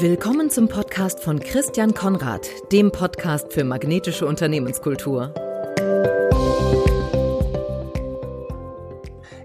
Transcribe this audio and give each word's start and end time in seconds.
Willkommen 0.00 0.48
zum 0.48 0.68
Podcast 0.68 1.24
von 1.24 1.40
Christian 1.40 1.92
Konrad, 1.92 2.48
dem 2.70 2.92
Podcast 2.92 3.52
für 3.52 3.64
magnetische 3.64 4.26
Unternehmenskultur. 4.26 5.34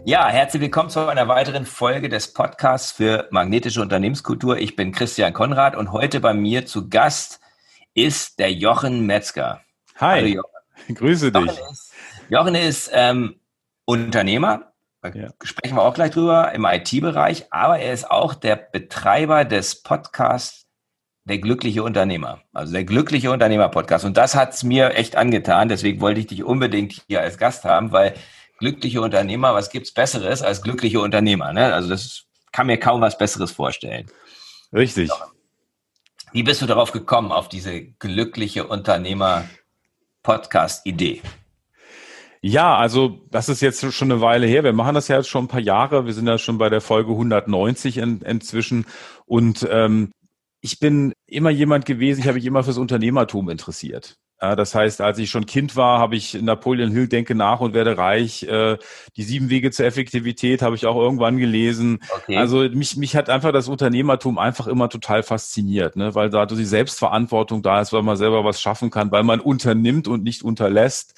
Ja, 0.05 0.27
herzlich 0.27 0.61
willkommen 0.61 0.91
zu 0.91 1.07
einer 1.07 1.27
weiteren 1.27 1.65
Folge 1.65 2.07
des 2.07 2.33
Podcasts 2.33 2.91
für 2.91 3.27
magnetische 3.31 3.81
Unternehmenskultur. 3.81 4.59
Ich 4.59 4.75
bin 4.75 4.91
Christian 4.91 5.33
Konrad 5.33 5.75
und 5.75 5.91
heute 5.91 6.19
bei 6.19 6.35
mir 6.35 6.67
zu 6.67 6.87
Gast 6.87 7.39
ist 7.95 8.37
der 8.37 8.51
Jochen 8.51 9.07
Metzger. 9.07 9.61
Hi, 9.95 10.19
Hallo 10.19 10.27
Jochen. 10.27 10.95
grüße 10.95 11.31
dich. 11.31 11.45
Jochen 11.47 11.71
ist, 11.71 11.93
Jochen 12.29 12.55
ist 12.55 12.91
ähm, 12.93 13.39
Unternehmer, 13.85 14.72
ja. 15.13 15.29
sprechen 15.43 15.75
wir 15.75 15.83
auch 15.83 15.93
gleich 15.93 16.11
drüber, 16.11 16.51
im 16.53 16.65
IT-Bereich, 16.65 17.45
aber 17.51 17.79
er 17.79 17.93
ist 17.93 18.09
auch 18.09 18.33
der 18.35 18.55
Betreiber 18.55 19.43
des 19.45 19.83
Podcasts 19.83 20.65
Der 21.25 21.37
glückliche 21.37 21.83
Unternehmer, 21.83 22.41
also 22.51 22.73
der 22.73 22.83
glückliche 22.83 23.31
Unternehmer-Podcast. 23.31 24.03
Und 24.03 24.17
das 24.17 24.35
hat's 24.35 24.63
mir 24.63 24.95
echt 24.95 25.15
angetan, 25.15 25.69
deswegen 25.69 26.01
wollte 26.01 26.19
ich 26.19 26.27
dich 26.27 26.43
unbedingt 26.43 27.01
hier 27.07 27.21
als 27.21 27.37
Gast 27.37 27.63
haben, 27.63 27.93
weil 27.93 28.13
glückliche 28.59 29.01
Unternehmer, 29.01 29.53
was 29.53 29.69
gibt's 29.69 29.93
Besseres 29.93 30.41
als 30.41 30.61
glückliche 30.61 30.99
Unternehmer? 30.99 31.53
Ne? 31.53 31.73
Also 31.73 31.87
das 31.89 32.25
kann 32.51 32.67
mir 32.67 32.77
kaum 32.77 32.99
was 33.01 33.17
Besseres 33.17 33.51
vorstellen. 33.51 34.07
Richtig. 34.73 35.09
Wie 36.31 36.43
bist 36.43 36.61
du 36.61 36.65
darauf 36.65 36.91
gekommen, 36.91 37.31
auf 37.31 37.47
diese 37.47 37.81
glückliche 37.81 38.67
Unternehmer-Podcast-Idee? 38.67 41.21
Ja, 42.45 42.75
also 42.75 43.21
das 43.31 43.47
ist 43.47 43.61
jetzt 43.61 43.93
schon 43.93 44.11
eine 44.11 44.19
Weile 44.19 44.45
her. 44.45 44.65
Wir 44.65 44.73
machen 44.73 44.95
das 44.95 45.07
ja 45.07 45.15
jetzt 45.15 45.29
schon 45.29 45.45
ein 45.45 45.47
paar 45.47 45.61
Jahre. 45.61 46.05
Wir 46.05 46.13
sind 46.13 46.27
ja 46.27 46.37
schon 46.37 46.57
bei 46.57 46.69
der 46.69 46.81
Folge 46.81 47.11
190 47.11 47.97
in, 47.99 48.21
inzwischen. 48.21 48.85
Und 49.25 49.65
ähm, 49.71 50.11
ich 50.59 50.77
bin 50.77 51.13
immer 51.25 51.51
jemand 51.51 51.85
gewesen, 51.85 52.19
ich 52.19 52.27
habe 52.27 52.35
mich 52.35 52.45
immer 52.45 52.61
fürs 52.65 52.77
Unternehmertum 52.77 53.49
interessiert. 53.49 54.17
Ja, 54.41 54.57
das 54.57 54.75
heißt, 54.75 54.99
als 54.99 55.19
ich 55.19 55.29
schon 55.29 55.45
Kind 55.45 55.77
war, 55.77 55.99
habe 55.99 56.17
ich 56.17 56.33
Napoleon 56.33 56.91
Hill 56.91 57.07
Denke 57.07 57.33
nach 57.33 57.61
und 57.61 57.73
werde 57.73 57.97
reich. 57.97 58.43
Äh, 58.43 58.77
die 59.15 59.23
sieben 59.23 59.49
Wege 59.49 59.71
zur 59.71 59.85
Effektivität 59.85 60.61
habe 60.61 60.75
ich 60.75 60.85
auch 60.85 60.97
irgendwann 60.97 61.37
gelesen. 61.37 61.99
Okay. 62.13 62.35
Also 62.35 62.67
mich, 62.69 62.97
mich 62.97 63.15
hat 63.15 63.29
einfach 63.29 63.53
das 63.53 63.69
Unternehmertum 63.69 64.37
einfach 64.37 64.67
immer 64.67 64.89
total 64.89 65.23
fasziniert, 65.23 65.95
ne? 65.95 66.13
weil 66.13 66.29
da 66.29 66.45
die 66.45 66.65
Selbstverantwortung 66.65 67.61
da 67.61 67.79
ist, 67.79 67.93
weil 67.93 68.03
man 68.03 68.17
selber 68.17 68.43
was 68.43 68.61
schaffen 68.61 68.89
kann, 68.89 69.11
weil 69.11 69.23
man 69.23 69.39
unternimmt 69.39 70.09
und 70.09 70.23
nicht 70.23 70.43
unterlässt. 70.43 71.13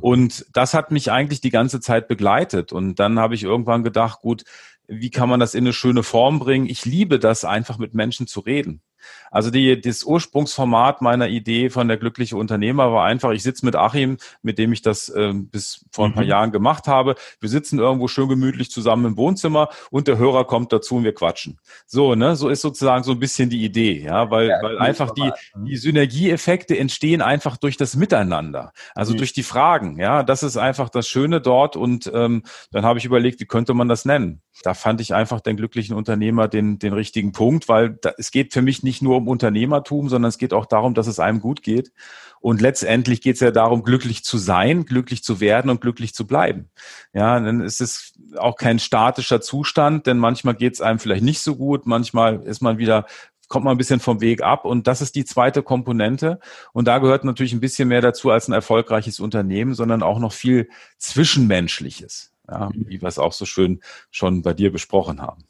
Und 0.00 0.44
das 0.52 0.74
hat 0.74 0.90
mich 0.90 1.10
eigentlich 1.10 1.40
die 1.40 1.50
ganze 1.50 1.80
Zeit 1.80 2.06
begleitet. 2.06 2.72
Und 2.72 2.96
dann 2.98 3.18
habe 3.18 3.34
ich 3.34 3.44
irgendwann 3.44 3.82
gedacht, 3.82 4.20
gut, 4.20 4.44
wie 4.86 5.10
kann 5.10 5.28
man 5.28 5.40
das 5.40 5.54
in 5.54 5.64
eine 5.64 5.72
schöne 5.72 6.02
Form 6.02 6.38
bringen? 6.38 6.66
Ich 6.66 6.84
liebe 6.84 7.18
das 7.18 7.44
einfach 7.44 7.78
mit 7.78 7.94
Menschen 7.94 8.26
zu 8.26 8.40
reden. 8.40 8.82
Also 9.30 9.50
die, 9.50 9.80
das 9.80 10.04
Ursprungsformat 10.04 11.02
meiner 11.02 11.28
Idee 11.28 11.70
von 11.70 11.88
der 11.88 11.96
glückliche 11.96 12.36
Unternehmer 12.36 12.92
war 12.92 13.04
einfach, 13.04 13.32
ich 13.32 13.42
sitze 13.42 13.64
mit 13.64 13.76
Achim, 13.76 14.18
mit 14.42 14.58
dem 14.58 14.72
ich 14.72 14.82
das 14.82 15.08
äh, 15.08 15.32
bis 15.34 15.84
vor 15.90 16.06
ein 16.06 16.14
paar 16.14 16.24
mhm. 16.24 16.30
Jahren 16.30 16.52
gemacht 16.52 16.86
habe. 16.86 17.14
Wir 17.40 17.48
sitzen 17.48 17.78
irgendwo 17.78 18.08
schön 18.08 18.28
gemütlich 18.28 18.70
zusammen 18.70 19.04
im 19.06 19.16
Wohnzimmer 19.16 19.68
und 19.90 20.08
der 20.08 20.18
Hörer 20.18 20.46
kommt 20.46 20.72
dazu 20.72 20.96
und 20.96 21.04
wir 21.04 21.14
quatschen. 21.14 21.58
So, 21.86 22.14
ne, 22.14 22.36
so 22.36 22.48
ist 22.48 22.62
sozusagen 22.62 23.04
so 23.04 23.12
ein 23.12 23.18
bisschen 23.18 23.50
die 23.50 23.64
Idee, 23.64 24.02
ja, 24.02 24.30
weil, 24.30 24.48
ja, 24.48 24.62
weil 24.62 24.78
einfach 24.78 25.10
die, 25.10 25.30
mhm. 25.54 25.66
die 25.66 25.76
Synergieeffekte 25.76 26.78
entstehen 26.78 27.22
einfach 27.22 27.56
durch 27.56 27.76
das 27.76 27.96
Miteinander, 27.96 28.72
also 28.94 29.12
mhm. 29.12 29.18
durch 29.18 29.32
die 29.32 29.42
Fragen, 29.42 29.98
ja, 29.98 30.22
das 30.22 30.42
ist 30.42 30.56
einfach 30.56 30.88
das 30.88 31.08
Schöne 31.08 31.40
dort 31.40 31.76
und 31.76 32.10
ähm, 32.14 32.42
dann 32.70 32.84
habe 32.84 32.98
ich 32.98 33.04
überlegt, 33.04 33.40
wie 33.40 33.46
könnte 33.46 33.74
man 33.74 33.88
das 33.88 34.04
nennen? 34.04 34.42
Da 34.62 34.74
fand 34.74 35.00
ich 35.00 35.14
einfach 35.14 35.40
den 35.40 35.56
glücklichen 35.56 35.94
Unternehmer 35.94 36.48
den, 36.48 36.78
den 36.78 36.92
richtigen 36.92 37.32
Punkt, 37.32 37.68
weil 37.68 37.90
da, 37.90 38.12
es 38.18 38.30
geht 38.30 38.52
für 38.52 38.62
mich 38.62 38.82
nicht 38.82 38.87
nicht 38.88 39.02
nur 39.02 39.18
um 39.18 39.28
Unternehmertum, 39.28 40.08
sondern 40.08 40.30
es 40.30 40.38
geht 40.38 40.54
auch 40.54 40.64
darum, 40.64 40.94
dass 40.94 41.06
es 41.06 41.20
einem 41.20 41.40
gut 41.40 41.62
geht. 41.62 41.92
Und 42.40 42.62
letztendlich 42.62 43.20
geht 43.20 43.34
es 43.34 43.40
ja 43.40 43.50
darum, 43.50 43.82
glücklich 43.82 44.24
zu 44.24 44.38
sein, 44.38 44.86
glücklich 44.86 45.22
zu 45.22 45.40
werden 45.40 45.70
und 45.70 45.80
glücklich 45.80 46.14
zu 46.14 46.26
bleiben. 46.26 46.70
Ja, 47.12 47.38
dann 47.38 47.60
ist 47.60 47.80
es 47.80 48.14
auch 48.38 48.56
kein 48.56 48.78
statischer 48.78 49.40
Zustand, 49.40 50.06
denn 50.06 50.18
manchmal 50.18 50.54
geht 50.54 50.74
es 50.74 50.80
einem 50.80 50.98
vielleicht 50.98 51.24
nicht 51.24 51.40
so 51.40 51.56
gut, 51.56 51.86
manchmal 51.86 52.42
ist 52.44 52.62
man 52.62 52.78
wieder 52.78 53.06
kommt 53.48 53.64
man 53.64 53.74
ein 53.74 53.78
bisschen 53.78 54.00
vom 54.00 54.20
Weg 54.20 54.42
ab. 54.42 54.66
Und 54.66 54.86
das 54.86 55.00
ist 55.00 55.14
die 55.14 55.24
zweite 55.24 55.62
Komponente. 55.62 56.38
Und 56.74 56.86
da 56.86 56.98
gehört 56.98 57.24
natürlich 57.24 57.54
ein 57.54 57.60
bisschen 57.60 57.88
mehr 57.88 58.02
dazu 58.02 58.30
als 58.30 58.46
ein 58.46 58.52
erfolgreiches 58.52 59.20
Unternehmen, 59.20 59.72
sondern 59.72 60.02
auch 60.02 60.18
noch 60.18 60.34
viel 60.34 60.68
Zwischenmenschliches, 60.98 62.34
ja, 62.46 62.68
wie 62.74 63.00
wir 63.00 63.08
es 63.08 63.18
auch 63.18 63.32
so 63.32 63.46
schön 63.46 63.80
schon 64.10 64.42
bei 64.42 64.52
dir 64.52 64.70
besprochen 64.70 65.22
haben. 65.22 65.44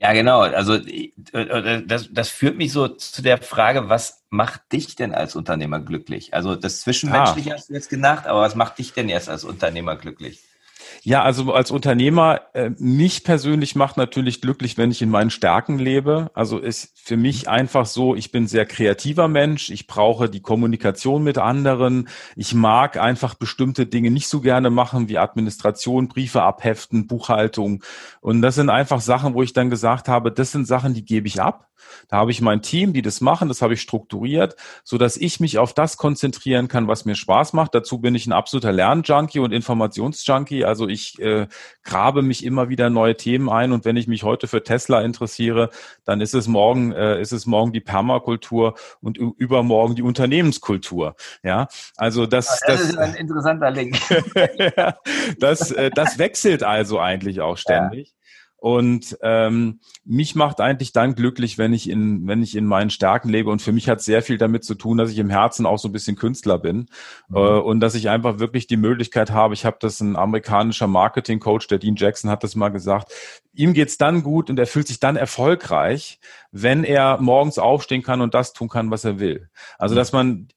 Ja, 0.00 0.12
genau. 0.12 0.40
Also 0.42 0.74
äh, 0.74 1.12
äh, 1.32 1.84
das, 1.84 2.08
das 2.12 2.28
führt 2.28 2.56
mich 2.56 2.72
so 2.72 2.88
zu 2.88 3.20
der 3.20 3.38
Frage, 3.38 3.88
was 3.88 4.24
macht 4.30 4.72
dich 4.72 4.94
denn 4.94 5.12
als 5.12 5.34
Unternehmer 5.34 5.80
glücklich? 5.80 6.34
Also 6.34 6.54
das 6.54 6.80
Zwischenmenschliche 6.82 7.50
ah. 7.50 7.54
hast 7.54 7.68
du 7.68 7.74
jetzt 7.74 7.90
gedacht, 7.90 8.26
aber 8.26 8.40
was 8.40 8.54
macht 8.54 8.78
dich 8.78 8.92
denn 8.92 9.08
jetzt 9.08 9.28
als 9.28 9.42
Unternehmer 9.42 9.96
glücklich? 9.96 10.47
Ja, 11.02 11.22
also 11.22 11.52
als 11.52 11.70
Unternehmer, 11.70 12.40
äh, 12.54 12.70
mich 12.78 13.24
persönlich 13.24 13.76
macht 13.76 13.96
natürlich 13.96 14.40
glücklich, 14.40 14.76
wenn 14.76 14.90
ich 14.90 15.02
in 15.02 15.10
meinen 15.10 15.30
Stärken 15.30 15.78
lebe. 15.78 16.30
Also 16.34 16.58
ist 16.58 16.92
für 16.94 17.16
mich 17.16 17.48
einfach 17.48 17.86
so, 17.86 18.14
ich 18.14 18.32
bin 18.32 18.46
sehr 18.46 18.66
kreativer 18.66 19.28
Mensch, 19.28 19.70
ich 19.70 19.86
brauche 19.86 20.28
die 20.28 20.40
Kommunikation 20.40 21.22
mit 21.22 21.38
anderen, 21.38 22.08
ich 22.36 22.54
mag 22.54 22.96
einfach 22.98 23.34
bestimmte 23.34 23.86
Dinge 23.86 24.10
nicht 24.10 24.28
so 24.28 24.40
gerne 24.40 24.70
machen 24.70 25.08
wie 25.08 25.18
Administration, 25.18 26.08
Briefe 26.08 26.42
abheften, 26.42 27.06
Buchhaltung. 27.06 27.82
Und 28.20 28.42
das 28.42 28.56
sind 28.56 28.70
einfach 28.70 29.00
Sachen, 29.00 29.34
wo 29.34 29.42
ich 29.42 29.52
dann 29.52 29.70
gesagt 29.70 30.08
habe, 30.08 30.32
das 30.32 30.52
sind 30.52 30.66
Sachen, 30.66 30.94
die 30.94 31.04
gebe 31.04 31.26
ich 31.28 31.40
ab. 31.40 31.68
Da 32.08 32.18
habe 32.18 32.30
ich 32.30 32.40
mein 32.40 32.62
Team, 32.62 32.92
die 32.92 33.02
das 33.02 33.20
machen, 33.20 33.48
das 33.48 33.62
habe 33.62 33.74
ich 33.74 33.80
strukturiert, 33.80 34.56
so 34.84 34.98
dass 34.98 35.16
ich 35.16 35.40
mich 35.40 35.58
auf 35.58 35.74
das 35.74 35.96
konzentrieren 35.96 36.68
kann, 36.68 36.88
was 36.88 37.04
mir 37.04 37.14
Spaß 37.14 37.52
macht. 37.52 37.74
Dazu 37.74 37.98
bin 37.98 38.14
ich 38.14 38.26
ein 38.26 38.32
absoluter 38.32 38.72
Lernjunkie 38.72 39.40
und 39.40 39.52
Informationsjunkie. 39.52 40.64
Also 40.64 40.88
ich 40.88 41.18
äh, 41.20 41.46
grabe 41.82 42.22
mich 42.22 42.44
immer 42.44 42.68
wieder 42.68 42.90
neue 42.90 43.16
Themen 43.16 43.48
ein 43.48 43.72
und 43.72 43.84
wenn 43.84 43.96
ich 43.96 44.06
mich 44.06 44.22
heute 44.22 44.48
für 44.48 44.62
Tesla 44.62 45.02
interessiere, 45.02 45.70
dann 46.04 46.20
ist 46.20 46.34
es 46.34 46.48
morgen 46.48 46.92
äh, 46.92 47.20
ist 47.20 47.32
es 47.32 47.46
morgen 47.46 47.72
die 47.72 47.80
Permakultur 47.80 48.74
und 49.00 49.18
übermorgen 49.18 49.94
die 49.94 50.02
Unternehmenskultur. 50.02 51.16
Ja, 51.42 51.68
also 51.96 52.26
das, 52.26 52.46
das, 52.46 52.60
das 52.66 52.80
ist 52.90 52.98
ein 52.98 53.14
interessanter 53.14 53.70
Link. 53.70 53.98
das 55.38 55.70
äh, 55.72 55.90
das 55.94 56.18
wechselt 56.18 56.62
also 56.62 56.98
eigentlich 56.98 57.40
auch 57.40 57.56
ständig. 57.56 58.08
Ja. 58.08 58.17
Und 58.60 59.16
ähm, 59.22 59.78
mich 60.04 60.34
macht 60.34 60.60
eigentlich 60.60 60.92
dann 60.92 61.14
glücklich, 61.14 61.58
wenn 61.58 61.72
ich 61.72 61.88
in, 61.88 62.26
wenn 62.26 62.42
ich 62.42 62.56
in 62.56 62.66
meinen 62.66 62.90
Stärken 62.90 63.28
lebe. 63.28 63.50
Und 63.50 63.62
für 63.62 63.70
mich 63.70 63.88
hat 63.88 64.02
sehr 64.02 64.20
viel 64.20 64.36
damit 64.36 64.64
zu 64.64 64.74
tun, 64.74 64.98
dass 64.98 65.12
ich 65.12 65.18
im 65.18 65.30
Herzen 65.30 65.64
auch 65.64 65.78
so 65.78 65.88
ein 65.88 65.92
bisschen 65.92 66.16
Künstler 66.16 66.58
bin 66.58 66.88
mhm. 67.28 67.36
äh, 67.36 67.58
und 67.58 67.78
dass 67.78 67.94
ich 67.94 68.10
einfach 68.10 68.40
wirklich 68.40 68.66
die 68.66 68.76
Möglichkeit 68.76 69.30
habe. 69.30 69.54
Ich 69.54 69.64
habe 69.64 69.76
das 69.80 70.00
ein 70.00 70.16
amerikanischer 70.16 70.88
Marketing-Coach, 70.88 71.68
der 71.68 71.78
Dean 71.78 71.94
Jackson, 71.94 72.30
hat 72.30 72.42
das 72.42 72.56
mal 72.56 72.70
gesagt. 72.70 73.12
Ihm 73.54 73.74
geht's 73.74 73.96
dann 73.96 74.24
gut 74.24 74.50
und 74.50 74.58
er 74.58 74.66
fühlt 74.66 74.88
sich 74.88 74.98
dann 74.98 75.14
erfolgreich, 75.14 76.18
wenn 76.50 76.82
er 76.82 77.20
morgens 77.20 77.58
aufstehen 77.58 78.02
kann 78.02 78.20
und 78.20 78.34
das 78.34 78.54
tun 78.54 78.68
kann, 78.68 78.90
was 78.90 79.04
er 79.04 79.20
will. 79.20 79.50
Also 79.78 79.94
mhm. 79.94 79.98
dass 79.98 80.12
man 80.12 80.48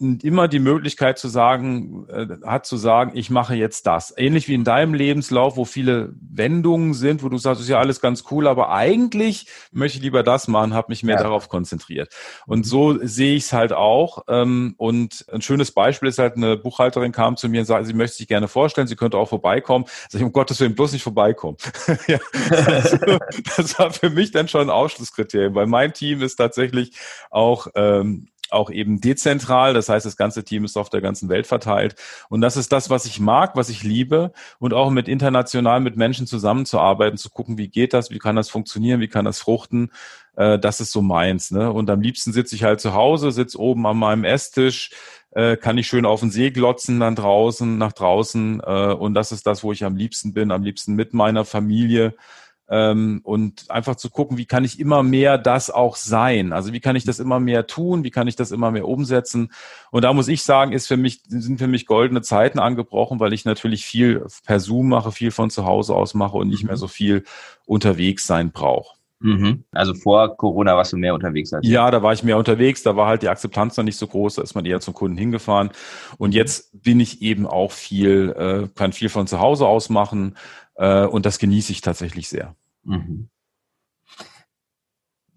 immer 0.00 0.48
die 0.48 0.60
Möglichkeit 0.60 1.18
zu 1.18 1.28
sagen, 1.28 2.06
äh, 2.08 2.26
hat 2.46 2.64
zu 2.64 2.78
sagen, 2.78 3.12
ich 3.14 3.28
mache 3.28 3.54
jetzt 3.54 3.86
das. 3.86 4.14
Ähnlich 4.16 4.48
wie 4.48 4.54
in 4.54 4.64
deinem 4.64 4.94
Lebenslauf, 4.94 5.58
wo 5.58 5.66
viele 5.66 6.14
Wendungen 6.20 6.94
sind, 6.94 7.22
wo 7.22 7.28
du 7.28 7.36
sagst, 7.36 7.60
ist 7.60 7.68
ja 7.68 7.78
alles 7.78 8.00
ganz 8.00 8.24
cool, 8.30 8.46
aber 8.46 8.70
eigentlich 8.70 9.46
möchte 9.72 9.98
ich 9.98 10.02
lieber 10.02 10.22
das 10.22 10.48
machen, 10.48 10.72
habe 10.72 10.86
mich 10.88 11.02
mehr 11.02 11.16
ja. 11.16 11.22
darauf 11.22 11.50
konzentriert. 11.50 12.14
Und 12.46 12.64
so 12.64 12.98
sehe 13.02 13.36
ich 13.36 13.44
es 13.44 13.52
halt 13.52 13.74
auch. 13.74 14.24
Ähm, 14.28 14.74
und 14.78 15.26
ein 15.30 15.42
schönes 15.42 15.72
Beispiel 15.72 16.08
ist 16.08 16.18
halt, 16.18 16.36
eine 16.36 16.56
Buchhalterin 16.56 17.12
kam 17.12 17.36
zu 17.36 17.50
mir 17.50 17.60
und 17.60 17.66
sagte, 17.66 17.84
sie 17.84 17.92
möchte 17.92 18.16
sich 18.16 18.28
gerne 18.28 18.48
vorstellen, 18.48 18.86
sie 18.86 18.96
könnte 18.96 19.18
auch 19.18 19.28
vorbeikommen. 19.28 19.84
Sag 20.08 20.20
ich, 20.20 20.24
um 20.24 20.32
Gottes 20.32 20.60
Willen, 20.60 20.74
bloß 20.74 20.92
nicht 20.92 21.02
vorbeikommen. 21.02 21.58
ja, 22.06 22.18
also, 22.66 22.96
das 23.56 23.78
war 23.78 23.92
für 23.92 24.08
mich 24.08 24.30
dann 24.30 24.48
schon 24.48 24.62
ein 24.62 24.70
Ausschlusskriterium, 24.70 25.54
weil 25.54 25.66
mein 25.66 25.92
Team 25.92 26.22
ist 26.22 26.36
tatsächlich 26.36 26.96
auch 27.30 27.66
ähm, 27.74 28.28
auch 28.52 28.70
eben 28.70 29.00
dezentral. 29.00 29.74
Das 29.74 29.88
heißt, 29.88 30.06
das 30.06 30.16
ganze 30.16 30.44
Team 30.44 30.64
ist 30.64 30.76
auf 30.76 30.90
der 30.90 31.00
ganzen 31.00 31.28
Welt 31.28 31.46
verteilt. 31.46 31.96
Und 32.28 32.40
das 32.40 32.56
ist 32.56 32.72
das, 32.72 32.90
was 32.90 33.06
ich 33.06 33.20
mag, 33.20 33.56
was 33.56 33.68
ich 33.68 33.82
liebe. 33.82 34.32
Und 34.58 34.74
auch 34.74 34.90
mit 34.90 35.08
international 35.08 35.80
mit 35.80 35.96
Menschen 35.96 36.26
zusammenzuarbeiten, 36.26 37.18
zu 37.18 37.30
gucken, 37.30 37.58
wie 37.58 37.68
geht 37.68 37.92
das, 37.92 38.10
wie 38.10 38.18
kann 38.18 38.36
das 38.36 38.50
funktionieren, 38.50 39.00
wie 39.00 39.08
kann 39.08 39.24
das 39.24 39.38
fruchten. 39.40 39.90
Äh, 40.36 40.58
das 40.58 40.80
ist 40.80 40.92
so 40.92 41.02
meins. 41.02 41.50
Ne? 41.50 41.72
Und 41.72 41.90
am 41.90 42.00
liebsten 42.00 42.32
sitze 42.32 42.56
ich 42.56 42.64
halt 42.64 42.80
zu 42.80 42.94
Hause, 42.94 43.30
sitze 43.32 43.58
oben 43.58 43.86
an 43.86 43.96
meinem 43.96 44.24
Esstisch, 44.24 44.90
äh, 45.32 45.56
kann 45.56 45.78
ich 45.78 45.86
schön 45.86 46.06
auf 46.06 46.20
den 46.20 46.30
See 46.30 46.50
glotzen, 46.50 47.00
dann 47.00 47.14
draußen, 47.14 47.78
nach 47.78 47.92
draußen. 47.92 48.60
Äh, 48.64 48.94
und 48.94 49.14
das 49.14 49.32
ist 49.32 49.46
das, 49.46 49.62
wo 49.62 49.72
ich 49.72 49.84
am 49.84 49.96
liebsten 49.96 50.32
bin, 50.32 50.50
am 50.50 50.62
liebsten 50.62 50.94
mit 50.94 51.14
meiner 51.14 51.44
Familie 51.44 52.14
ähm, 52.70 53.20
und 53.24 53.68
einfach 53.70 53.96
zu 53.96 54.10
gucken, 54.10 54.38
wie 54.38 54.46
kann 54.46 54.64
ich 54.64 54.78
immer 54.78 55.02
mehr 55.02 55.36
das 55.38 55.70
auch 55.70 55.96
sein? 55.96 56.52
Also 56.52 56.72
wie 56.72 56.80
kann 56.80 56.94
ich 56.94 57.04
das 57.04 57.18
immer 57.18 57.40
mehr 57.40 57.66
tun? 57.66 58.04
Wie 58.04 58.12
kann 58.12 58.28
ich 58.28 58.36
das 58.36 58.52
immer 58.52 58.70
mehr 58.70 58.86
umsetzen? 58.86 59.52
Und 59.90 60.04
da 60.04 60.12
muss 60.12 60.28
ich 60.28 60.44
sagen, 60.44 60.72
ist 60.72 60.86
für 60.86 60.96
mich, 60.96 61.22
sind 61.26 61.58
für 61.58 61.66
mich 61.66 61.86
goldene 61.86 62.22
Zeiten 62.22 62.60
angebrochen, 62.60 63.18
weil 63.18 63.32
ich 63.32 63.44
natürlich 63.44 63.84
viel 63.84 64.24
per 64.46 64.60
Zoom 64.60 64.88
mache, 64.88 65.10
viel 65.10 65.32
von 65.32 65.50
zu 65.50 65.64
Hause 65.66 65.94
aus 65.94 66.14
mache 66.14 66.36
und 66.36 66.48
nicht 66.48 66.62
mehr 66.62 66.76
mhm. 66.76 66.80
so 66.80 66.88
viel 66.88 67.24
unterwegs 67.66 68.26
sein 68.26 68.52
brauche. 68.52 68.99
Mhm. 69.20 69.64
Also 69.70 69.92
vor 69.94 70.36
Corona 70.36 70.76
warst 70.76 70.94
du 70.94 70.96
mehr 70.96 71.14
unterwegs 71.14 71.52
als 71.52 71.66
Ja, 71.66 71.90
da 71.90 72.02
war 72.02 72.14
ich 72.14 72.22
mehr 72.22 72.38
unterwegs, 72.38 72.82
da 72.82 72.96
war 72.96 73.06
halt 73.06 73.22
die 73.22 73.28
Akzeptanz 73.28 73.76
noch 73.76 73.84
nicht 73.84 73.98
so 73.98 74.06
groß, 74.06 74.36
da 74.36 74.42
ist 74.42 74.54
man 74.54 74.64
eher 74.64 74.80
zum 74.80 74.94
Kunden 74.94 75.18
hingefahren. 75.18 75.70
Und 76.16 76.34
jetzt 76.34 76.82
bin 76.82 77.00
ich 77.00 77.20
eben 77.20 77.46
auch 77.46 77.70
viel, 77.70 78.34
äh, 78.36 78.68
kann 78.74 78.92
viel 78.92 79.10
von 79.10 79.26
zu 79.26 79.38
Hause 79.38 79.66
aus 79.66 79.90
machen 79.90 80.36
äh, 80.76 81.04
und 81.04 81.26
das 81.26 81.38
genieße 81.38 81.70
ich 81.70 81.82
tatsächlich 81.82 82.28
sehr. 82.30 82.56
Mhm. 82.84 83.28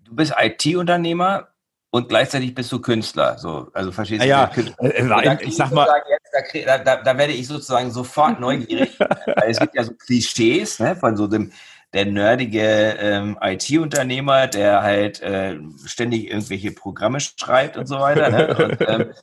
Du 0.05 0.15
bist 0.15 0.33
IT-Unternehmer 0.39 1.49
und 1.89 2.07
gleichzeitig 2.07 2.55
bist 2.55 2.71
du 2.71 2.79
Künstler. 2.79 3.37
So, 3.37 3.69
also 3.73 3.91
verstehst 3.91 4.23
du? 4.23 4.27
Ja, 4.27 4.49
äh, 4.79 4.87
äh 4.87 5.37
ich 5.43 5.57
sag 5.57 5.71
mal. 5.71 5.87
Jetzt, 6.09 6.65
da, 6.65 6.77
da, 6.77 6.95
da, 7.03 7.17
werde 7.17 7.33
ich 7.33 7.47
sozusagen 7.47 7.91
sofort 7.91 8.39
neugierig. 8.39 8.97
es 9.45 9.59
gibt 9.59 9.75
ja 9.75 9.83
so 9.83 9.93
Klischees 9.93 10.79
ne, 10.79 10.95
von 10.95 11.17
so 11.17 11.27
dem 11.27 11.51
der 11.93 12.05
nerdige 12.05 12.97
ähm, 12.99 13.37
IT-Unternehmer, 13.41 14.47
der 14.47 14.81
halt 14.81 15.21
äh, 15.21 15.57
ständig 15.85 16.29
irgendwelche 16.29 16.71
Programme 16.71 17.19
schreibt 17.19 17.77
und 17.77 17.85
so 17.85 17.99
weiter. 17.99 18.29
Ne? 18.29 18.55
Und, 18.57 18.89
ähm, 18.89 19.13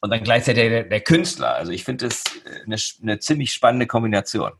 und 0.00 0.10
dann 0.10 0.22
gleichzeitig 0.22 0.68
der, 0.68 0.84
der 0.84 1.00
Künstler. 1.00 1.56
Also 1.56 1.72
ich 1.72 1.82
finde 1.82 2.06
das 2.06 2.22
äh, 2.44 2.62
eine, 2.64 2.76
eine 3.02 3.18
ziemlich 3.18 3.52
spannende 3.52 3.86
Kombination. 3.86 4.52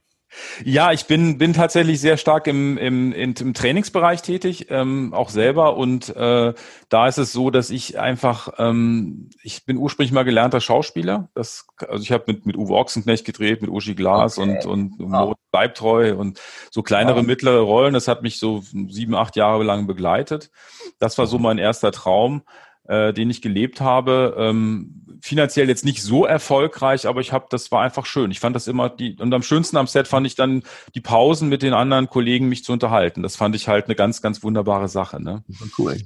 Ja, 0.64 0.93
ich 0.93 1.06
bin, 1.06 1.38
bin 1.38 1.52
tatsächlich 1.52 2.00
sehr 2.00 2.17
stark 2.17 2.46
im, 2.46 2.79
im, 2.79 3.12
im 3.12 3.35
Trainingsbereich 3.55 4.23
tätig, 4.23 4.67
ähm, 4.70 5.14
auch 5.14 5.31
selber. 5.31 5.76
Und 5.76 6.14
äh, 6.17 6.55
da 6.88 7.06
ist 7.08 7.19
es 7.19 7.32
so, 7.32 7.50
dass 7.50 7.70
ich 7.70 7.99
einfach, 7.99 8.55
ähm, 8.58 9.31
ich 9.43 9.64
bin 9.64 9.76
ursprünglich 9.76 10.12
mal 10.12 10.25
gelernter 10.25 10.61
Schauspieler. 10.61 11.29
Das, 11.35 11.67
also 11.88 12.02
ich 12.02 12.12
habe 12.12 12.25
mit, 12.26 12.46
mit 12.46 12.56
Uwe 12.56 12.75
Ochsenknecht 12.75 13.25
gedreht, 13.25 13.62
mit 13.62 13.70
Uschi 13.70 13.94
Glas 13.94 14.38
okay. 14.38 14.58
und, 14.67 14.67
und 14.67 15.12
wow. 15.12 15.35
Bleibtreu 15.50 16.14
und 16.14 16.41
so 16.70 16.82
kleinere, 16.82 17.19
wow. 17.19 17.26
mittlere 17.26 17.61
Rollen. 17.61 17.94
Das 17.94 18.08
hat 18.08 18.23
mich 18.23 18.38
so 18.38 18.62
sieben, 18.88 19.14
acht 19.14 19.37
Jahre 19.37 19.64
lang 19.64 19.87
begleitet. 19.87 20.50
Das 20.99 21.19
war 21.19 21.26
so 21.26 21.38
mein 21.38 21.58
erster 21.58 21.93
Traum 21.93 22.43
äh, 22.88 23.12
den 23.12 23.31
ich 23.31 23.43
gelebt 23.43 23.81
habe. 23.81 24.35
Ähm, 24.38 25.05
finanziell 25.20 25.69
jetzt 25.69 25.85
nicht 25.85 26.02
so 26.02 26.25
erfolgreich, 26.25 27.06
aber 27.06 27.20
ich 27.20 27.32
habe, 27.32 27.46
das 27.50 27.70
war 27.70 27.82
einfach 27.82 28.06
schön. 28.06 28.31
Ich 28.31 28.40
fand 28.40 28.56
das 28.56 28.67
immer 28.67 28.88
die 28.88 29.17
und 29.19 29.32
am 29.32 29.43
schönsten 29.43 29.76
am 29.76 29.87
Set 29.87 30.08
fand 30.08 30.26
ich 30.26 30.35
dann 30.35 30.62
die 30.94 31.00
Pausen 31.00 31.49
mit 31.49 31.62
den 31.62 31.75
anderen 31.75 32.08
Kollegen 32.08 32.49
mich 32.49 32.64
zu 32.64 32.73
unterhalten. 32.73 33.23
Das 33.23 33.37
fand 33.37 33.55
ich 33.55 33.69
halt 33.69 33.87
eine 33.87 33.94
ganz, 33.94 34.23
ganz 34.23 34.43
wunderbare 34.43 34.88
Sache. 34.88 35.23
Ne? 35.23 35.44
Cool. 35.76 35.99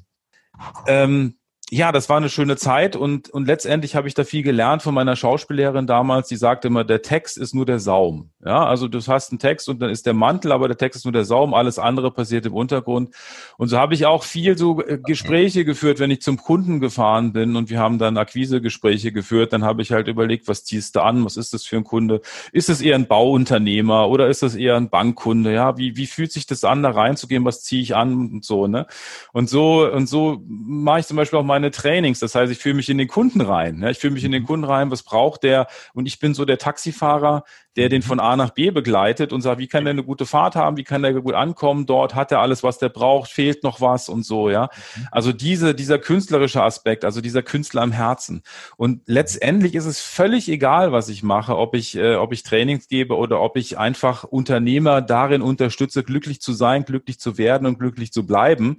Ähm, 0.87 1.35
ja, 1.75 1.91
das 1.91 2.11
war 2.11 2.19
eine 2.19 2.29
schöne 2.29 2.57
Zeit 2.57 2.97
und, 2.97 3.31
und 3.31 3.47
letztendlich 3.47 3.97
habe 3.97 4.07
ich 4.07 4.13
da 4.13 4.25
viel 4.25 4.43
gelernt 4.43 4.83
von 4.83 4.93
meiner 4.93 5.17
Schauspiellehrerin 5.17 5.87
damals, 5.87 6.29
die 6.29 6.37
sagte 6.37 6.69
immer, 6.69 6.85
der 6.85 7.01
Text 7.01 7.39
ist 7.39 7.55
nur 7.55 7.65
der 7.65 7.79
Saum. 7.79 8.31
Ja, 8.45 8.67
also 8.67 8.89
du 8.89 8.99
hast 8.99 9.31
einen 9.31 9.39
Text 9.39 9.71
und 9.71 9.81
dann 9.81 9.89
ist 9.89 10.05
der 10.05 10.13
Mantel, 10.13 10.53
aber 10.53 10.69
der 10.69 10.77
Text 10.77 10.99
ist 10.99 11.05
nur 11.07 11.15
der 11.15 11.25
Saum, 11.25 11.55
alles 11.55 11.79
andere 11.79 12.11
passiert 12.11 12.45
im 12.45 12.53
Untergrund. 12.53 13.15
Und 13.57 13.69
so 13.69 13.79
habe 13.79 13.95
ich 13.95 14.05
auch 14.05 14.25
viel 14.25 14.59
so 14.59 14.83
äh, 14.83 14.99
Gespräche 15.03 15.65
geführt, 15.65 15.99
wenn 15.99 16.11
ich 16.11 16.21
zum 16.21 16.37
Kunden 16.37 16.79
gefahren 16.79 17.33
bin 17.33 17.57
und 17.57 17.71
wir 17.71 17.79
haben 17.79 17.99
dann 17.99 18.19
Akquisegespräche 18.19 19.11
geführt, 19.11 19.55
dann 19.55 19.65
habe 19.65 19.81
ich 19.81 19.93
halt 19.93 20.09
überlegt, 20.09 20.49
was 20.49 20.65
ziehst 20.65 20.97
du 20.97 21.01
an, 21.01 21.25
was 21.25 21.39
ist 21.39 21.55
das 21.55 21.65
für 21.65 21.79
ein 21.79 21.85
Kunde? 21.85 22.21
Ist 22.53 22.69
es 22.69 22.83
eher 22.83 22.97
ein 22.97 23.07
Bauunternehmer 23.07 24.11
oder 24.11 24.29
ist 24.29 24.43
das 24.43 24.57
eher 24.57 24.77
ein 24.77 24.91
Bankkunde? 24.91 25.55
Ja, 25.55 25.79
wie, 25.79 25.97
wie 25.97 26.07
fühlt 26.07 26.33
sich 26.33 26.45
das 26.45 26.65
an, 26.65 26.83
da 26.83 26.91
reinzugehen, 26.91 27.47
was 27.47 27.63
ziehe 27.63 27.81
ich 27.81 27.97
an 27.97 28.13
und 28.13 28.45
so, 28.45 28.67
ne? 28.67 28.87
Und 29.33 29.49
so, 29.49 29.91
und 29.91 30.07
so 30.07 30.43
mache 30.47 31.01
ich 31.01 31.07
zum 31.07 31.17
Beispiel 31.17 31.39
auch 31.39 31.45
meine 31.45 31.62
Trainings. 31.71 32.19
Das 32.19 32.35
heißt, 32.35 32.51
ich 32.51 32.59
fühle 32.59 32.75
mich 32.75 32.89
in 32.89 32.99
den 32.99 33.09
Kunden 33.09 33.41
rein. 33.41 33.79
Ne? 33.79 33.91
Ich 33.91 33.99
fühle 33.99 34.15
mich 34.15 34.25
in 34.25 34.33
den 34.33 34.45
Kunden 34.45 34.65
rein, 34.65 34.91
was 34.91 35.03
braucht 35.03 35.43
der? 35.43 35.67
Und 35.95 36.07
ich 36.07 36.19
bin 36.19 36.35
so 36.35 36.45
der 36.45 36.59
Taxifahrer, 36.59 37.45
der 37.77 37.89
den 37.89 38.03
von 38.03 38.21
A 38.21 38.37
nach 38.37 38.51
B 38.51 38.71
begleitet 38.71 39.33
und 39.33 39.41
sagt, 39.41 39.59
wie 39.59 39.67
kann 39.67 39.85
der 39.85 39.93
eine 39.93 40.05
gute 40.05 40.27
Fahrt 40.27 40.57
haben, 40.57 40.77
wie 40.77 40.85
kann 40.85 41.03
der 41.03 41.15
gut 41.15 41.35
ankommen 41.35 41.87
dort, 41.87 42.15
hat 42.15 42.31
er 42.31 42.41
alles, 42.41 42.63
was 42.63 42.79
der 42.79 42.91
braucht, 42.91 43.31
fehlt 43.31 43.63
noch 43.63 43.81
was 43.81 44.09
und 44.09 44.27
so, 44.27 44.51
ja. 44.51 44.69
Also 45.11 45.33
diese, 45.33 45.75
dieser 45.75 45.99
künstlerische 45.99 46.63
Aspekt, 46.63 47.05
also 47.05 47.21
dieser 47.21 47.43
Künstler 47.43 47.83
am 47.83 47.93
Herzen. 47.93 48.43
Und 48.77 49.03
letztendlich 49.07 49.75
ist 49.75 49.87
es 49.87 50.01
völlig 50.01 50.49
egal, 50.51 50.93
was 50.93 51.09
ich 51.09 51.23
mache, 51.23 51.57
ob 51.57 51.75
ich, 51.75 51.97
äh, 51.97 52.17
ob 52.17 52.33
ich 52.33 52.43
Trainings 52.43 52.89
gebe 52.89 53.17
oder 53.17 53.41
ob 53.41 53.57
ich 53.57 53.79
einfach 53.79 54.25
Unternehmer 54.25 55.01
darin 55.01 55.41
unterstütze, 55.41 56.03
glücklich 56.03 56.43
zu 56.43 56.53
sein, 56.53 56.85
glücklich 56.85 57.19
zu 57.19 57.39
werden 57.39 57.67
und 57.67 57.79
glücklich 57.79 58.13
zu 58.13 58.27
bleiben 58.27 58.79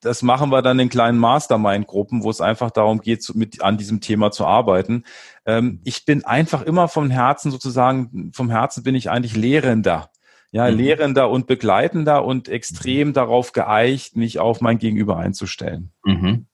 das 0.00 0.22
machen 0.22 0.50
wir 0.50 0.62
dann 0.62 0.78
in 0.78 0.88
kleinen 0.88 1.18
Mastermind-Gruppen, 1.18 2.22
wo 2.22 2.30
es 2.30 2.40
einfach 2.40 2.70
darum 2.70 3.00
geht, 3.00 3.30
mit 3.34 3.62
an 3.62 3.76
diesem 3.76 4.00
Thema 4.00 4.30
zu 4.30 4.46
arbeiten. 4.46 5.04
Ähm, 5.46 5.80
ich 5.84 6.04
bin 6.04 6.24
einfach 6.24 6.62
immer 6.62 6.88
vom 6.88 7.10
Herzen 7.10 7.50
sozusagen, 7.50 8.30
vom 8.34 8.50
Herzen 8.50 8.82
bin 8.82 8.94
ich 8.94 9.10
eigentlich 9.10 9.36
Lehrender. 9.36 10.10
Ja, 10.52 10.68
mhm. 10.68 10.78
Lehrender 10.78 11.30
und 11.30 11.46
Begleitender 11.46 12.24
und 12.24 12.48
extrem 12.48 13.08
mhm. 13.08 13.12
darauf 13.12 13.52
geeicht, 13.52 14.16
mich 14.16 14.38
auf 14.40 14.60
mein 14.60 14.78
Gegenüber 14.78 15.16
einzustellen. 15.16 15.92
Mhm. 16.04 16.46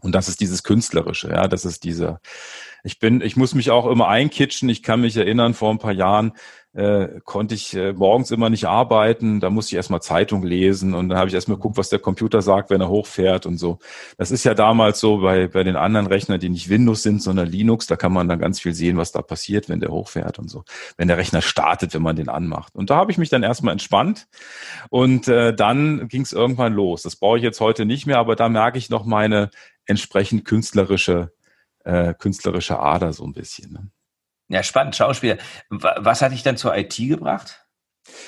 Und 0.00 0.14
das 0.14 0.28
ist 0.28 0.40
dieses 0.40 0.62
Künstlerische, 0.62 1.28
ja, 1.28 1.48
das 1.48 1.64
ist 1.64 1.84
diese, 1.84 2.20
ich 2.84 2.98
bin, 2.98 3.20
ich 3.20 3.36
muss 3.36 3.54
mich 3.54 3.70
auch 3.70 3.86
immer 3.86 4.08
einkitschen. 4.08 4.68
Ich 4.68 4.82
kann 4.82 5.00
mich 5.00 5.16
erinnern, 5.16 5.54
vor 5.54 5.70
ein 5.70 5.78
paar 5.78 5.92
Jahren 5.92 6.32
äh, 6.78 7.20
konnte 7.24 7.56
ich 7.56 7.74
äh, 7.74 7.92
morgens 7.92 8.30
immer 8.30 8.50
nicht 8.50 8.66
arbeiten. 8.66 9.40
Da 9.40 9.50
musste 9.50 9.72
ich 9.72 9.76
erstmal 9.76 10.00
Zeitung 10.00 10.44
lesen 10.44 10.94
und 10.94 11.08
dann 11.08 11.18
habe 11.18 11.26
ich 11.26 11.34
erstmal 11.34 11.56
geguckt, 11.56 11.76
was 11.76 11.88
der 11.88 11.98
Computer 11.98 12.40
sagt, 12.40 12.70
wenn 12.70 12.80
er 12.80 12.88
hochfährt 12.88 13.46
und 13.46 13.58
so. 13.58 13.80
Das 14.16 14.30
ist 14.30 14.44
ja 14.44 14.54
damals 14.54 15.00
so 15.00 15.18
bei, 15.18 15.48
bei 15.48 15.64
den 15.64 15.74
anderen 15.74 16.06
Rechnern, 16.06 16.38
die 16.38 16.48
nicht 16.48 16.68
Windows 16.68 17.02
sind, 17.02 17.20
sondern 17.20 17.48
Linux. 17.48 17.88
Da 17.88 17.96
kann 17.96 18.12
man 18.12 18.28
dann 18.28 18.38
ganz 18.38 18.60
viel 18.60 18.74
sehen, 18.74 18.96
was 18.96 19.10
da 19.10 19.22
passiert, 19.22 19.68
wenn 19.68 19.80
der 19.80 19.90
hochfährt 19.90 20.38
und 20.38 20.48
so. 20.48 20.62
Wenn 20.96 21.08
der 21.08 21.16
Rechner 21.16 21.42
startet, 21.42 21.94
wenn 21.94 22.02
man 22.02 22.14
den 22.14 22.28
anmacht. 22.28 22.76
Und 22.76 22.90
da 22.90 22.96
habe 22.96 23.10
ich 23.10 23.18
mich 23.18 23.28
dann 23.28 23.42
erstmal 23.42 23.72
entspannt 23.72 24.28
und 24.88 25.26
äh, 25.26 25.52
dann 25.52 26.06
ging 26.06 26.22
es 26.22 26.32
irgendwann 26.32 26.74
los. 26.74 27.02
Das 27.02 27.16
brauche 27.16 27.38
ich 27.38 27.42
jetzt 27.42 27.60
heute 27.60 27.86
nicht 27.86 28.06
mehr, 28.06 28.18
aber 28.18 28.36
da 28.36 28.48
merke 28.48 28.78
ich 28.78 28.88
noch 28.88 29.04
meine 29.04 29.50
entsprechend 29.84 30.44
künstlerische 30.44 31.32
äh, 31.84 32.14
künstlerische 32.14 32.78
Ader 32.78 33.12
so 33.12 33.24
ein 33.24 33.32
bisschen. 33.32 33.72
Ne? 33.72 33.90
Ja, 34.48 34.62
spannend, 34.62 34.96
Schauspieler. 34.96 35.36
Was 35.68 36.22
hat 36.22 36.32
dich 36.32 36.42
dann 36.42 36.56
zur 36.56 36.76
IT 36.76 36.96
gebracht? 36.96 37.66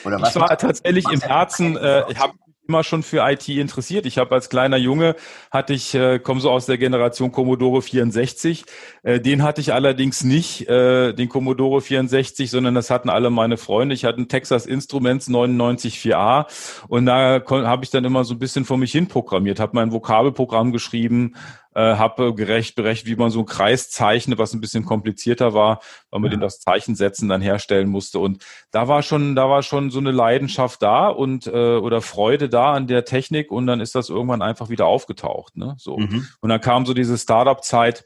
Oder 0.04 0.20
was 0.20 0.34
ich 0.34 0.40
war 0.40 0.56
tatsächlich 0.56 1.10
im 1.10 1.20
Herzen, 1.20 1.76
äh, 1.76 2.04
ich 2.10 2.18
habe 2.18 2.34
immer 2.70 2.84
schon 2.84 3.02
für 3.02 3.28
IT 3.28 3.48
interessiert. 3.48 4.06
Ich 4.06 4.16
habe 4.16 4.32
als 4.32 4.48
kleiner 4.48 4.76
Junge 4.76 5.16
hatte 5.50 5.72
ich 5.72 5.92
äh, 5.96 6.20
komme 6.20 6.40
so 6.40 6.52
aus 6.52 6.66
der 6.66 6.78
Generation 6.78 7.32
Commodore 7.32 7.82
64. 7.82 8.64
Äh, 9.02 9.18
den 9.18 9.42
hatte 9.42 9.60
ich 9.60 9.72
allerdings 9.72 10.22
nicht 10.22 10.68
äh, 10.68 11.12
den 11.12 11.28
Commodore 11.28 11.80
64, 11.80 12.48
sondern 12.48 12.76
das 12.76 12.90
hatten 12.90 13.10
alle 13.10 13.30
meine 13.30 13.56
Freunde. 13.56 13.96
Ich 13.96 14.04
hatte 14.04 14.18
einen 14.18 14.28
Texas 14.28 14.66
Instruments 14.66 15.28
99 15.28 15.96
4A 15.96 16.46
und 16.86 17.06
da 17.06 17.42
habe 17.48 17.84
ich 17.84 17.90
dann 17.90 18.04
immer 18.04 18.22
so 18.22 18.34
ein 18.34 18.38
bisschen 18.38 18.64
vor 18.64 18.78
mich 18.78 18.92
hin 18.92 19.08
programmiert, 19.08 19.58
habe 19.58 19.72
mein 19.74 19.90
Vokabelprogramm 19.90 20.70
geschrieben, 20.70 21.34
äh, 21.74 21.94
habe 21.94 22.34
gerecht 22.34 22.74
berechnet, 22.74 23.06
wie 23.06 23.16
man 23.16 23.30
so 23.30 23.40
einen 23.40 23.46
Kreis 23.46 23.90
zeichnet, 23.90 24.38
was 24.38 24.52
ein 24.52 24.60
bisschen 24.60 24.84
komplizierter 24.84 25.54
war, 25.54 25.80
weil 26.10 26.20
man 26.20 26.30
ja. 26.30 26.36
den 26.36 26.40
das 26.40 26.60
Zeichensetzen 26.60 27.28
dann 27.28 27.40
herstellen 27.40 27.88
musste. 27.88 28.18
Und 28.18 28.44
da 28.70 28.88
war 28.88 29.02
schon, 29.02 29.36
da 29.36 29.48
war 29.48 29.62
schon 29.62 29.90
so 29.90 29.98
eine 29.98 30.10
Leidenschaft 30.10 30.82
da 30.82 31.08
und 31.08 31.46
äh, 31.46 31.76
oder 31.76 32.02
Freude 32.02 32.48
da 32.48 32.72
an 32.72 32.86
der 32.86 33.04
Technik 33.04 33.50
und 33.50 33.66
dann 33.66 33.80
ist 33.80 33.94
das 33.94 34.08
irgendwann 34.08 34.42
einfach 34.42 34.68
wieder 34.68 34.86
aufgetaucht. 34.86 35.56
Ne? 35.56 35.74
So. 35.78 35.98
Mhm. 35.98 36.26
Und 36.40 36.48
dann 36.48 36.60
kam 36.60 36.86
so 36.86 36.94
diese 36.94 37.16
Startup-Zeit, 37.16 38.04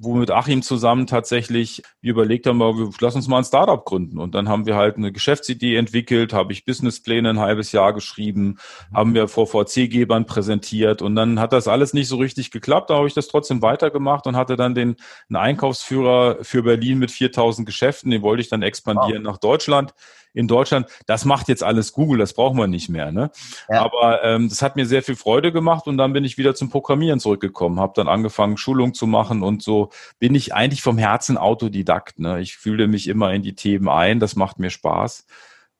wo 0.00 0.14
mit 0.14 0.30
Achim 0.30 0.62
zusammen 0.62 1.06
tatsächlich 1.06 1.82
wir 2.00 2.12
überlegt 2.12 2.46
haben, 2.46 2.58
wir, 2.58 2.90
lass 3.00 3.16
uns 3.16 3.26
mal 3.26 3.38
ein 3.38 3.44
Startup 3.44 3.84
gründen. 3.84 4.18
Und 4.18 4.34
dann 4.34 4.48
haben 4.48 4.66
wir 4.66 4.76
halt 4.76 4.96
eine 4.96 5.10
Geschäftsidee 5.10 5.76
entwickelt, 5.76 6.32
habe 6.32 6.52
ich 6.52 6.64
Businesspläne 6.64 7.30
ein 7.30 7.40
halbes 7.40 7.72
Jahr 7.72 7.92
geschrieben, 7.92 8.58
haben 8.94 9.14
wir 9.14 9.26
vor 9.28 9.46
VC-Gebern 9.46 10.26
präsentiert 10.26 11.02
und 11.02 11.16
dann 11.16 11.40
hat 11.40 11.52
das 11.52 11.66
alles 11.66 11.94
nicht 11.94 12.08
so 12.08 12.16
richtig 12.16 12.50
geklappt. 12.50 12.90
Da 12.90 12.96
habe 12.96 13.08
ich 13.08 13.14
das 13.14 13.28
trotzdem 13.28 13.60
weitergemacht 13.60 14.26
und 14.26 14.36
hatte 14.36 14.56
dann 14.56 14.74
den 14.74 14.96
einen 15.28 15.36
Einkaufsführer 15.36 16.38
für 16.42 16.62
Berlin 16.62 16.98
mit 16.98 17.10
4000 17.10 17.66
Geschäften, 17.66 18.10
den 18.10 18.22
wollte 18.22 18.42
ich 18.42 18.48
dann 18.48 18.62
expandieren 18.62 19.24
wow. 19.24 19.32
nach 19.32 19.38
Deutschland 19.38 19.94
in 20.38 20.46
Deutschland, 20.46 20.86
das 21.06 21.24
macht 21.24 21.48
jetzt 21.48 21.64
alles 21.64 21.92
Google, 21.92 22.18
das 22.18 22.32
brauchen 22.32 22.56
wir 22.56 22.68
nicht 22.68 22.88
mehr. 22.88 23.10
Ne? 23.10 23.32
Ja. 23.68 23.82
Aber 23.82 24.22
ähm, 24.22 24.48
das 24.48 24.62
hat 24.62 24.76
mir 24.76 24.86
sehr 24.86 25.02
viel 25.02 25.16
Freude 25.16 25.50
gemacht 25.50 25.88
und 25.88 25.98
dann 25.98 26.12
bin 26.12 26.24
ich 26.24 26.38
wieder 26.38 26.54
zum 26.54 26.70
Programmieren 26.70 27.18
zurückgekommen, 27.18 27.80
habe 27.80 27.94
dann 27.96 28.06
angefangen, 28.06 28.56
Schulung 28.56 28.94
zu 28.94 29.08
machen 29.08 29.42
und 29.42 29.64
so 29.64 29.90
bin 30.20 30.36
ich 30.36 30.54
eigentlich 30.54 30.80
vom 30.80 30.96
Herzen 30.96 31.38
Autodidakt. 31.38 32.20
Ne? 32.20 32.40
Ich 32.40 32.56
fühle 32.56 32.86
mich 32.86 33.08
immer 33.08 33.32
in 33.34 33.42
die 33.42 33.56
Themen 33.56 33.88
ein, 33.88 34.20
das 34.20 34.36
macht 34.36 34.60
mir 34.60 34.70
Spaß. 34.70 35.26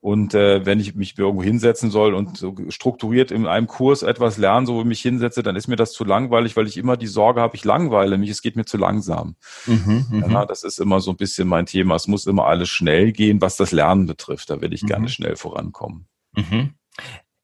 Und 0.00 0.33
äh, 0.35 0.64
wenn 0.64 0.78
ich 0.78 0.95
mich 0.95 1.19
irgendwo 1.19 1.43
hinsetzen 1.43 1.90
soll 1.90 2.14
und 2.14 2.37
so 2.37 2.55
strukturiert 2.69 3.33
in 3.33 3.49
einem 3.49 3.67
Kurs 3.67 4.02
etwas 4.02 4.38
lernen, 4.38 4.64
so 4.64 4.85
mich 4.85 5.00
hinsetze, 5.00 5.43
dann 5.43 5.57
ist 5.57 5.67
mir 5.67 5.75
das 5.75 5.93
zu 5.93 6.05
langweilig, 6.05 6.57
weil 6.57 6.69
ich 6.69 6.76
immer 6.76 6.97
die 6.97 7.09
Sorge 7.09 7.40
habe, 7.40 7.57
ich 7.57 7.64
langweile 7.64 8.17
mich, 8.17 8.31
es 8.31 8.40
geht 8.40 8.55
mir 8.55 8.64
zu 8.64 8.76
langsam. 8.76 9.35
Mhm, 9.67 10.07
mhm, 10.09 10.31
ja, 10.31 10.47
das 10.47 10.62
ist 10.62 10.78
immer 10.78 11.00
so 11.00 11.11
ein 11.11 11.17
bisschen 11.17 11.49
mein 11.49 11.67
Thema. 11.67 11.97
Es 11.97 12.07
muss 12.07 12.26
immer 12.26 12.47
alles 12.47 12.69
schnell 12.69 13.11
gehen, 13.11 13.40
was 13.40 13.57
das 13.57 13.73
Lernen 13.73 14.07
betrifft. 14.07 14.50
Da 14.50 14.61
will 14.61 14.73
ich 14.73 14.83
mhm. 14.83 14.87
gerne 14.87 15.09
schnell 15.09 15.35
vorankommen. 15.35 16.07
Mhm. 16.37 16.75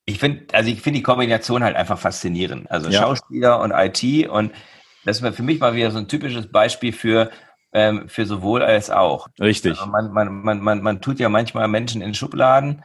Ich 0.07 0.19
finde, 0.21 0.47
also 0.53 0.71
ich 0.71 0.81
finde 0.81 0.99
die 0.99 1.03
Kombination 1.03 1.65
halt 1.65 1.75
einfach 1.75 1.99
faszinierend. 1.99 2.71
Also 2.71 2.89
ja. 2.89 3.03
Schauspieler 3.03 3.61
und 3.61 3.73
IT 3.73 4.29
und 4.29 4.53
das 5.05 5.21
ist 5.21 5.37
für 5.37 5.43
mich 5.43 5.61
mal 5.61 5.75
wieder 5.75 5.91
so 5.91 5.99
ein 5.99 6.09
typisches 6.09 6.47
Beispiel 6.47 6.93
für 6.93 7.31
ähm, 7.75 8.09
für 8.09 8.25
sowohl 8.25 8.62
als 8.62 8.88
auch. 8.88 9.28
Richtig. 9.38 9.73
Also 9.73 9.90
man, 9.90 10.12
man, 10.12 10.43
man, 10.43 10.61
man, 10.61 10.83
man 10.83 11.00
tut 11.00 11.19
ja 11.19 11.28
manchmal 11.28 11.69
Menschen 11.69 12.00
in 12.00 12.14
Schubladen 12.14 12.85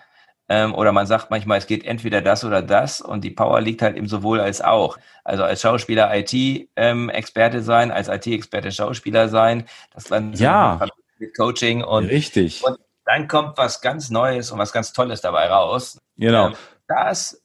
Ähm, 0.52 0.74
oder 0.74 0.92
man 0.92 1.06
sagt 1.06 1.30
manchmal, 1.30 1.60
es 1.60 1.68
geht 1.68 1.86
entweder 1.86 2.22
das 2.24 2.44
oder 2.44 2.64
das 2.64 3.02
und 3.02 3.24
die 3.24 3.30
Power 3.30 3.62
liegt 3.62 3.84
halt 3.84 3.96
im 3.96 4.08
sowohl 4.08 4.40
als 4.40 4.62
auch. 4.62 4.98
Also 5.24 5.44
als 5.44 5.62
Schauspieler 5.62 6.10
IT-Experte 6.12 7.58
ähm, 7.58 7.64
sein, 7.64 7.92
als 7.92 8.08
IT-Experte 8.08 8.72
Schauspieler 8.72 9.30
sein, 9.30 9.66
das 9.94 10.06
dann 10.06 10.34
ja. 10.34 10.80
mit 11.20 11.38
Coaching 11.38 11.84
und, 11.84 12.06
Richtig. 12.08 12.64
und 12.66 12.80
dann 13.06 13.28
kommt 13.28 13.60
was 13.60 13.82
ganz 13.82 14.10
Neues 14.10 14.52
und 14.52 14.58
was 14.58 14.74
ganz 14.74 14.92
Tolles 14.92 15.22
dabei 15.22 15.48
raus. 15.50 16.00
Genau. 16.18 16.48
Ähm, 16.48 16.54
das, 16.88 17.40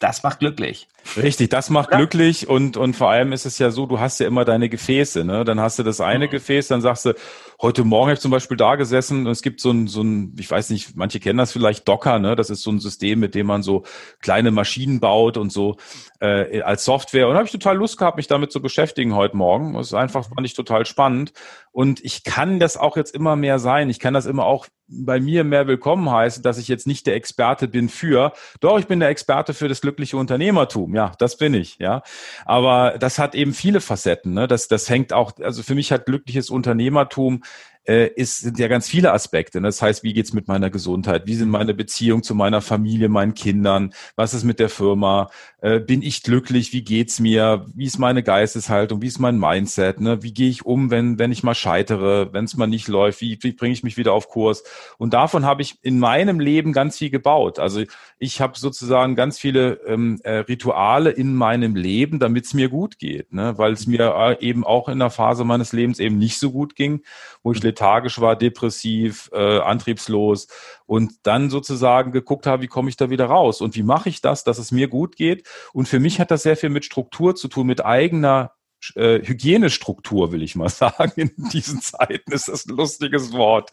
das 0.00 0.22
macht 0.22 0.38
glücklich. 0.38 0.88
Richtig, 1.16 1.50
das 1.50 1.70
macht 1.70 1.90
ja. 1.92 1.98
glücklich 1.98 2.48
und, 2.48 2.76
und 2.76 2.94
vor 2.94 3.10
allem 3.10 3.32
ist 3.32 3.44
es 3.44 3.58
ja 3.58 3.70
so, 3.70 3.86
du 3.86 4.00
hast 4.00 4.18
ja 4.18 4.26
immer 4.26 4.44
deine 4.44 4.68
Gefäße, 4.68 5.24
ne? 5.24 5.44
Dann 5.44 5.60
hast 5.60 5.78
du 5.78 5.82
das 5.82 6.00
eine 6.00 6.26
mhm. 6.26 6.30
Gefäß, 6.30 6.68
dann 6.68 6.80
sagst 6.80 7.04
du, 7.04 7.14
heute 7.60 7.84
Morgen 7.84 8.06
habe 8.06 8.14
ich 8.14 8.20
zum 8.20 8.30
Beispiel 8.30 8.56
da 8.56 8.76
gesessen 8.76 9.26
und 9.26 9.32
es 9.32 9.42
gibt 9.42 9.60
so 9.60 9.70
ein, 9.70 9.86
so 9.88 10.02
ein, 10.02 10.34
ich 10.38 10.50
weiß 10.50 10.70
nicht, 10.70 10.96
manche 10.96 11.20
kennen 11.20 11.38
das 11.38 11.52
vielleicht, 11.52 11.86
Docker, 11.86 12.18
ne? 12.18 12.34
Das 12.34 12.48
ist 12.48 12.62
so 12.62 12.70
ein 12.70 12.80
System, 12.80 13.20
mit 13.20 13.34
dem 13.34 13.46
man 13.46 13.62
so 13.62 13.84
kleine 14.20 14.50
Maschinen 14.50 15.00
baut 15.00 15.36
und 15.36 15.52
so 15.52 15.76
äh, 16.20 16.62
als 16.62 16.84
Software. 16.84 17.28
Und 17.28 17.34
habe 17.34 17.44
ich 17.44 17.52
total 17.52 17.76
Lust 17.76 17.98
gehabt, 17.98 18.16
mich 18.16 18.26
damit 18.26 18.52
zu 18.52 18.62
beschäftigen 18.62 19.14
heute 19.14 19.36
Morgen. 19.36 19.74
Das 19.74 19.88
ist 19.88 19.94
einfach, 19.94 20.28
fand 20.28 20.46
ich 20.46 20.54
total 20.54 20.86
spannend. 20.86 21.32
Und 21.72 22.02
ich 22.02 22.24
kann 22.24 22.58
das 22.58 22.78
auch 22.78 22.96
jetzt 22.96 23.14
immer 23.14 23.36
mehr 23.36 23.58
sein. 23.58 23.90
Ich 23.90 24.00
kann 24.00 24.14
das 24.14 24.24
immer 24.24 24.44
auch 24.46 24.66
bei 24.90 25.20
mir 25.20 25.44
mehr 25.44 25.66
willkommen 25.66 26.10
heißen, 26.10 26.42
dass 26.42 26.58
ich 26.58 26.68
jetzt 26.68 26.86
nicht 26.86 27.06
der 27.06 27.14
Experte 27.14 27.68
bin 27.68 27.88
für, 27.88 28.32
doch, 28.60 28.78
ich 28.78 28.86
bin 28.86 29.00
der 29.00 29.08
Experte 29.08 29.54
für 29.54 29.68
das 29.68 29.80
glückliche 29.80 30.16
Unternehmertum. 30.16 30.94
Ja, 30.94 31.12
das 31.18 31.36
bin 31.36 31.54
ich, 31.54 31.78
ja. 31.78 32.02
Aber 32.44 32.96
das 32.98 33.18
hat 33.18 33.34
eben 33.34 33.54
viele 33.54 33.80
Facetten. 33.80 34.34
Ne? 34.34 34.48
Das, 34.48 34.68
das 34.68 34.90
hängt 34.90 35.12
auch, 35.12 35.32
also 35.40 35.62
für 35.62 35.74
mich 35.74 35.92
hat 35.92 36.06
glückliches 36.06 36.50
Unternehmertum 36.50 37.42
äh, 37.84 38.08
ist, 38.08 38.40
sind 38.40 38.58
ja 38.58 38.68
ganz 38.68 38.88
viele 38.88 39.12
Aspekte. 39.12 39.60
Ne? 39.60 39.68
Das 39.68 39.82
heißt, 39.82 40.02
wie 40.02 40.12
geht's 40.12 40.32
mit 40.32 40.48
meiner 40.48 40.70
Gesundheit? 40.70 41.26
Wie 41.26 41.34
sind 41.34 41.50
meine 41.50 41.74
Beziehungen 41.74 42.22
zu 42.22 42.34
meiner 42.34 42.60
Familie, 42.60 43.08
meinen 43.08 43.34
Kindern? 43.34 43.92
Was 44.16 44.34
ist 44.34 44.44
mit 44.44 44.58
der 44.58 44.68
Firma? 44.68 45.30
Äh, 45.60 45.80
bin 45.80 46.02
ich 46.02 46.22
glücklich? 46.22 46.72
Wie 46.72 46.82
geht's 46.82 47.20
mir? 47.20 47.66
Wie 47.74 47.86
ist 47.86 47.98
meine 47.98 48.22
Geisteshaltung? 48.22 49.02
Wie 49.02 49.06
ist 49.06 49.18
mein 49.18 49.38
Mindset? 49.38 50.00
Ne? 50.00 50.22
Wie 50.22 50.32
gehe 50.32 50.50
ich 50.50 50.64
um, 50.64 50.90
wenn, 50.90 51.18
wenn 51.18 51.32
ich 51.32 51.42
mal 51.42 51.54
scheitere, 51.54 52.32
wenn 52.32 52.44
es 52.44 52.56
mal 52.56 52.66
nicht 52.66 52.88
läuft? 52.88 53.20
Wie, 53.20 53.38
wie 53.42 53.52
bringe 53.52 53.72
ich 53.72 53.82
mich 53.82 53.96
wieder 53.96 54.12
auf 54.12 54.28
Kurs? 54.28 54.62
Und 54.98 55.14
davon 55.14 55.44
habe 55.44 55.62
ich 55.62 55.78
in 55.82 55.98
meinem 55.98 56.38
Leben 56.38 56.72
ganz 56.72 56.98
viel 56.98 57.10
gebaut. 57.10 57.58
Also 57.58 57.82
ich 58.18 58.40
habe 58.40 58.58
sozusagen 58.58 59.16
ganz 59.16 59.38
viele 59.38 59.80
ähm, 59.86 60.20
äh, 60.22 60.38
Rituale 60.38 61.10
in 61.10 61.34
meinem 61.34 61.74
Leben, 61.74 62.18
damit 62.18 62.44
es 62.44 62.54
mir 62.54 62.68
gut 62.68 62.98
geht, 62.98 63.32
ne? 63.32 63.56
weil 63.56 63.72
es 63.72 63.86
mir 63.86 64.14
äh, 64.14 64.46
eben 64.46 64.64
auch 64.64 64.88
in 64.88 64.98
der 64.98 65.10
Phase 65.10 65.44
meines 65.44 65.72
Lebens 65.72 65.98
eben 65.98 66.18
nicht 66.18 66.38
so 66.38 66.52
gut 66.52 66.76
ging, 66.76 67.02
wo 67.42 67.52
ich 67.52 67.62
lethargisch 67.62 68.20
war, 68.20 68.36
depressiv, 68.36 69.30
äh, 69.32 69.58
antriebslos 69.60 70.48
und 70.86 71.12
dann 71.22 71.50
sozusagen 71.50 72.12
geguckt 72.12 72.46
habe, 72.46 72.62
wie 72.62 72.68
komme 72.68 72.88
ich 72.88 72.96
da 72.96 73.10
wieder 73.10 73.26
raus 73.26 73.60
und 73.60 73.74
wie 73.76 73.82
mache 73.82 74.08
ich 74.08 74.20
das, 74.20 74.44
dass 74.44 74.58
es 74.58 74.72
mir 74.72 74.88
gut 74.88 75.16
geht. 75.16 75.48
Und 75.72 75.88
für 75.88 76.00
mich 76.00 76.20
hat 76.20 76.30
das 76.30 76.42
sehr 76.42 76.56
viel 76.56 76.70
mit 76.70 76.84
Struktur 76.84 77.34
zu 77.34 77.48
tun, 77.48 77.66
mit 77.66 77.84
eigener 77.84 78.52
äh, 78.94 79.20
Hygienestruktur, 79.22 80.32
will 80.32 80.42
ich 80.42 80.56
mal 80.56 80.68
sagen. 80.70 81.12
In 81.16 81.32
diesen 81.52 81.80
Zeiten 81.80 82.32
ist 82.32 82.48
das 82.48 82.66
ein 82.66 82.76
lustiges 82.76 83.32
Wort. 83.32 83.70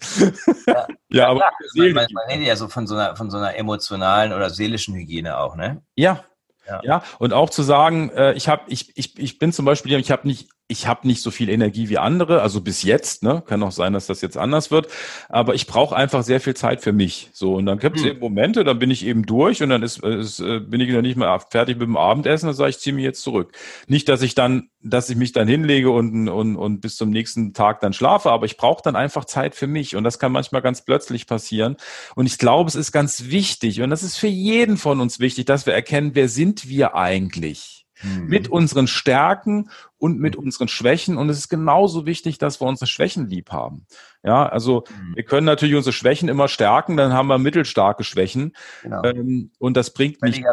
Ja, 0.66 0.88
ja 1.10 1.28
aber 1.30 1.50
man, 1.76 1.94
man, 1.94 2.08
man 2.12 2.26
redet 2.30 2.48
ja 2.48 2.56
so 2.56 2.68
von 2.68 2.88
so 2.88 2.96
einer 2.96 3.16
von 3.16 3.30
so 3.30 3.38
einer 3.38 3.56
emotionalen 3.56 4.34
oder 4.34 4.50
seelischen 4.50 4.96
Hygiene 4.96 5.38
auch, 5.38 5.56
ne? 5.56 5.82
Ja, 5.96 6.24
ja. 6.68 6.82
ja, 6.84 7.04
und 7.20 7.34
auch 7.34 7.50
zu 7.50 7.64
sagen, 7.64 8.10
äh, 8.10 8.34
ich 8.34 8.50
habe, 8.50 8.64
ich, 8.68 8.92
ich, 8.98 9.18
ich 9.18 9.40
bin 9.40 9.54
zum 9.54 9.64
Beispiel, 9.64 9.98
ich 9.98 10.12
habe 10.12 10.28
nicht 10.28 10.50
ich 10.70 10.86
habe 10.86 11.08
nicht 11.08 11.22
so 11.22 11.32
viel 11.32 11.48
Energie 11.48 11.88
wie 11.88 11.98
andere, 11.98 12.42
also 12.42 12.60
bis 12.60 12.84
jetzt, 12.84 13.24
ne? 13.24 13.42
Kann 13.46 13.64
auch 13.64 13.72
sein, 13.72 13.94
dass 13.94 14.08
das 14.08 14.22
jetzt 14.22 14.38
anders 14.38 14.70
wird. 14.70 14.88
Aber 15.30 15.56
ich 15.56 15.66
brauche 15.66 15.96
einfach 15.96 16.24
sehr 16.24 16.42
viel 16.42 16.56
Zeit 16.56 16.82
für 16.82 16.92
mich. 16.92 17.30
So, 17.32 17.56
und 17.56 17.66
dann 17.66 17.80
gibt 17.80 17.98
es 17.98 18.04
hm. 18.04 18.12
eben 18.12 18.20
Momente, 18.20 18.66
dann 18.66 18.78
bin 18.78 18.92
ich 18.92 19.06
eben 19.06 19.26
durch 19.26 19.64
und 19.64 19.70
dann 19.70 19.82
ist, 19.82 20.04
ist 20.04 20.42
äh, 20.42 20.60
bin 20.60 20.82
ich 20.82 20.90
noch 20.90 21.02
nicht 21.02 21.16
mehr 21.16 21.40
fertig 21.40 21.78
mit 21.78 21.88
dem 21.88 21.96
Abendessen, 21.96 22.48
dann 22.48 22.56
sage 22.56 22.72
ich, 22.72 22.80
ziehe 22.80 22.94
mich 22.94 23.06
jetzt 23.06 23.22
zurück. 23.22 23.54
Nicht, 23.88 24.10
dass 24.10 24.22
ich 24.22 24.36
dann, 24.36 24.70
dass 24.82 25.10
ich 25.10 25.16
mich 25.16 25.32
dann 25.32 25.48
hinlege 25.48 25.90
und, 25.90 26.28
und, 26.28 26.58
und 26.58 26.82
bis 26.82 26.98
zum 26.98 27.12
nächsten 27.12 27.54
Tag 27.54 27.80
dann 27.80 27.94
schlafe, 27.94 28.30
aber 28.32 28.46
ich 28.46 28.58
brauche 28.58 28.82
dann 28.84 28.98
einfach 28.98 29.24
Zeit 29.24 29.56
für 29.56 29.68
mich. 29.68 29.96
Und 29.96 30.04
das 30.04 30.20
kann 30.20 30.34
manchmal 30.34 30.62
ganz 30.62 30.84
plötzlich 30.84 31.28
passieren. 31.28 31.78
Und 32.16 32.26
ich 32.26 32.38
glaube, 32.38 32.68
es 32.68 32.76
ist 32.76 32.92
ganz 32.92 33.26
wichtig, 33.28 33.82
und 33.82 33.90
das 33.90 34.04
ist 34.04 34.18
für 34.18 34.28
jeden 34.28 34.76
von 34.76 35.00
uns 35.00 35.20
wichtig, 35.20 35.46
dass 35.46 35.66
wir 35.66 35.74
erkennen, 35.74 36.12
wer 36.14 36.28
sind 36.28 36.68
wir 36.68 36.96
eigentlich? 36.96 37.77
Mhm. 38.02 38.28
Mit 38.28 38.50
unseren 38.50 38.88
Stärken 38.88 39.70
und 39.98 40.20
mit 40.20 40.38
mhm. 40.38 40.46
unseren 40.46 40.68
Schwächen. 40.68 41.18
Und 41.18 41.30
es 41.30 41.38
ist 41.38 41.50
genauso 41.50 42.06
wichtig, 42.06 42.38
dass 42.38 42.62
wir 42.62 42.68
unsere 42.68 42.88
Schwächen 42.88 43.28
lieb 43.28 43.52
haben. 43.52 43.86
Ja, 44.24 44.48
also 44.48 44.84
mhm. 44.90 45.16
wir 45.16 45.24
können 45.24 45.46
natürlich 45.46 45.76
unsere 45.76 45.94
Schwächen 45.94 46.28
immer 46.28 46.48
stärken, 46.48 46.98
dann 46.98 47.14
haben 47.14 47.28
wir 47.28 47.38
mittelstarke 47.38 48.04
Schwächen. 48.04 48.56
Genau. 48.84 49.04
Ähm, 49.04 49.52
und 49.58 49.78
das 49.78 49.94
bringt 49.94 50.22
nicht, 50.22 50.44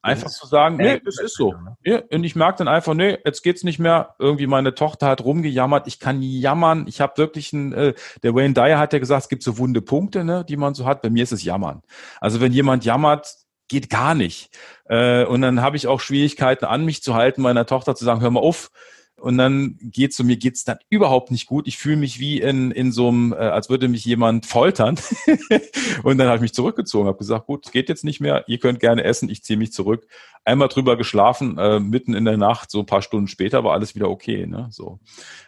einfach 0.00 0.30
zu 0.30 0.46
sagen, 0.46 0.76
nee, 0.76 1.00
das 1.04 1.18
ist 1.18 1.34
so. 1.34 1.54
Nee, 1.84 2.02
und 2.12 2.24
ich 2.24 2.36
merke 2.36 2.58
dann 2.58 2.68
einfach, 2.68 2.94
nee, 2.94 3.18
jetzt 3.24 3.42
geht's 3.42 3.64
nicht 3.64 3.78
mehr. 3.78 4.14
Irgendwie 4.18 4.46
meine 4.46 4.74
Tochter 4.74 5.08
hat 5.08 5.24
rumgejammert, 5.24 5.86
ich 5.86 5.98
kann 5.98 6.22
jammern. 6.22 6.86
Ich 6.86 7.00
habe 7.00 7.16
wirklich 7.16 7.52
ein, 7.52 7.72
äh, 7.72 7.94
der 8.22 8.34
Wayne 8.34 8.54
Dyer 8.54 8.78
hat 8.78 8.92
ja 8.92 8.98
gesagt, 8.98 9.24
es 9.24 9.28
gibt 9.28 9.42
so 9.42 9.58
wunde 9.58 9.82
Punkte, 9.82 10.24
ne, 10.24 10.44
die 10.48 10.56
man 10.56 10.74
so 10.74 10.86
hat. 10.86 11.02
Bei 11.02 11.10
mir 11.10 11.22
ist 11.22 11.32
es 11.32 11.42
Jammern. 11.42 11.82
Also 12.20 12.40
wenn 12.40 12.52
jemand 12.52 12.84
jammert, 12.84 13.45
geht 13.68 13.90
gar 13.90 14.14
nicht. 14.14 14.50
Äh, 14.88 15.24
und 15.24 15.42
dann 15.42 15.62
habe 15.62 15.76
ich 15.76 15.86
auch 15.86 16.00
Schwierigkeiten 16.00 16.64
an 16.64 16.84
mich 16.84 17.02
zu 17.02 17.14
halten, 17.14 17.42
meiner 17.42 17.66
Tochter 17.66 17.94
zu 17.94 18.04
sagen, 18.04 18.20
hör 18.20 18.30
mal 18.30 18.40
auf, 18.40 18.70
und 19.18 19.38
dann 19.38 19.78
geht 19.80 20.12
so, 20.12 20.24
mir 20.24 20.36
geht's 20.36 20.64
dann 20.64 20.76
überhaupt 20.90 21.30
nicht 21.30 21.46
gut. 21.46 21.66
Ich 21.66 21.78
fühle 21.78 21.96
mich 21.96 22.20
wie 22.20 22.40
in, 22.40 22.70
in 22.70 22.92
so 22.92 23.08
einem, 23.08 23.32
äh, 23.32 23.36
als 23.36 23.70
würde 23.70 23.88
mich 23.88 24.04
jemand 24.04 24.44
foltern. 24.44 24.98
und 26.02 26.18
dann 26.18 26.26
habe 26.26 26.36
ich 26.36 26.42
mich 26.42 26.52
zurückgezogen, 26.52 27.08
habe 27.08 27.16
gesagt, 27.16 27.46
gut, 27.46 27.72
geht 27.72 27.88
jetzt 27.88 28.04
nicht 28.04 28.20
mehr, 28.20 28.44
ihr 28.46 28.58
könnt 28.58 28.78
gerne 28.78 29.04
essen, 29.04 29.30
ich 29.30 29.42
ziehe 29.42 29.58
mich 29.58 29.72
zurück. 29.72 30.06
Einmal 30.44 30.68
drüber 30.68 30.96
geschlafen, 30.96 31.56
äh, 31.58 31.80
mitten 31.80 32.12
in 32.12 32.26
der 32.26 32.36
Nacht, 32.36 32.70
so 32.70 32.80
ein 32.80 32.86
paar 32.86 33.00
Stunden 33.00 33.26
später 33.26 33.64
war 33.64 33.72
alles 33.72 33.94
wieder 33.94 34.10
okay. 34.10 34.46
Ne? 34.46 34.68
So. 34.70 35.00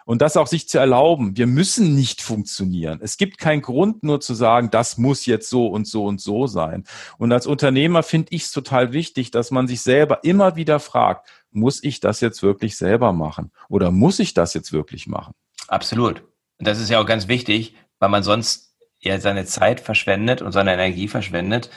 Und 0.07 0.23
das 0.23 0.39
auch 0.39 0.47
sich 0.47 0.67
zu 0.69 0.79
erlauben, 0.79 1.37
wir 1.37 1.47
müssen 1.47 1.95
nicht 1.95 2.23
funktionieren. 2.23 3.01
Es 3.03 3.19
gibt 3.19 3.37
keinen 3.37 3.61
Grund, 3.61 4.03
nur 4.03 4.21
zu 4.21 4.33
sagen, 4.33 4.71
das 4.71 4.97
muss 4.97 5.27
jetzt 5.27 5.51
so 5.51 5.67
und 5.67 5.87
so 5.87 6.07
und 6.07 6.23
so 6.23 6.47
sein. 6.47 6.85
Und 7.19 7.33
als 7.33 7.47
Unternehmer 7.47 8.03
finde 8.03 8.29
ich 8.31 8.45
es 8.45 8.51
total 8.51 8.95
wichtig, 8.95 9.31
dass 9.31 9.51
man 9.51 9.69
sich 9.69 9.83
selber 9.83 10.25
immer 10.25 10.57
wieder 10.57 10.81
fragt, 10.81 11.29
muss 11.51 11.83
ich 11.83 12.01
das 12.01 12.21
jetzt 12.21 12.43
wirklich 12.43 12.77
selber 12.77 13.13
machen? 13.13 13.53
Oder 13.69 13.91
muss 13.91 14.19
ich 14.19 14.35
das 14.35 14.55
jetzt 14.55 14.73
wirklich 14.73 15.07
machen? 15.07 15.35
Absolut. 15.67 16.23
Und 16.59 16.67
das 16.67 16.81
ist 16.81 16.91
ja 16.91 17.01
auch 17.01 17.07
ganz 17.07 17.29
wichtig, 17.29 17.77
weil 17.99 18.09
man 18.09 18.23
sonst 18.23 18.75
ja 19.01 19.19
seine 19.21 19.45
Zeit 19.45 19.81
verschwendet 19.81 20.43
und 20.43 20.53
seine 20.53 20.73
Energie 20.73 21.09
verschwendet, 21.09 21.71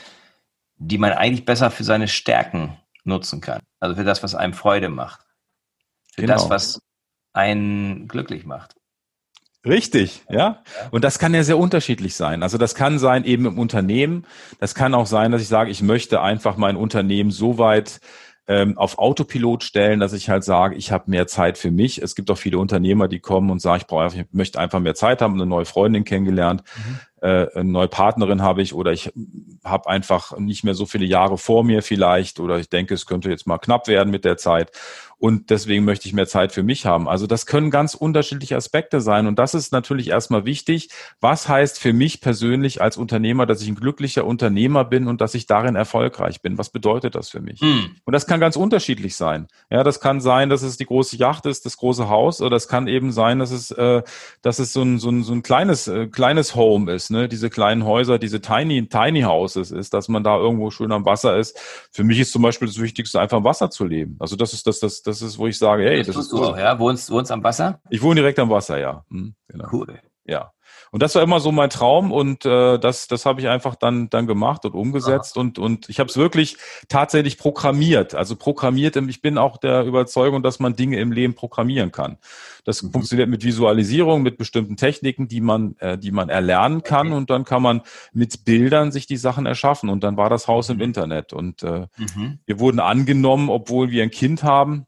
die 0.76 0.98
man 0.98 1.12
eigentlich 1.12 1.44
besser 1.44 1.70
für 1.70 1.84
seine 1.84 2.08
Stärken 2.08 2.76
nutzen 3.04 3.40
kann. 3.40 3.60
Also 3.80 3.96
für 3.96 4.04
das, 4.04 4.22
was 4.22 4.34
einem 4.34 4.54
Freude 4.54 4.88
macht. 4.88 5.20
Für 6.14 6.22
genau. 6.22 6.34
das, 6.34 6.50
was 6.50 6.80
einen 7.32 8.08
glücklich 8.08 8.44
macht. 8.44 8.74
Richtig, 9.64 10.24
ja. 10.28 10.64
Und 10.90 11.04
das 11.04 11.20
kann 11.20 11.34
ja 11.34 11.44
sehr 11.44 11.56
unterschiedlich 11.56 12.16
sein. 12.16 12.42
Also 12.42 12.58
das 12.58 12.74
kann 12.74 12.98
sein 12.98 13.24
eben 13.24 13.46
im 13.46 13.58
Unternehmen. 13.60 14.26
Das 14.58 14.74
kann 14.74 14.92
auch 14.92 15.06
sein, 15.06 15.30
dass 15.30 15.40
ich 15.40 15.48
sage, 15.48 15.70
ich 15.70 15.82
möchte 15.82 16.20
einfach 16.20 16.56
mein 16.56 16.74
Unternehmen 16.74 17.30
so 17.30 17.58
weit 17.58 18.00
ähm, 18.52 18.76
auf 18.76 18.98
Autopilot 18.98 19.64
stellen, 19.64 19.98
dass 19.98 20.12
ich 20.12 20.28
halt 20.28 20.44
sage, 20.44 20.76
ich 20.76 20.92
habe 20.92 21.10
mehr 21.10 21.26
Zeit 21.26 21.56
für 21.56 21.70
mich. 21.70 22.02
Es 22.02 22.14
gibt 22.14 22.30
auch 22.30 22.36
viele 22.36 22.58
Unternehmer, 22.58 23.08
die 23.08 23.18
kommen 23.18 23.50
und 23.50 23.60
sagen, 23.60 23.80
ich 23.80 23.86
brauche, 23.86 24.14
ich 24.14 24.26
möchte 24.32 24.58
einfach 24.58 24.78
mehr 24.78 24.94
Zeit 24.94 25.22
haben, 25.22 25.34
eine 25.34 25.46
neue 25.46 25.64
Freundin 25.64 26.04
kennengelernt, 26.04 26.62
mhm. 26.76 27.26
äh, 27.26 27.46
eine 27.54 27.70
neue 27.70 27.88
Partnerin 27.88 28.42
habe 28.42 28.60
ich 28.60 28.74
oder 28.74 28.92
ich 28.92 29.10
habe 29.64 29.88
einfach 29.88 30.36
nicht 30.38 30.64
mehr 30.64 30.74
so 30.74 30.84
viele 30.84 31.06
Jahre 31.06 31.38
vor 31.38 31.64
mir 31.64 31.82
vielleicht 31.82 32.40
oder 32.40 32.58
ich 32.58 32.68
denke, 32.68 32.92
es 32.92 33.06
könnte 33.06 33.30
jetzt 33.30 33.46
mal 33.46 33.56
knapp 33.56 33.88
werden 33.88 34.10
mit 34.10 34.26
der 34.26 34.36
Zeit 34.36 34.70
und 35.22 35.50
deswegen 35.50 35.84
möchte 35.84 36.08
ich 36.08 36.14
mehr 36.14 36.26
Zeit 36.26 36.50
für 36.50 36.64
mich 36.64 36.84
haben. 36.84 37.08
Also 37.08 37.28
das 37.28 37.46
können 37.46 37.70
ganz 37.70 37.94
unterschiedliche 37.94 38.56
Aspekte 38.56 39.00
sein 39.00 39.28
und 39.28 39.38
das 39.38 39.54
ist 39.54 39.70
natürlich 39.70 40.08
erstmal 40.08 40.46
wichtig. 40.46 40.88
Was 41.20 41.48
heißt 41.48 41.78
für 41.78 41.92
mich 41.92 42.20
persönlich 42.20 42.82
als 42.82 42.96
Unternehmer, 42.96 43.46
dass 43.46 43.62
ich 43.62 43.68
ein 43.68 43.76
glücklicher 43.76 44.24
Unternehmer 44.24 44.84
bin 44.84 45.06
und 45.06 45.20
dass 45.20 45.36
ich 45.36 45.46
darin 45.46 45.76
erfolgreich 45.76 46.40
bin? 46.42 46.58
Was 46.58 46.70
bedeutet 46.70 47.14
das 47.14 47.28
für 47.30 47.38
mich? 47.38 47.60
Hm. 47.60 47.94
Und 48.04 48.12
das 48.12 48.26
kann 48.26 48.40
ganz 48.40 48.56
unterschiedlich 48.56 49.14
sein. 49.14 49.46
Ja, 49.70 49.84
das 49.84 50.00
kann 50.00 50.20
sein, 50.20 50.50
dass 50.50 50.62
es 50.62 50.76
die 50.76 50.86
große 50.86 51.14
Yacht 51.14 51.46
ist, 51.46 51.66
das 51.66 51.76
große 51.76 52.08
Haus, 52.08 52.42
oder 52.42 52.56
es 52.56 52.66
kann 52.66 52.88
eben 52.88 53.12
sein, 53.12 53.38
dass 53.38 53.52
es, 53.52 53.70
äh, 53.70 54.02
dass 54.42 54.58
es 54.58 54.72
so 54.72 54.82
ein, 54.82 54.98
so 54.98 55.10
ein, 55.10 55.22
so 55.22 55.34
ein 55.34 55.44
kleines, 55.44 55.86
äh, 55.86 56.08
kleines 56.08 56.56
Home 56.56 56.92
ist, 56.92 57.10
ne? 57.10 57.28
Diese 57.28 57.48
kleinen 57.48 57.84
Häuser, 57.84 58.18
diese 58.18 58.40
tiny, 58.40 58.88
tiny 58.88 59.22
Houses 59.22 59.70
ist, 59.70 59.94
dass 59.94 60.08
man 60.08 60.24
da 60.24 60.36
irgendwo 60.36 60.72
schön 60.72 60.90
am 60.90 61.04
Wasser 61.04 61.38
ist. 61.38 61.56
Für 61.92 62.02
mich 62.02 62.18
ist 62.18 62.32
zum 62.32 62.42
Beispiel 62.42 62.66
das 62.66 62.80
Wichtigste, 62.80 63.20
einfach 63.20 63.36
am 63.36 63.44
Wasser 63.44 63.70
zu 63.70 63.84
leben. 63.84 64.16
Also 64.18 64.34
das 64.34 64.52
ist 64.52 64.66
das, 64.66 64.80
das, 64.80 65.02
das 65.02 65.11
das 65.12 65.22
ist, 65.22 65.38
wo 65.38 65.46
ich 65.46 65.58
sage, 65.58 65.84
hey, 65.84 65.98
das, 65.98 66.08
das 66.08 66.24
ist 66.24 66.32
du 66.32 66.42
auch, 66.42 66.56
ja? 66.56 66.78
Wohnst, 66.78 67.10
wohnst 67.10 67.30
am 67.30 67.44
Wasser? 67.44 67.80
Ich 67.90 68.02
wohne 68.02 68.16
direkt 68.16 68.38
am 68.38 68.50
Wasser, 68.50 68.78
ja. 68.78 69.04
Hm, 69.10 69.34
genau. 69.48 69.68
Cool. 69.70 69.98
Ja. 70.24 70.52
Und 70.92 71.02
das 71.02 71.14
war 71.14 71.22
immer 71.22 71.40
so 71.40 71.52
mein 71.52 71.70
Traum 71.70 72.12
und 72.12 72.44
äh, 72.44 72.78
das, 72.78 73.08
das 73.08 73.24
habe 73.24 73.40
ich 73.40 73.48
einfach 73.48 73.76
dann, 73.76 74.10
dann 74.10 74.26
gemacht 74.26 74.66
und 74.66 74.74
umgesetzt 74.74 75.38
und, 75.38 75.58
und 75.58 75.88
ich 75.88 75.98
habe 75.98 76.10
es 76.10 76.18
wirklich 76.18 76.58
tatsächlich 76.88 77.38
programmiert. 77.38 78.14
Also 78.14 78.36
programmiert, 78.36 78.96
ich 78.96 79.22
bin 79.22 79.38
auch 79.38 79.56
der 79.56 79.84
Überzeugung, 79.84 80.42
dass 80.42 80.60
man 80.60 80.76
Dinge 80.76 81.00
im 81.00 81.10
Leben 81.10 81.34
programmieren 81.34 81.92
kann. 81.92 82.18
Das 82.64 82.82
mhm. 82.82 82.92
funktioniert 82.92 83.30
mit 83.30 83.42
Visualisierung, 83.42 84.22
mit 84.22 84.36
bestimmten 84.36 84.76
Techniken, 84.76 85.28
die 85.28 85.40
man, 85.40 85.76
äh, 85.78 85.96
die 85.96 86.10
man 86.10 86.28
erlernen 86.28 86.82
kann 86.82 87.06
okay. 87.06 87.16
und 87.16 87.30
dann 87.30 87.44
kann 87.44 87.62
man 87.62 87.80
mit 88.12 88.44
Bildern 88.44 88.92
sich 88.92 89.06
die 89.06 89.16
Sachen 89.16 89.46
erschaffen 89.46 89.88
und 89.88 90.04
dann 90.04 90.18
war 90.18 90.28
das 90.28 90.46
Haus 90.46 90.68
mhm. 90.68 90.74
im 90.74 90.80
Internet 90.82 91.32
und 91.32 91.62
äh, 91.62 91.86
mhm. 91.96 92.38
wir 92.44 92.60
wurden 92.60 92.80
angenommen, 92.80 93.48
obwohl 93.48 93.90
wir 93.90 94.02
ein 94.02 94.10
Kind 94.10 94.42
haben 94.42 94.86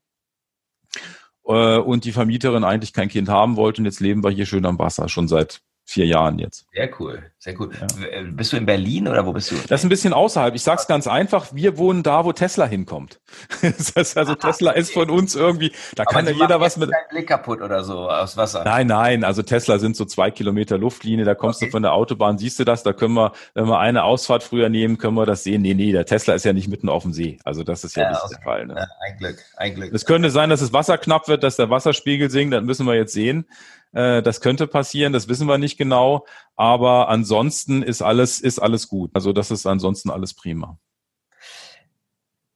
und 1.44 2.04
die 2.04 2.12
Vermieterin 2.12 2.64
eigentlich 2.64 2.92
kein 2.92 3.08
Kind 3.08 3.28
haben 3.28 3.56
wollte. 3.56 3.82
Und 3.82 3.86
jetzt 3.86 4.00
leben 4.00 4.24
wir 4.24 4.30
hier 4.30 4.46
schön 4.46 4.66
am 4.66 4.78
Wasser 4.78 5.08
schon 5.08 5.28
seit 5.28 5.60
vier 5.86 6.06
Jahren 6.06 6.38
jetzt. 6.38 6.66
Sehr 6.72 6.90
cool, 6.98 7.22
sehr 7.38 7.60
cool. 7.60 7.70
Ja. 7.78 8.06
Äh, 8.06 8.24
bist 8.24 8.52
du 8.52 8.56
in 8.56 8.64
Berlin 8.64 9.06
oder 9.06 9.26
wo 9.26 9.32
bist 9.32 9.50
du? 9.50 9.56
Das 9.68 9.80
ist 9.80 9.84
ein 9.84 9.90
bisschen 9.90 10.12
außerhalb. 10.12 10.54
Ich 10.54 10.62
sag's 10.62 10.86
ganz 10.86 11.06
einfach, 11.06 11.48
wir 11.52 11.76
wohnen 11.76 12.02
da, 12.02 12.24
wo 12.24 12.32
Tesla 12.32 12.66
hinkommt. 12.66 13.20
das 13.62 13.94
heißt 13.94 14.16
also, 14.16 14.32
Aha, 14.32 14.50
Tesla 14.50 14.70
okay. 14.70 14.80
ist 14.80 14.92
von 14.92 15.10
uns 15.10 15.34
irgendwie, 15.34 15.72
da 15.94 16.04
Aber 16.04 16.12
kann 16.12 16.26
ja 16.26 16.32
jeder 16.32 16.60
was 16.60 16.76
mit. 16.76 16.90
Kein 16.90 17.08
Blick 17.10 17.28
kaputt 17.28 17.60
oder 17.60 17.84
so 17.84 18.08
aus 18.08 18.36
Wasser. 18.36 18.64
Nein, 18.64 18.86
nein, 18.86 19.24
also 19.24 19.42
Tesla 19.42 19.78
sind 19.78 19.96
so 19.96 20.06
zwei 20.06 20.30
Kilometer 20.30 20.78
Luftlinie, 20.78 21.24
da 21.24 21.34
kommst 21.34 21.58
okay. 21.58 21.66
du 21.66 21.72
von 21.72 21.82
der 21.82 21.92
Autobahn, 21.92 22.38
siehst 22.38 22.58
du 22.58 22.64
das, 22.64 22.82
da 22.82 22.92
können 22.92 23.14
wir, 23.14 23.32
wenn 23.52 23.66
wir 23.66 23.78
eine 23.78 24.04
Ausfahrt 24.04 24.42
früher 24.42 24.70
nehmen, 24.70 24.96
können 24.96 25.16
wir 25.16 25.26
das 25.26 25.44
sehen. 25.44 25.62
Nee, 25.62 25.74
nee, 25.74 25.92
der 25.92 26.06
Tesla 26.06 26.34
ist 26.34 26.44
ja 26.44 26.54
nicht 26.54 26.68
mitten 26.68 26.88
auf 26.88 27.02
dem 27.02 27.12
See. 27.12 27.38
Also 27.44 27.62
das 27.62 27.84
ist 27.84 27.96
ja, 27.96 28.04
ja 28.04 28.10
nicht 28.10 28.24
okay. 28.24 28.34
der 28.36 28.42
Fall. 28.42 28.66
Ne? 28.66 28.74
Ja, 28.76 28.86
ein 29.06 29.18
Glück, 29.18 29.38
ein 29.56 29.74
Glück. 29.74 29.92
Es 29.92 30.06
könnte 30.06 30.30
sein, 30.30 30.48
dass 30.48 30.60
das 30.60 30.72
Wasser 30.72 30.96
knapp 30.96 31.28
wird, 31.28 31.42
dass 31.42 31.56
der 31.56 31.68
Wasserspiegel 31.68 32.30
sinkt, 32.30 32.54
das 32.54 32.62
müssen 32.64 32.86
wir 32.86 32.94
jetzt 32.94 33.12
sehen. 33.12 33.46
Äh, 33.94 34.22
das 34.22 34.40
könnte 34.40 34.66
passieren, 34.66 35.12
das 35.12 35.28
wissen 35.28 35.48
wir 35.48 35.58
nicht 35.58 35.78
genau. 35.78 36.26
Aber 36.56 37.08
ansonsten 37.08 37.82
ist 37.82 38.02
alles, 38.02 38.40
ist 38.40 38.58
alles 38.58 38.88
gut. 38.88 39.10
Also 39.14 39.32
das 39.32 39.50
ist 39.50 39.66
ansonsten 39.66 40.10
alles 40.10 40.34
prima. 40.34 40.78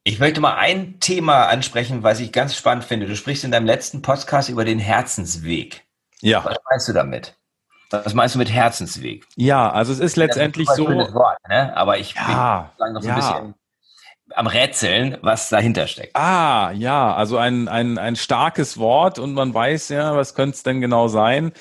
Ich 0.03 0.19
möchte 0.19 0.41
mal 0.41 0.55
ein 0.55 0.99
Thema 0.99 1.47
ansprechen, 1.47 2.03
was 2.03 2.19
ich 2.19 2.31
ganz 2.31 2.55
spannend 2.55 2.83
finde. 2.83 3.05
Du 3.05 3.15
sprichst 3.15 3.43
in 3.43 3.51
deinem 3.51 3.65
letzten 3.65 4.01
Podcast 4.01 4.49
über 4.49 4.65
den 4.65 4.79
Herzensweg. 4.79 5.85
Ja. 6.21 6.43
Was 6.43 6.57
meinst 6.69 6.87
du 6.87 6.93
damit? 6.93 7.35
Was 7.91 8.13
meinst 8.13 8.35
du 8.35 8.39
mit 8.39 8.51
Herzensweg? 8.51 9.25
Ja, 9.35 9.71
also 9.71 9.91
es 9.91 9.99
ist 9.99 10.15
letztendlich 10.15 10.69
so. 10.69 10.87
Wort, 10.87 11.37
ne? 11.47 11.75
Aber 11.75 11.97
ich 11.97 12.13
ja, 12.13 12.71
bin 12.77 12.93
noch 12.93 13.01
so 13.01 13.07
ja. 13.07 13.15
ein 13.15 13.19
bisschen 13.19 13.55
am 14.35 14.47
Rätseln, 14.47 15.17
was 15.21 15.49
dahinter 15.49 15.87
steckt. 15.87 16.15
Ah, 16.15 16.71
ja, 16.71 17.13
also 17.13 17.37
ein, 17.37 17.67
ein, 17.67 17.97
ein 17.97 18.15
starkes 18.15 18.77
Wort 18.77 19.19
und 19.19 19.33
man 19.33 19.53
weiß 19.53 19.89
ja, 19.89 20.15
was 20.15 20.35
könnte 20.35 20.55
es 20.55 20.63
denn 20.63 20.81
genau 20.81 21.07
sein. 21.07 21.51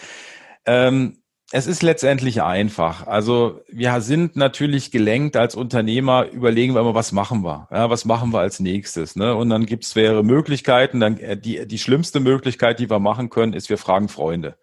Ähm, 0.66 1.18
es 1.50 1.66
ist 1.66 1.82
letztendlich 1.82 2.42
einfach. 2.42 3.06
Also 3.06 3.62
wir 3.68 4.02
sind 4.02 4.37
natürlich 4.37 4.90
gelenkt 4.90 5.34
als 5.34 5.54
Unternehmer, 5.54 6.26
überlegen 6.30 6.75
wir 6.75 6.82
immer, 6.82 6.94
was 6.94 7.10
machen 7.10 7.42
wir? 7.42 7.68
Ja, 7.70 7.88
was 7.88 8.04
machen 8.04 8.34
wir 8.34 8.40
als 8.40 8.60
nächstes? 8.60 9.16
Ne? 9.16 9.34
Und 9.34 9.48
dann 9.48 9.64
gibt 9.64 9.84
es 9.84 9.94
mehrere 9.94 10.22
Möglichkeiten. 10.22 11.00
Dann, 11.00 11.16
äh, 11.18 11.38
die, 11.38 11.66
die 11.66 11.78
schlimmste 11.78 12.20
Möglichkeit, 12.20 12.80
die 12.80 12.90
wir 12.90 12.98
machen 12.98 13.30
können, 13.30 13.54
ist, 13.54 13.70
wir 13.70 13.78
fragen 13.78 14.08
Freunde. 14.08 14.58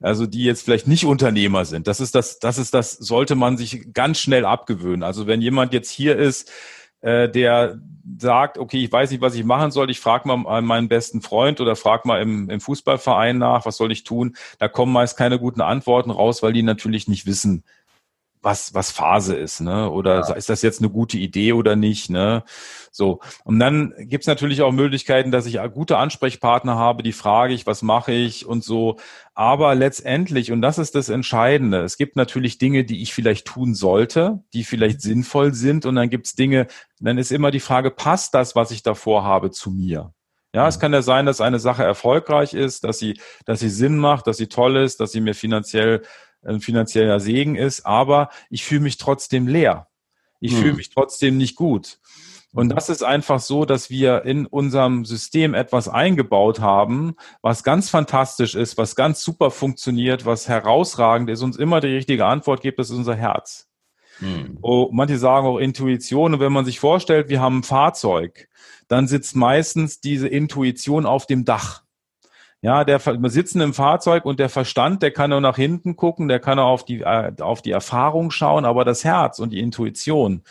Also 0.00 0.24
die 0.26 0.44
jetzt 0.44 0.62
vielleicht 0.62 0.88
nicht 0.88 1.04
Unternehmer 1.04 1.66
sind. 1.66 1.86
Das 1.88 2.00
ist 2.00 2.14
das, 2.14 2.38
das 2.38 2.56
ist 2.56 2.72
das, 2.72 2.92
sollte 2.92 3.34
man 3.34 3.58
sich 3.58 3.92
ganz 3.92 4.18
schnell 4.18 4.46
abgewöhnen. 4.46 5.02
Also 5.02 5.26
wenn 5.26 5.42
jemand 5.42 5.74
jetzt 5.74 5.90
hier 5.90 6.16
ist, 6.16 6.50
äh, 7.04 7.28
der 7.28 7.78
sagt, 8.18 8.58
okay, 8.58 8.84
ich 8.84 8.92
weiß 8.92 9.10
nicht, 9.10 9.20
was 9.20 9.34
ich 9.34 9.44
machen 9.44 9.70
soll, 9.70 9.90
ich 9.90 10.00
frage 10.00 10.28
mal 10.28 10.62
meinen 10.62 10.88
besten 10.88 11.20
Freund 11.22 11.60
oder 11.60 11.76
frage 11.76 12.06
mal 12.06 12.20
im, 12.20 12.50
im 12.50 12.60
Fußballverein 12.60 13.38
nach, 13.38 13.66
was 13.66 13.76
soll 13.76 13.92
ich 13.92 14.04
tun? 14.04 14.36
Da 14.58 14.68
kommen 14.68 14.92
meist 14.92 15.16
keine 15.16 15.38
guten 15.38 15.60
Antworten 15.60 16.10
raus, 16.10 16.42
weil 16.42 16.52
die 16.52 16.62
natürlich 16.62 17.08
nicht 17.08 17.26
wissen, 17.26 17.64
was, 18.44 18.74
was 18.74 18.90
Phase 18.90 19.34
ist, 19.34 19.60
ne? 19.60 19.90
Oder 19.90 20.20
ja. 20.20 20.34
ist 20.34 20.50
das 20.50 20.62
jetzt 20.62 20.80
eine 20.80 20.90
gute 20.90 21.16
Idee 21.16 21.54
oder 21.54 21.76
nicht, 21.76 22.10
ne? 22.10 22.44
So. 22.90 23.20
Und 23.42 23.58
dann 23.58 23.94
gibt's 23.98 24.26
natürlich 24.26 24.62
auch 24.62 24.70
Möglichkeiten, 24.70 25.30
dass 25.32 25.46
ich 25.46 25.58
gute 25.72 25.96
Ansprechpartner 25.96 26.76
habe, 26.76 27.02
die 27.02 27.12
frage 27.12 27.54
ich, 27.54 27.66
was 27.66 27.82
mache 27.82 28.12
ich 28.12 28.46
und 28.46 28.62
so. 28.62 28.96
Aber 29.34 29.74
letztendlich, 29.74 30.52
und 30.52 30.62
das 30.62 30.78
ist 30.78 30.94
das 30.94 31.08
Entscheidende, 31.08 31.80
es 31.80 31.96
gibt 31.96 32.16
natürlich 32.16 32.58
Dinge, 32.58 32.84
die 32.84 33.02
ich 33.02 33.14
vielleicht 33.14 33.46
tun 33.46 33.74
sollte, 33.74 34.44
die 34.52 34.62
vielleicht 34.62 35.00
sinnvoll 35.00 35.54
sind. 35.54 35.86
Und 35.86 35.96
dann 35.96 36.10
gibt's 36.10 36.34
Dinge, 36.34 36.66
dann 37.00 37.18
ist 37.18 37.32
immer 37.32 37.50
die 37.50 37.60
Frage, 37.60 37.90
passt 37.90 38.34
das, 38.34 38.54
was 38.54 38.70
ich 38.70 38.82
davor 38.82 39.24
habe, 39.24 39.50
zu 39.50 39.70
mir? 39.70 40.12
Ja, 40.54 40.68
es 40.68 40.76
mhm. 40.76 40.80
kann 40.82 40.92
ja 40.92 41.02
sein, 41.02 41.26
dass 41.26 41.40
eine 41.40 41.58
Sache 41.58 41.82
erfolgreich 41.82 42.54
ist, 42.54 42.84
dass 42.84 42.98
sie, 42.98 43.18
dass 43.44 43.60
sie 43.60 43.70
Sinn 43.70 43.98
macht, 43.98 44.26
dass 44.26 44.36
sie 44.36 44.46
toll 44.46 44.76
ist, 44.76 45.00
dass 45.00 45.10
sie 45.10 45.20
mir 45.20 45.34
finanziell 45.34 46.02
ein 46.46 46.60
finanzieller 46.60 47.20
Segen 47.20 47.56
ist, 47.56 47.86
aber 47.86 48.30
ich 48.50 48.64
fühle 48.64 48.82
mich 48.82 48.96
trotzdem 48.96 49.46
leer. 49.46 49.88
Ich 50.40 50.52
hm. 50.52 50.60
fühle 50.60 50.74
mich 50.74 50.90
trotzdem 50.90 51.36
nicht 51.38 51.56
gut. 51.56 51.98
Und 52.52 52.68
das 52.68 52.88
ist 52.88 53.02
einfach 53.02 53.40
so, 53.40 53.64
dass 53.64 53.90
wir 53.90 54.24
in 54.24 54.46
unserem 54.46 55.04
System 55.04 55.54
etwas 55.54 55.88
eingebaut 55.88 56.60
haben, 56.60 57.16
was 57.42 57.64
ganz 57.64 57.90
fantastisch 57.90 58.54
ist, 58.54 58.78
was 58.78 58.94
ganz 58.94 59.22
super 59.24 59.50
funktioniert, 59.50 60.24
was 60.24 60.48
herausragend 60.48 61.28
ist, 61.30 61.42
uns 61.42 61.56
immer 61.56 61.80
die 61.80 61.88
richtige 61.88 62.26
Antwort 62.26 62.60
gibt, 62.60 62.78
das 62.78 62.90
ist 62.90 62.96
unser 62.96 63.16
Herz. 63.16 63.68
Hm. 64.18 64.58
Oh, 64.62 64.88
manche 64.92 65.18
sagen 65.18 65.46
auch 65.46 65.58
Intuition. 65.58 66.34
Und 66.34 66.40
wenn 66.40 66.52
man 66.52 66.64
sich 66.64 66.78
vorstellt, 66.78 67.28
wir 67.28 67.40
haben 67.40 67.58
ein 67.58 67.62
Fahrzeug, 67.64 68.48
dann 68.86 69.08
sitzt 69.08 69.34
meistens 69.34 70.00
diese 70.00 70.28
Intuition 70.28 71.06
auf 71.06 71.26
dem 71.26 71.44
Dach. 71.44 71.83
Ja, 72.64 72.82
der 72.82 73.04
wir 73.04 73.28
sitzen 73.28 73.60
im 73.60 73.74
Fahrzeug 73.74 74.24
und 74.24 74.40
der 74.40 74.48
Verstand, 74.48 75.02
der 75.02 75.10
kann 75.10 75.28
nur 75.28 75.42
nach 75.42 75.56
hinten 75.56 75.96
gucken, 75.96 76.28
der 76.28 76.40
kann 76.40 76.58
auch 76.58 76.70
auf 76.70 76.84
die 76.86 77.02
äh, 77.02 77.30
auf 77.40 77.60
die 77.60 77.72
Erfahrung 77.72 78.30
schauen, 78.30 78.64
aber 78.64 78.86
das 78.86 79.04
Herz 79.04 79.38
und 79.38 79.50
die 79.50 79.58
Intuition, 79.58 80.44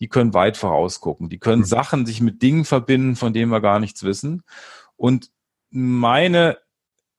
die 0.00 0.08
können 0.08 0.34
weit 0.34 0.56
vorausgucken. 0.56 1.28
Die 1.28 1.38
können 1.38 1.60
mhm. 1.60 1.66
Sachen 1.66 2.06
sich 2.06 2.20
mit 2.20 2.42
Dingen 2.42 2.64
verbinden, 2.64 3.14
von 3.14 3.32
denen 3.32 3.52
wir 3.52 3.60
gar 3.60 3.78
nichts 3.78 4.02
wissen. 4.02 4.42
Und 4.96 5.30
meine 5.70 6.58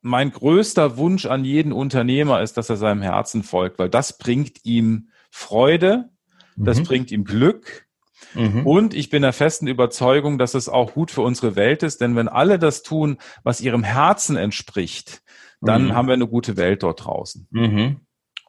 mein 0.01 0.33
größter 0.33 0.97
Wunsch 0.97 1.27
an 1.27 1.45
jeden 1.45 1.71
Unternehmer 1.71 2.41
ist, 2.41 2.57
dass 2.57 2.69
er 2.69 2.75
seinem 2.75 3.01
Herzen 3.01 3.43
folgt, 3.43 3.79
weil 3.79 3.89
das 3.89 4.17
bringt 4.17 4.65
ihm 4.65 5.07
Freude, 5.29 6.09
das 6.57 6.79
mhm. 6.79 6.83
bringt 6.83 7.11
ihm 7.11 7.23
Glück, 7.23 7.87
Mhm. 8.33 8.65
Und 8.65 8.93
ich 8.93 9.09
bin 9.09 9.21
der 9.21 9.33
festen 9.33 9.67
Überzeugung, 9.67 10.37
dass 10.37 10.53
es 10.53 10.69
auch 10.69 10.93
gut 10.93 11.11
für 11.11 11.21
unsere 11.21 11.55
Welt 11.55 11.83
ist, 11.83 12.01
denn 12.01 12.15
wenn 12.15 12.27
alle 12.27 12.59
das 12.59 12.83
tun, 12.83 13.17
was 13.43 13.61
ihrem 13.61 13.83
Herzen 13.83 14.35
entspricht, 14.35 15.21
dann 15.61 15.85
mhm. 15.85 15.95
haben 15.95 16.07
wir 16.07 16.13
eine 16.13 16.27
gute 16.27 16.57
Welt 16.57 16.83
dort 16.83 17.05
draußen. 17.05 17.47
Mhm. 17.51 18.01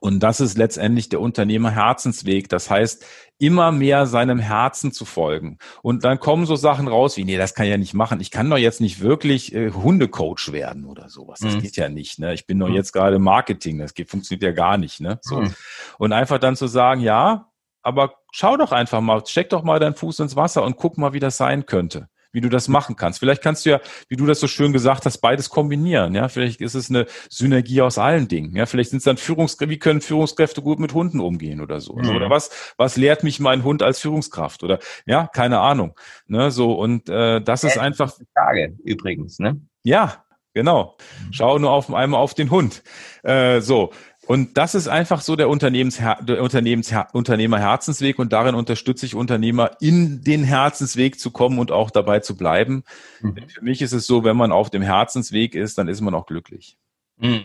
Und 0.03 0.19
das 0.19 0.41
ist 0.41 0.59
letztendlich 0.59 1.11
der 1.11 1.21
Unternehmer-Herzensweg. 1.21 2.49
Das 2.49 2.69
heißt, 2.69 3.07
immer 3.39 3.71
mehr 3.71 4.07
seinem 4.07 4.41
Herzen 4.41 4.91
zu 4.91 5.05
folgen. 5.05 5.59
Und 5.81 6.03
dann 6.03 6.19
kommen 6.19 6.45
so 6.45 6.57
Sachen 6.57 6.89
raus 6.89 7.17
wie, 7.17 7.25
nee, 7.25 7.37
das 7.37 7.55
kann 7.55 7.67
ich 7.67 7.71
ja 7.71 7.77
nicht 7.77 7.95
machen. 7.95 8.21
Ich 8.21 8.33
kann 8.33 8.51
doch 8.51 8.57
jetzt 8.57 8.81
nicht 8.81 9.01
wirklich 9.01 9.55
äh, 9.55 9.71
Hundecoach 9.71 10.51
werden 10.51 10.87
oder 10.87 11.09
sowas. 11.09 11.39
Das 11.39 11.55
mhm. 11.55 11.61
geht 11.61 11.77
ja 11.77 11.89
nicht. 11.89 12.19
Ne? 12.19 12.35
Ich 12.35 12.49
bin 12.49 12.59
doch 12.59 12.69
mhm. 12.69 12.75
jetzt 12.75 12.93
gerade 12.93 13.21
Marketing. 13.21 13.79
Das 13.79 13.95
geht, 13.95 14.11
funktioniert 14.11 14.43
ja 14.43 14.51
gar 14.51 14.77
nicht. 14.77 15.01
Ne? 15.01 15.21
So. 15.23 15.43
Mhm. 15.43 15.55
Und 15.99 16.13
einfach 16.13 16.39
dann 16.39 16.57
zu 16.57 16.67
sagen, 16.67 17.01
ja, 17.01 17.52
aber 17.83 18.15
schau 18.33 18.57
doch 18.57 18.73
einfach 18.73 19.01
mal, 19.01 19.25
steck 19.27 19.51
doch 19.51 19.63
mal 19.63 19.79
deinen 19.79 19.95
Fuß 19.95 20.21
ins 20.21 20.37
Wasser 20.37 20.63
und 20.63 20.77
guck 20.77 20.99
mal, 20.99 21.13
wie 21.13 21.21
das 21.21 21.37
sein 21.37 21.67
könnte, 21.67 22.09
wie 22.33 22.41
du 22.41 22.49
das 22.49 22.69
machen 22.69 22.97
kannst. 22.97 23.19
Vielleicht 23.19 23.43
kannst 23.43 23.67
du 23.67 23.71
ja, 23.71 23.81
wie 24.09 24.17
du 24.17 24.27
das 24.27 24.41
so 24.41 24.47
schön 24.47 24.73
gesagt 24.73 25.05
hast, 25.05 25.19
beides 25.19 25.51
kombinieren. 25.51 26.15
Ja, 26.15 26.29
vielleicht 26.29 26.61
ist 26.61 26.75
es 26.75 26.91
eine 26.91 27.07
Synergie 27.29 27.83
aus 27.83 27.99
allen 27.99 28.29
Dingen. 28.29 28.57
Ja, 28.57 28.67
vielleicht 28.67 28.91
sind 28.91 28.99
es 28.99 29.05
dann 29.05 29.17
Führungskräfte, 29.17 29.71
wie 29.71 29.79
können 29.79 30.01
Führungskräfte 30.01 30.63
gut 30.63 30.79
mit 30.79 30.95
Hunden 30.95 31.21
umgehen 31.21 31.61
oder 31.61 31.81
so. 31.81 31.95
Mhm. 31.95 32.17
Oder 32.17 32.31
was, 32.31 32.75
was 32.77 32.97
lehrt 32.97 33.25
mich 33.25 33.41
mein 33.41 33.65
Hund 33.65 33.83
als 33.83 34.01
Führungskraft? 34.01 34.63
Oder 34.63 34.79
ja, 35.07 35.27
keine 35.27 35.61
Ahnung. 35.61 35.99
Ne, 36.27 36.51
so 36.51 36.75
und 36.75 37.09
äh, 37.09 37.41
das 37.41 37.65
ist 37.65 37.79
einfach. 37.79 38.13
Frage 38.33 38.77
übrigens, 38.85 39.39
ne? 39.39 39.61
Ja, 39.83 40.25
genau. 40.55 40.97
Mhm. 41.27 41.33
Schau 41.33 41.59
nur 41.59 41.73
auf 41.73 41.93
einmal 41.93 42.21
auf 42.21 42.35
den 42.35 42.51
Hund. 42.51 42.83
Äh, 43.23 43.61
so. 43.61 43.91
Und 44.27 44.57
das 44.57 44.77
ist 44.77 44.87
einfach 44.87 45.21
so 45.21 45.35
der, 45.35 45.49
Unternehmensher 45.49 46.17
der 46.23 46.43
Unternehmensher 46.43 47.09
Unternehmerherzensweg 47.13 48.21
und 48.21 48.33
darin 48.33 48.55
unterstütze 48.55 49.05
ich 49.05 49.17
Unternehmer, 49.17 49.73
in 49.81 50.23
den 50.23 50.45
Herzensweg 50.45 51.19
zu 51.19 51.33
kommen 51.33 51.59
und 51.59 51.73
auch 51.73 51.91
dabei 51.91 52.21
zu 52.21 52.37
bleiben. 52.37 52.85
Mhm. 53.21 53.49
Für 53.49 53.65
mich 53.65 53.83
ist 53.83 53.93
es 53.93 54.07
so, 54.07 54.23
wenn 54.23 54.37
man 54.37 54.53
auf 54.53 54.71
dem 54.71 54.83
Herzensweg 54.83 55.57
ist, 55.57 55.77
dann 55.77 55.89
ist 55.89 56.01
man 56.01 56.15
auch 56.15 56.27
glücklich. 56.27 56.79
Mhm. 57.17 57.43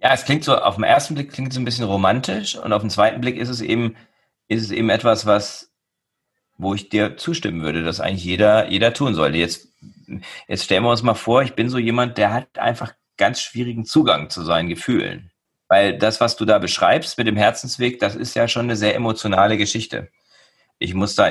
Ja, 0.00 0.12
es 0.12 0.24
klingt 0.24 0.44
so, 0.44 0.56
auf 0.56 0.76
den 0.76 0.84
ersten 0.84 1.14
Blick 1.14 1.32
klingt 1.32 1.52
es 1.52 1.58
ein 1.58 1.64
bisschen 1.64 1.86
romantisch 1.86 2.56
und 2.56 2.72
auf 2.72 2.82
den 2.82 2.90
zweiten 2.90 3.20
Blick 3.20 3.36
ist 3.36 3.48
es 3.48 3.62
eben, 3.62 3.96
ist 4.48 4.62
es 4.62 4.70
eben 4.70 4.90
etwas, 4.90 5.24
was, 5.24 5.72
wo 6.58 6.74
ich 6.74 6.90
dir 6.90 7.16
zustimmen 7.16 7.62
würde, 7.62 7.82
dass 7.82 8.00
eigentlich 8.00 8.24
jeder, 8.24 8.68
jeder 8.68 8.92
tun 8.92 9.14
sollte. 9.14 9.38
Jetzt, 9.38 9.68
jetzt 10.46 10.64
stellen 10.64 10.84
wir 10.84 10.90
uns 10.90 11.02
mal 11.02 11.14
vor, 11.14 11.42
ich 11.42 11.54
bin 11.54 11.70
so 11.70 11.78
jemand, 11.78 12.18
der 12.18 12.34
hat 12.34 12.58
einfach 12.58 12.92
ganz 13.16 13.40
schwierigen 13.40 13.86
Zugang 13.86 14.28
zu 14.30 14.42
seinen 14.42 14.68
Gefühlen. 14.68 15.32
Weil 15.68 15.98
das, 15.98 16.20
was 16.20 16.36
du 16.36 16.44
da 16.44 16.58
beschreibst 16.58 17.18
mit 17.18 17.26
dem 17.26 17.36
Herzensweg, 17.36 17.98
das 18.00 18.14
ist 18.16 18.34
ja 18.34 18.48
schon 18.48 18.64
eine 18.64 18.76
sehr 18.76 18.94
emotionale 18.94 19.58
Geschichte. 19.58 20.08
Ich 20.78 20.94
muss 20.94 21.14
da, 21.14 21.30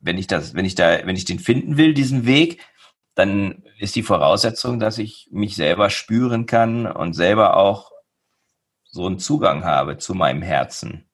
wenn 0.00 0.18
ich 0.18 0.26
das, 0.26 0.54
wenn 0.54 0.64
ich 0.64 0.74
da, 0.74 1.06
wenn 1.06 1.16
ich 1.16 1.24
den 1.24 1.38
finden 1.38 1.76
will, 1.76 1.94
diesen 1.94 2.26
Weg, 2.26 2.60
dann 3.14 3.64
ist 3.78 3.96
die 3.96 4.02
Voraussetzung, 4.02 4.80
dass 4.80 4.98
ich 4.98 5.28
mich 5.32 5.56
selber 5.56 5.90
spüren 5.90 6.46
kann 6.46 6.86
und 6.86 7.14
selber 7.14 7.56
auch 7.56 7.90
so 8.84 9.06
einen 9.06 9.18
Zugang 9.18 9.64
habe 9.64 9.98
zu 9.98 10.14
meinem 10.14 10.42
Herzen. 10.42 11.08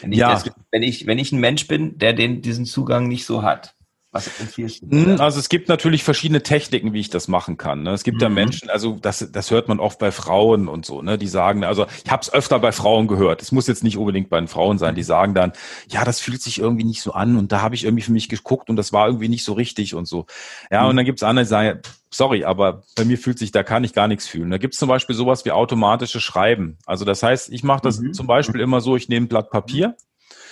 Wenn 0.00 0.12
ich, 0.12 0.18
Ja. 0.18 0.30
das, 0.30 0.50
wenn 0.70 0.82
ich, 0.82 1.06
wenn 1.06 1.18
ich 1.18 1.32
ein 1.32 1.40
Mensch 1.40 1.66
bin, 1.66 1.98
der 1.98 2.12
den, 2.12 2.42
diesen 2.42 2.66
Zugang 2.66 3.08
nicht 3.08 3.26
so 3.26 3.42
hat. 3.42 3.75
Was 4.16 4.40
empfiehlst 4.40 4.82
du? 4.82 4.86
Mhm, 4.94 5.16
da? 5.18 5.24
Also 5.24 5.38
es 5.38 5.48
gibt 5.48 5.68
natürlich 5.68 6.04
verschiedene 6.04 6.42
Techniken, 6.42 6.92
wie 6.92 7.00
ich 7.00 7.10
das 7.10 7.28
machen 7.28 7.56
kann. 7.56 7.82
Ne? 7.82 7.90
Es 7.92 8.02
gibt 8.04 8.20
ja 8.22 8.28
Mhm. 8.28 8.34
Menschen, 8.34 8.70
also 8.70 8.98
das, 9.00 9.28
das 9.32 9.50
hört 9.50 9.68
man 9.68 9.80
oft 9.80 9.98
bei 9.98 10.10
Frauen 10.12 10.68
und 10.68 10.84
so, 10.86 11.02
ne? 11.02 11.18
Die 11.18 11.28
sagen, 11.28 11.64
also 11.64 11.86
ich 12.04 12.10
habe 12.10 12.22
es 12.22 12.32
öfter 12.32 12.58
bei 12.58 12.72
Frauen 12.72 13.06
gehört. 13.08 13.42
Es 13.42 13.52
muss 13.52 13.66
jetzt 13.66 13.84
nicht 13.84 13.96
unbedingt 13.96 14.28
bei 14.30 14.38
den 14.38 14.48
Frauen 14.48 14.78
sein. 14.78 14.94
Die 14.94 15.02
sagen 15.02 15.34
dann, 15.34 15.52
ja, 15.88 16.04
das 16.04 16.20
fühlt 16.20 16.42
sich 16.42 16.58
irgendwie 16.58 16.84
nicht 16.84 17.02
so 17.02 17.12
an 17.12 17.36
und 17.36 17.52
da 17.52 17.62
habe 17.62 17.74
ich 17.74 17.84
irgendwie 17.84 18.02
für 18.02 18.12
mich 18.12 18.28
geguckt 18.28 18.68
und 18.70 18.76
das 18.76 18.92
war 18.92 19.06
irgendwie 19.06 19.28
nicht 19.28 19.44
so 19.44 19.52
richtig 19.52 19.94
und 19.94 20.06
so. 20.06 20.26
Ja, 20.70 20.82
Mhm. 20.84 20.88
und 20.90 20.96
dann 20.96 21.04
gibt's 21.04 21.22
andere, 21.22 21.44
die 21.44 21.48
sagen, 21.48 21.80
sorry, 22.10 22.44
aber 22.44 22.82
bei 22.96 23.04
mir 23.04 23.18
fühlt 23.18 23.38
sich, 23.38 23.52
da 23.52 23.62
kann 23.62 23.84
ich 23.84 23.92
gar 23.92 24.08
nichts 24.08 24.26
fühlen. 24.26 24.50
Da 24.50 24.58
gibt's 24.58 24.78
zum 24.78 24.88
Beispiel 24.88 25.14
sowas 25.14 25.44
wie 25.44 25.52
automatische 25.52 26.20
Schreiben. 26.20 26.78
Also 26.86 27.04
das 27.04 27.22
heißt, 27.22 27.50
ich 27.52 27.62
mache 27.62 27.82
das 27.82 27.98
Mhm. 28.00 28.12
zum 28.14 28.26
Beispiel 28.26 28.60
immer 28.60 28.80
so, 28.80 28.96
ich 28.96 29.08
nehme 29.08 29.26
ein 29.26 29.28
Blatt 29.28 29.50
Papier 29.50 29.96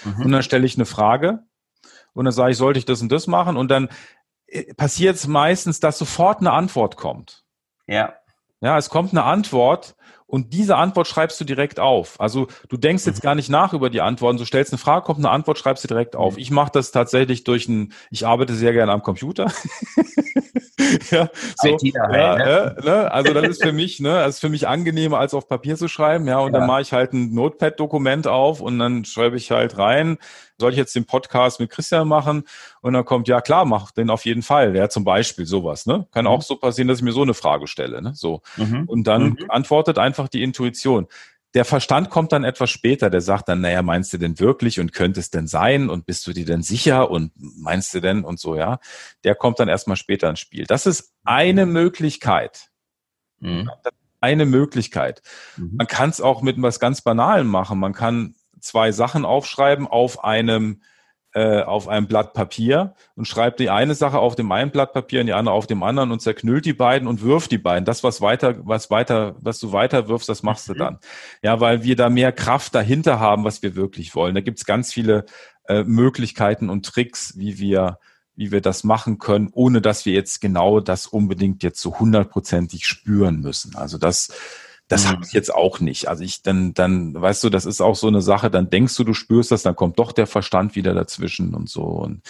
Mhm. 0.05 0.25
und 0.27 0.33
dann 0.33 0.43
stelle 0.43 0.67
ich 0.67 0.77
eine 0.77 0.85
Frage 0.85 1.41
und 2.15 2.25
dann 2.25 2.33
sage 2.33 2.53
ich, 2.53 2.57
sollte 2.57 2.79
ich 2.79 2.85
das 2.85 3.03
und 3.03 3.13
das 3.13 3.27
machen? 3.27 3.57
Und 3.57 3.71
dann 3.71 3.89
passiert 4.77 5.17
es 5.17 5.27
meistens, 5.27 5.81
dass 5.81 5.99
sofort 5.99 6.41
eine 6.41 6.53
Antwort 6.53 6.97
kommt. 6.97 7.45
Ja. 7.87 8.15
Ja, 8.61 8.79
es 8.79 8.89
kommt 8.89 9.13
eine 9.13 9.25
Antwort 9.25 9.95
und 10.27 10.55
diese 10.55 10.77
Antwort 10.77 11.07
schreibst 11.07 11.39
du 11.41 11.45
direkt 11.45 11.79
auf. 11.79 12.19
Also 12.21 12.49
du 12.69 12.77
denkst 12.77 13.05
jetzt 13.05 13.21
gar 13.21 13.35
nicht 13.35 13.51
nach 13.51 13.75
über 13.75 13.91
die 13.91 14.01
Antworten, 14.01 14.39
du 14.39 14.47
stellst 14.47 14.73
eine 14.73 14.79
Frage, 14.79 15.05
kommt 15.05 15.19
eine 15.19 15.31
Antwort, 15.31 15.59
schreibst 15.59 15.83
sie 15.83 15.89
direkt 15.89 16.17
auf. 16.17 16.39
Ich 16.39 16.51
mache 16.51 16.73
das 16.73 16.91
tatsächlich 16.91 17.45
durch 17.45 17.69
ein, 17.69 17.93
ich 18.11 18.27
arbeite 18.27 18.55
sehr 18.55 18.73
gerne 18.73 18.93
am 18.93 19.03
Computer. 19.03 19.53
ja, 21.11 21.29
so, 21.57 21.69
halt, 21.69 21.83
ja, 21.83 22.37
ne? 22.37 22.77
äh, 22.79 22.85
ne? 22.85 23.13
Also 23.13 23.33
das 23.33 23.47
ist 23.47 23.63
für 23.63 23.73
mich, 23.73 24.01
ne, 24.01 24.09
das 24.11 24.37
ist 24.37 24.41
für 24.41 24.49
mich 24.49 24.67
angenehmer 24.67 25.19
als 25.19 25.33
auf 25.35 25.49
Papier 25.49 25.77
zu 25.77 25.89
schreiben, 25.89 26.27
ja, 26.27 26.39
und 26.41 26.53
Ja. 26.53 26.59
dann 26.61 26.67
mache 26.67 26.83
ich 26.83 26.93
halt 26.93 27.13
ein 27.13 27.33
Notepad-Dokument 27.35 28.27
auf 28.27 28.61
und 28.61 28.79
dann 28.79 29.05
schreibe 29.05 29.37
ich 29.37 29.51
halt 29.53 29.79
rein, 29.79 30.19
soll 30.59 30.73
ich 30.73 30.77
jetzt 30.77 30.95
den 30.95 31.05
Podcast 31.05 31.61
mit 31.61 31.71
Christian 31.71 32.07
machen? 32.09 32.45
Und 32.81 32.93
dann 32.93 33.05
kommt, 33.05 33.29
ja 33.29 33.41
klar, 33.41 33.65
mach 33.65 33.91
den 33.93 34.11
auf 34.11 34.25
jeden 34.25 34.43
Fall. 34.43 34.75
Ja, 34.77 34.89
zum 34.89 35.05
Beispiel 35.05 35.47
sowas, 35.47 35.87
ne? 35.87 36.07
Kann 36.13 36.25
Mhm. 36.25 36.31
auch 36.31 36.43
so 36.43 36.57
passieren, 36.57 36.89
dass 36.89 36.99
ich 36.99 37.05
mir 37.05 37.13
so 37.13 37.23
eine 37.23 37.35
Frage 37.35 37.67
stelle, 37.67 38.03
ne? 38.03 38.13
So. 38.15 38.43
Mhm. 38.57 38.85
Und 38.87 39.05
dann 39.07 39.23
Mhm. 39.31 39.39
antwortet 39.49 39.99
einfach 39.99 40.29
die 40.29 40.43
Intuition. 40.43 41.07
Der 41.55 41.65
Verstand 41.65 42.11
kommt 42.11 42.33
dann 42.33 42.45
etwas 42.45 42.71
später, 42.71 43.11
der 43.11 43.21
sagt 43.21 43.49
dann, 43.49 43.61
naja, 43.61 43.83
meinst 43.83 44.13
du 44.13 44.19
denn 44.19 44.39
wirklich 44.41 44.81
und 44.81 44.93
könnte 44.93 45.21
es 45.21 45.31
denn 45.31 45.47
sein 45.47 45.89
und 45.89 46.05
bist 46.05 46.27
du 46.27 46.33
dir 46.33 46.45
denn 46.45 46.63
sicher 46.63 47.11
und 47.11 47.33
meinst 47.37 47.95
du 47.95 48.01
denn 48.01 48.25
und 48.25 48.41
so, 48.41 48.57
ja. 48.57 48.81
Der 49.23 49.35
kommt 49.35 49.61
dann 49.61 49.69
erstmal 49.69 49.97
später 49.97 50.29
ins 50.29 50.41
Spiel. 50.41 50.65
Das 50.65 50.87
ist 50.87 51.15
eine 51.25 51.65
Möglichkeit. 51.67 52.71
Mhm. 53.39 53.71
Eine 54.21 54.47
Möglichkeit. 54.47 55.23
Mhm. 55.57 55.77
Man 55.77 55.87
kann 55.87 56.11
es 56.11 56.21
auch 56.21 56.43
mit 56.43 56.61
was 56.61 56.81
ganz 56.81 57.03
Banalem 57.03 57.47
machen. 57.47 57.79
Man 57.79 57.93
kann 57.93 58.35
zwei 58.61 58.91
Sachen 58.91 59.25
aufschreiben 59.25 59.87
auf 59.87 60.25
einem 60.25 60.83
äh, 61.35 61.63
auf 61.63 61.89
einem 61.89 62.07
Blatt 62.07 62.33
Papier 62.33 62.95
und 63.17 63.27
schreibt 63.27 63.59
die 63.59 63.69
eine 63.69 63.95
Sache 63.95 64.19
auf 64.21 64.37
dem 64.37 64.53
einen 64.53 64.71
Blatt 64.71 64.93
Papier 64.93 65.21
und 65.21 65.27
die 65.27 65.33
andere 65.33 65.55
auf 65.55 65.67
dem 65.67 65.83
anderen 65.83 66.13
und 66.13 66.21
zerknüllt 66.21 66.65
die 66.65 66.73
beiden 66.73 67.09
und 67.09 67.23
wirft 67.23 67.51
die 67.51 67.59
beiden. 67.59 67.85
Das, 67.85 68.05
was 68.05 68.21
weiter, 68.21 68.55
was 68.65 68.89
weiter, 68.91 69.35
was 69.41 69.59
du 69.59 69.73
weiter 69.73 70.09
wirfst, 70.09 70.29
das 70.29 70.45
machst 70.45 70.69
du 70.69 70.75
Mhm. 70.75 70.79
dann. 70.79 70.99
Ja, 71.43 71.59
weil 71.61 71.83
wir 71.83 71.97
da 71.97 72.09
mehr 72.09 72.31
Kraft 72.31 72.75
dahinter 72.75 73.19
haben, 73.19 73.43
was 73.43 73.63
wir 73.63 73.75
wirklich 73.75 74.15
wollen. 74.15 74.35
Da 74.37 74.41
gibt's 74.41 74.65
ganz 74.65 74.93
viele 74.93 75.27
äh, 75.67 75.83
Möglichkeiten 75.83 76.71
und 76.71 76.87
Tricks, 76.87 77.35
wie 77.37 77.59
wir, 77.59 77.99
wie 78.37 78.53
wir 78.53 78.61
das 78.61 78.85
machen 78.85 79.19
können, 79.19 79.51
ohne 79.53 79.81
dass 79.81 80.07
wir 80.07 80.13
jetzt 80.13 80.41
genau 80.41 80.79
das 80.79 81.07
unbedingt 81.09 81.63
jetzt 81.65 81.81
so 81.81 81.99
hundertprozentig 81.99 82.87
spüren 82.87 83.41
müssen. 83.41 83.75
Also 83.75 83.99
das, 83.99 84.33
das 84.89 85.05
Mhm. 85.05 85.09
habe 85.09 85.25
ich 85.27 85.33
jetzt 85.33 85.55
auch 85.55 85.81
nicht. 85.81 86.09
Also 86.09 86.25
ich 86.25 86.43
dann, 86.43 86.75
dann, 86.75 87.15
weißt 87.15 87.43
du, 87.45 87.51
das 87.51 87.67
ist 87.67 87.81
auch 87.81 87.97
so 87.97 88.09
eine 88.09 88.23
Sache, 88.23 88.51
dann 88.51 88.71
denkst 88.71 88.97
du, 88.97 89.05
du 89.05 89.15
spürst 89.15 89.51
das, 89.51 89.63
dann 89.63 89.77
kommt 89.77 89.99
doch 89.99 90.13
der 90.13 90.27
Verstand 90.27 90.77
wieder 90.77 90.95
dazwischen 90.95 91.55
und 91.55 91.69
so. 91.69 91.83
Und 91.83 92.23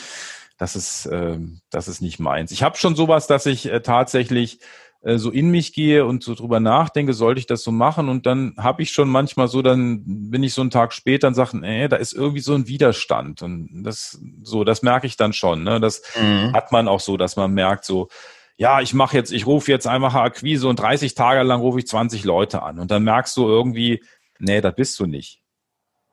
das 0.59 0.77
ist, 0.77 1.09
ähm, 1.11 1.61
das 1.71 1.89
ist 1.89 2.01
nicht 2.01 2.21
meins. 2.21 2.53
Ich 2.53 2.63
habe 2.63 2.77
schon 2.77 2.95
sowas, 2.95 3.27
dass 3.27 3.47
ich 3.47 3.67
äh, 3.67 3.81
tatsächlich 3.81 4.61
äh, 5.03 5.19
so 5.19 5.31
in 5.31 5.51
mich 5.51 5.73
gehe 5.73 6.07
und 6.07 6.23
so 6.23 6.35
drüber 6.37 6.61
nachdenke, 6.61 7.13
sollte 7.13 7.41
ich 7.41 7.47
das 7.47 7.63
so 7.65 7.73
machen? 7.73 8.09
Und 8.09 8.25
dann 8.25 8.55
habe 8.57 8.83
ich 8.83 8.93
schon 8.93 9.09
manchmal 9.09 9.49
so, 9.49 9.61
dann 9.61 10.03
bin 10.31 10.45
ich 10.45 10.55
so 10.55 10.61
einen 10.61 10.71
Tag 10.71 10.93
später 10.93 11.27
und 11.29 11.35
sage, 11.35 11.59
nee, 11.59 11.89
da 11.89 11.97
ist 11.97 12.13
irgendwie 12.13 12.41
so 12.41 12.55
ein 12.55 12.69
Widerstand. 12.69 13.43
Und 13.43 13.83
das, 13.83 14.21
so, 14.45 14.63
das 14.63 14.83
merke 14.83 15.09
ich 15.09 15.17
dann 15.17 15.33
schon. 15.33 15.65
Ne? 15.65 15.81
Das 15.81 16.03
Mhm. 16.21 16.53
hat 16.55 16.71
man 16.71 16.87
auch 16.87 17.01
so, 17.01 17.17
dass 17.17 17.35
man 17.35 17.53
merkt, 17.53 17.85
so, 17.85 18.09
ja, 18.57 18.81
ich 18.81 18.95
mache 18.95 19.17
jetzt, 19.17 19.33
ich 19.33 19.47
rufe 19.47 19.71
jetzt 19.71 19.87
einfach 19.87 20.15
Akquise 20.15 20.69
und 20.69 20.79
30 20.79 21.15
Tage 21.15 21.43
lang 21.43 21.61
rufe 21.61 21.79
ich 21.81 21.87
20 21.87 22.25
Leute 22.25 22.63
an. 22.63 22.79
Und 22.79 22.91
dann 22.91 23.03
merkst 23.03 23.37
du 23.37 23.47
irgendwie, 23.49 24.03
nee, 24.39 24.61
das 24.61 24.75
bist 24.75 24.99
du 25.01 25.07
nicht. 25.07 25.43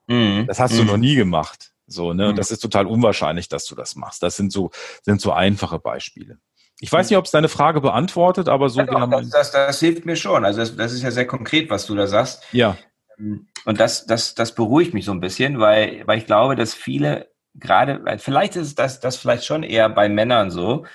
Mhm. 0.07 0.45
Das 0.47 0.59
hast 0.59 0.77
du 0.77 0.81
Mhm. 0.81 0.87
noch 0.87 0.97
nie 0.97 1.15
gemacht. 1.15 1.71
So, 1.87 2.13
ne? 2.13 2.23
Mhm. 2.23 2.29
Und 2.31 2.35
das 2.37 2.51
ist 2.51 2.59
total 2.59 2.87
unwahrscheinlich, 2.87 3.47
dass 3.49 3.65
du 3.65 3.75
das 3.75 3.95
machst. 3.95 4.23
Das 4.23 4.37
sind 4.37 4.51
so, 4.51 4.71
sind 5.03 5.21
so 5.21 5.31
einfache 5.33 5.77
Beispiele. 5.79 6.39
Ich 6.79 6.91
weiß 6.91 7.09
nicht, 7.09 7.17
ob 7.17 7.25
es 7.25 7.31
deine 7.31 7.49
Frage 7.49 7.79
beantwortet, 7.79 8.49
aber 8.49 8.69
so 8.69 8.79
Ja, 8.79 8.85
doch, 8.87 9.07
das, 9.07 9.29
das, 9.29 9.51
das 9.51 9.79
hilft 9.79 10.05
mir 10.05 10.15
schon. 10.15 10.43
Also 10.43 10.61
das, 10.61 10.75
das 10.75 10.93
ist 10.93 11.03
ja 11.03 11.11
sehr 11.11 11.27
konkret, 11.27 11.69
was 11.69 11.85
du 11.85 11.93
da 11.95 12.07
sagst. 12.07 12.43
ja, 12.53 12.75
Und 13.17 13.79
das, 13.79 14.07
das, 14.07 14.33
das 14.33 14.55
beruhigt 14.55 14.95
mich 14.95 15.05
so 15.05 15.11
ein 15.11 15.19
bisschen, 15.19 15.59
weil, 15.59 16.01
weil 16.07 16.17
ich 16.17 16.25
glaube, 16.25 16.55
dass 16.55 16.73
viele 16.73 17.29
gerade, 17.53 18.01
vielleicht 18.17 18.55
ist 18.55 18.79
das, 18.79 18.99
das 18.99 19.17
vielleicht 19.17 19.45
schon 19.45 19.61
eher 19.61 19.89
bei 19.89 20.09
Männern 20.09 20.49
so, 20.49 20.85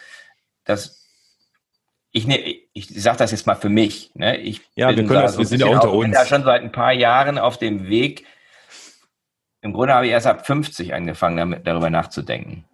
dass 0.64 0.95
ich 2.16 2.26
ne, 2.26 2.38
ich 2.72 2.88
sage 2.88 3.18
das 3.18 3.30
jetzt 3.30 3.46
mal 3.46 3.54
für 3.56 3.68
mich. 3.68 4.10
Ne? 4.14 4.38
Ich 4.38 4.62
Ja, 4.74 4.88
wir 4.88 4.96
bin 4.96 5.06
können 5.06 5.20
da 5.20 5.22
das- 5.26 5.34
so 5.34 5.38
wir 5.40 5.46
sind 5.46 5.60
ja 5.60 5.66
unter 5.66 5.88
auch- 5.88 6.00
bin 6.00 6.10
uns. 6.10 6.14
da 6.18 6.26
schon 6.26 6.44
seit 6.44 6.62
ein 6.62 6.72
paar 6.72 6.92
Jahren 6.92 7.38
auf 7.38 7.58
dem 7.58 7.88
Weg. 7.88 8.24
Im 9.60 9.72
Grunde 9.72 9.94
habe 9.94 10.06
ich 10.06 10.12
erst 10.12 10.26
ab 10.26 10.46
50 10.46 10.94
angefangen, 10.94 11.36
damit, 11.36 11.66
darüber 11.66 11.90
nachzudenken. 11.90 12.64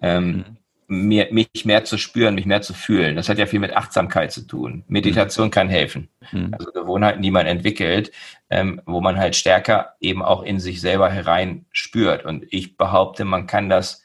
Ähm, 0.00 0.44
mir, 0.88 1.26
mich 1.32 1.48
mehr 1.64 1.84
zu 1.84 1.98
spüren, 1.98 2.36
mich 2.36 2.46
mehr 2.46 2.62
zu 2.62 2.72
fühlen. 2.72 3.16
Das 3.16 3.28
hat 3.28 3.38
ja 3.38 3.46
viel 3.46 3.58
mit 3.58 3.76
Achtsamkeit 3.76 4.30
zu 4.30 4.46
tun. 4.46 4.84
Meditation 4.86 5.50
kann 5.50 5.68
helfen. 5.68 6.08
Hm. 6.30 6.54
Also 6.56 6.70
Gewohnheiten, 6.70 7.22
die 7.22 7.32
man 7.32 7.46
entwickelt, 7.46 8.12
ähm, 8.50 8.80
wo 8.86 9.00
man 9.00 9.18
halt 9.18 9.34
stärker 9.34 9.96
eben 10.00 10.22
auch 10.22 10.42
in 10.42 10.60
sich 10.60 10.80
selber 10.80 11.10
herein 11.10 11.66
spürt. 11.72 12.24
Und 12.24 12.46
ich 12.50 12.76
behaupte, 12.76 13.24
man 13.24 13.46
kann 13.48 13.68
das 13.68 14.04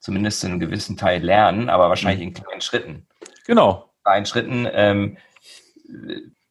zumindest 0.00 0.42
in 0.44 0.52
einem 0.52 0.60
gewissen 0.60 0.96
Teil 0.96 1.22
lernen, 1.22 1.68
aber 1.68 1.88
wahrscheinlich 1.90 2.22
in 2.26 2.32
kleinen 2.34 2.60
Schritten. 2.62 3.06
genau. 3.44 3.85
Kleinen 4.06 4.24
Schritten 4.26 4.68
ähm, 4.72 5.16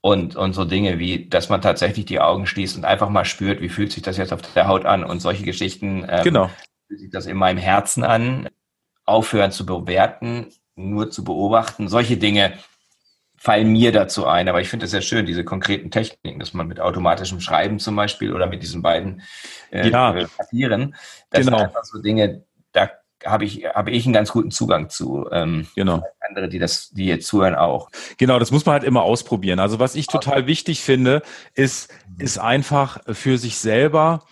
und, 0.02 0.36
und 0.36 0.52
so 0.54 0.66
Dinge 0.66 1.00
wie, 1.00 1.30
dass 1.30 1.48
man 1.48 1.62
tatsächlich 1.62 2.06
die 2.06 2.20
Augen 2.20 2.46
schließt 2.48 2.76
und 2.76 2.84
einfach 2.84 3.08
mal 3.08 3.24
spürt, 3.24 3.62
wie 3.62 3.70
fühlt 3.70 3.94
sich 3.94 4.04
das 4.04 4.18
jetzt 4.18 4.34
auf 4.34 4.42
der 4.42 4.68
Haut 4.68 4.86
an 4.86 5.06
und 5.06 5.22
solche 5.22 5.46
Geschichten. 5.46 6.06
Ähm, 6.10 6.24
Genau. 6.26 6.50
fühlt 6.88 7.00
sich 7.00 7.12
das 7.12 7.28
in 7.28 7.38
meinem 7.38 7.58
Herzen 7.58 8.04
an? 8.04 8.50
Aufhören 9.06 9.52
zu 9.54 9.66
bewerten, 9.66 10.48
nur 10.76 11.12
zu 11.12 11.24
beobachten. 11.24 11.88
Solche 11.88 12.18
Dinge 12.18 12.54
fallen 13.38 13.72
mir 13.72 13.94
dazu 13.94 14.26
ein. 14.28 14.50
Aber 14.50 14.60
ich 14.60 14.68
finde 14.68 14.86
es 14.86 14.92
sehr 14.92 15.02
schön, 15.02 15.26
diese 15.26 15.46
konkreten 15.46 15.92
Techniken, 15.92 16.40
dass 16.40 16.54
man 16.54 16.68
mit 16.68 16.82
automatischem 16.82 17.40
Schreiben 17.40 17.80
zum 17.80 17.96
Beispiel 17.96 18.34
oder 18.34 18.48
mit 18.48 18.64
diesen 18.64 18.82
beiden 18.82 19.22
äh, 19.72 19.90
Ja. 19.90 20.14
äh, 20.14 20.26
Papieren, 20.28 20.96
das 21.30 21.46
Genau. 21.46 21.60
sind 21.60 21.68
einfach 21.68 21.86
so 21.86 22.02
Dinge, 22.02 22.44
da 22.74 22.90
habe 23.26 23.46
ich, 23.46 23.66
habe 23.66 23.92
ich 23.92 24.06
einen 24.06 24.14
ganz 24.14 24.32
guten 24.32 24.52
Zugang 24.52 24.90
zu. 24.90 25.26
Ähm, 25.32 25.68
Genau. 25.76 26.04
andere, 26.28 26.50
die 26.50 26.60
das, 26.60 26.90
die 26.92 27.06
jetzt 27.06 27.28
zuhören, 27.28 27.56
auch. 27.56 27.90
Genau, 28.18 28.40
das 28.40 28.52
muss 28.52 28.66
man 28.66 28.74
halt 28.74 28.84
immer 28.84 29.04
ausprobieren. 29.04 29.60
Also 29.60 29.80
was 29.80 29.96
ich 29.96 30.08
total 30.08 30.48
wichtig 30.48 30.82
finde, 30.82 31.22
ist, 31.54 31.94
ist 32.18 32.38
einfach 32.40 33.00
für 33.14 33.38
sich 33.38 33.58
selber 33.58 34.24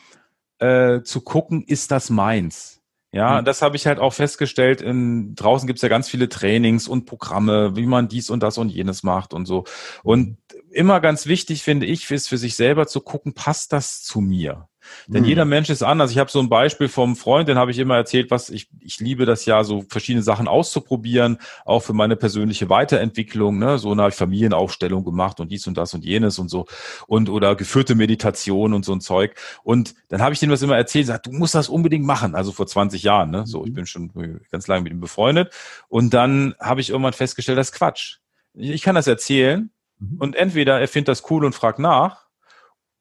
äh, 0.60 1.02
zu 1.02 1.22
gucken, 1.22 1.64
ist 1.64 1.92
das 1.92 2.10
meins? 2.10 2.82
Ja, 3.12 3.42
Mhm. 3.42 3.46
das 3.46 3.62
habe 3.62 3.76
ich 3.76 3.86
halt 3.86 4.00
auch 4.00 4.14
festgestellt. 4.14 4.82
In, 4.82 5.36
draußen 5.36 5.68
gibt's 5.68 5.84
ja 5.84 5.90
ganz 5.90 6.10
viele 6.10 6.30
Trainings 6.30 6.88
und 6.88 7.06
Programme, 7.06 7.76
wie 7.76 7.86
man 7.86 8.08
dies 8.08 8.30
und 8.32 8.42
das 8.42 8.58
und 8.58 8.70
jenes 8.70 9.04
macht 9.04 9.34
und 9.36 9.46
so. 9.46 9.66
Und 10.02 10.38
immer 10.72 11.00
ganz 11.00 11.28
wichtig 11.28 11.62
finde 11.62 11.86
ich, 11.86 12.10
ist 12.10 12.28
für 12.28 12.40
sich 12.40 12.56
selber 12.56 12.88
zu 12.88 13.02
gucken, 13.02 13.34
passt 13.36 13.72
das 13.72 14.02
zu 14.02 14.20
mir? 14.20 14.68
Denn 15.08 15.24
Mhm. 15.24 15.28
jeder 15.30 15.46
Mensch 15.46 15.70
ist 15.70 15.84
anders. 15.84 16.12
Ich 16.12 16.18
habe 16.18 16.30
so 16.32 16.40
ein 16.40 16.50
Beispiel 16.50 16.88
vom 16.88 17.16
Freund, 17.16 17.48
den 17.50 17.58
habe 17.58 17.72
ich 17.72 17.80
immer 17.80 17.96
erzählt, 17.96 18.32
was 18.32 18.50
ich, 18.50 18.68
ich 18.80 19.00
liebe 19.00 19.26
das 19.26 19.46
ja, 19.46 19.64
so 19.64 19.84
verschiedene 19.90 20.24
Sachen 20.24 20.48
auszuprobieren, 20.48 21.38
auch 21.66 21.82
für 21.82 21.94
meine 21.94 22.16
persönliche 22.16 22.70
Weiterentwicklung. 22.70 23.58
Ne? 23.60 23.78
So 23.78 23.92
eine 23.92 24.12
Familienaufstellung 24.12 25.04
gemacht 25.04 25.40
und 25.40 25.52
dies 25.52 25.68
und 25.68 25.78
das 25.78 25.94
und 25.94 26.04
jenes 26.06 26.40
und 26.40 26.50
so. 26.50 26.66
Und 27.08 27.30
oder 27.30 27.56
geführte 27.56 27.96
Meditation 27.96 28.74
und 28.74 28.86
so 28.86 28.94
ein 28.94 29.02
Zeug. 29.02 29.36
Und 29.64 29.96
dann 30.10 30.22
habe 30.22 30.34
ich 30.34 30.40
dem 30.40 30.50
das 30.50 30.62
immer 30.62 30.78
erzählt, 30.78 31.04
gesagt, 31.06 31.28
du 31.28 31.32
musst 31.32 31.56
das 31.56 31.70
unbedingt 31.70 32.06
machen. 32.06 32.36
Also 32.36 32.52
vor 32.52 32.68
20 32.68 33.04
Jahren. 33.04 33.32
Ne? 33.32 33.46
So, 33.46 33.66
ich 33.66 33.74
bin 33.74 33.86
schon 33.86 34.12
ganz 34.52 34.68
lange 34.68 34.84
mit 34.84 34.94
ihm 34.94 35.00
befreundet. 35.00 35.54
Und 35.90 36.14
dann 36.14 36.56
habe 36.60 36.82
ich 36.82 36.90
irgendwann 36.90 37.14
festgestellt, 37.14 37.58
das 37.58 37.70
ist 37.70 37.76
Quatsch. 37.76 38.18
Ich 38.54 38.70
ich 38.70 38.82
kann 38.82 38.96
das 38.96 39.08
erzählen 39.08 39.70
Mhm. 40.00 40.18
und 40.20 40.36
entweder 40.36 40.80
er 40.80 40.88
findet 40.88 41.10
das 41.10 41.30
cool 41.30 41.46
und 41.46 41.54
fragt 41.54 41.80
nach, 41.80 42.23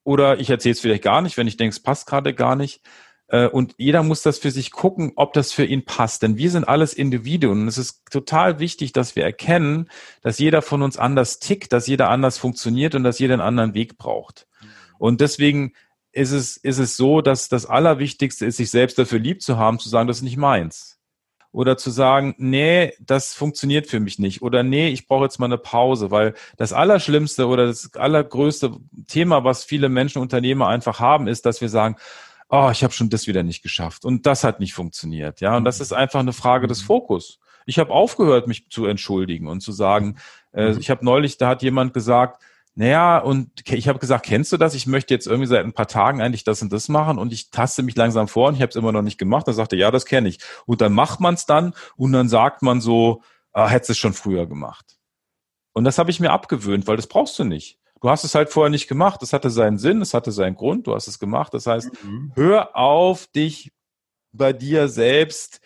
oder 0.05 0.41
ich 0.41 0.51
erzähle 0.51 0.73
es 0.73 0.81
vielleicht 0.81 1.03
gar 1.03 1.23
nicht, 1.23 1.37
wenn 1.37 1.47
ich 1.47 1.57
denke, 1.57 1.73
es 1.73 1.81
passt 1.81 2.07
gerade 2.07 2.35
gar 2.35 2.57
nicht. 2.57 2.83
Äh, 3.29 3.49
Und 3.49 3.75
jeder 3.79 4.03
muss 4.03 4.23
das 4.23 4.39
für 4.39 4.51
sich 4.51 4.71
gucken, 4.71 5.13
ob 5.17 5.33
das 5.33 5.53
für 5.53 5.65
ihn 5.65 5.85
passt. 5.85 6.23
Denn 6.23 6.37
wir 6.37 6.51
sind 6.51 6.65
alles 6.65 6.95
Individuen. 6.95 7.63
Und 7.63 7.69
es 7.69 7.79
ist 7.79 8.03
total 8.11 8.59
wichtig, 8.59 8.93
dass 8.93 9.17
wir 9.17 9.25
erkennen, 9.25 9.91
dass 10.23 10.39
jeder 10.39 10.63
von 10.63 10.83
uns 10.83 10.99
anders 10.99 11.39
tickt, 11.39 11.73
dass 11.73 11.87
jeder 11.87 12.11
anders 12.11 12.39
funktioniert 12.39 12.95
und 12.95 13.05
dass 13.05 13.19
jeder 13.19 13.35
einen 13.35 13.43
anderen 13.43 13.75
Weg 13.75 13.97
braucht. 13.99 14.47
Und 14.99 15.21
deswegen 15.21 15.73
ist 16.13 16.33
es, 16.33 16.57
ist 16.59 16.79
es 16.79 16.97
so, 16.97 17.23
dass 17.23 17.49
das 17.49 17.67
Allerwichtigste 17.67 18.47
ist, 18.47 18.59
sich 18.59 18.71
selbst 18.71 18.99
dafür 18.99 19.19
lieb 19.19 19.43
zu 19.43 19.57
haben, 19.57 19.79
zu 19.79 19.89
sagen, 19.89 20.09
das 20.09 20.19
ist 20.19 20.23
nicht 20.23 20.37
meins. 20.37 20.99
Oder 21.53 21.77
zu 21.77 21.91
sagen, 21.91 22.35
nee, 22.39 22.95
das 22.99 23.35
funktioniert 23.35 23.87
für 23.87 24.01
mich 24.01 24.19
nicht. 24.19 24.41
Oder 24.41 24.63
nee, 24.63 24.89
ich 24.89 25.07
brauche 25.07 25.25
jetzt 25.25 25.39
mal 25.39 25.47
eine 25.47 25.59
Pause, 25.59 26.11
weil 26.11 26.35
das 26.57 26.73
Allerschlimmste 26.73 27.47
oder 27.47 27.67
das 27.67 27.95
allergrößte 27.95 28.73
Thema, 29.07 29.45
was 29.45 29.63
viele 29.63 29.91
Menschen, 29.91 30.23
Unternehmer 30.23 30.69
einfach 30.69 30.99
haben, 30.99 31.29
ist, 31.29 31.45
dass 31.45 31.61
wir 31.61 31.69
sagen, 31.69 31.97
oh, 32.49 32.71
ich 32.71 32.83
habe 32.85 32.93
schon 32.93 33.11
das 33.11 33.27
wieder 33.27 33.43
nicht 33.43 33.63
geschafft 33.63 34.05
und 34.05 34.27
das 34.27 34.45
hat 34.45 34.61
nicht 34.61 34.75
funktioniert. 34.75 35.41
Ja, 35.41 35.57
und 35.57 35.65
das 35.65 35.81
ist 35.81 35.93
einfach 35.93 36.21
eine 36.21 36.33
Frage 36.33 36.67
des 36.67 36.83
Fokus. 36.83 37.39
Ich 37.67 37.79
habe 37.79 37.91
aufgehört, 37.91 38.47
mich 38.47 38.69
zu 38.69 38.87
entschuldigen 38.87 39.47
und 39.47 39.61
zu 39.61 39.73
sagen, 39.73 40.17
äh, 40.53 40.73
ich 40.73 40.91
habe 40.91 41.05
neulich, 41.05 41.39
da 41.39 41.49
hat 41.49 41.63
jemand 41.63 41.95
gesagt, 41.95 42.43
naja, 42.75 43.19
und 43.19 43.51
ich 43.71 43.87
habe 43.89 43.99
gesagt, 43.99 44.25
kennst 44.25 44.51
du 44.51 44.57
das? 44.57 44.75
Ich 44.75 44.87
möchte 44.87 45.13
jetzt 45.13 45.27
irgendwie 45.27 45.47
seit 45.47 45.65
ein 45.65 45.75
paar 45.75 45.89
Tagen 45.89 46.23
eigentlich 46.23 46.45
das 46.45 46.63
und 46.63 46.73
das 46.73 46.89
machen 46.89 47.19
und 47.19 47.33
ich 47.33 47.51
taste 47.51 47.83
mich 47.83 47.97
langsam 47.97 48.29
vor 48.29 48.49
und 48.49 48.55
ich 48.55 48.63
habe 48.63 48.71
es 48.71 48.77
immer 48.77 48.93
noch 48.93 49.03
nicht 49.03 49.19
gemacht. 49.19 49.47
Da 49.47 49.53
sagte 49.53 49.77
ja, 49.77 49.91
das 49.91 50.07
kenne 50.07 50.29
ich. 50.29 50.39
Und 50.65 50.81
dann 50.81 50.95
macht 50.95 51.21
man 51.21 51.35
es 51.35 51.45
dann 51.45 51.75
und 51.97 52.13
dann 52.13 52.31
sagt 52.31 52.63
man 52.63 52.81
so, 52.81 53.23
ah, 53.53 53.69
hättest 53.69 53.91
es 53.91 53.99
schon 53.99 54.15
früher 54.15 54.47
gemacht. 54.47 54.97
Und 55.75 55.85
das 55.85 55.99
habe 55.99 56.11
ich 56.11 56.21
mir 56.21 56.31
abgewöhnt, 56.31 56.87
weil 56.87 56.97
das 56.97 57.07
brauchst 57.07 57.39
du 57.39 57.45
nicht. 57.45 57.79
Du 58.01 58.09
hast 58.09 58.25
es 58.25 58.35
halt 58.35 58.49
vorher 58.49 58.71
nicht 58.71 58.89
gemacht. 58.89 59.21
Das 59.23 59.33
hatte 59.33 59.51
seinen 59.51 59.79
Sinn, 59.79 60.01
es 60.01 60.15
hatte 60.15 60.33
seinen 60.33 60.57
Grund. 60.57 60.87
Du 60.87 60.95
hast 60.95 61.09
es 61.09 61.19
gemacht. 61.19 61.55
Das 61.55 61.67
heißt, 61.67 61.91
mhm. 62.05 62.33
hör 62.35 62.75
auf, 62.75 63.27
dich 63.27 63.71
bei 64.33 64.53
dir 64.53 64.89
selbst 64.89 65.61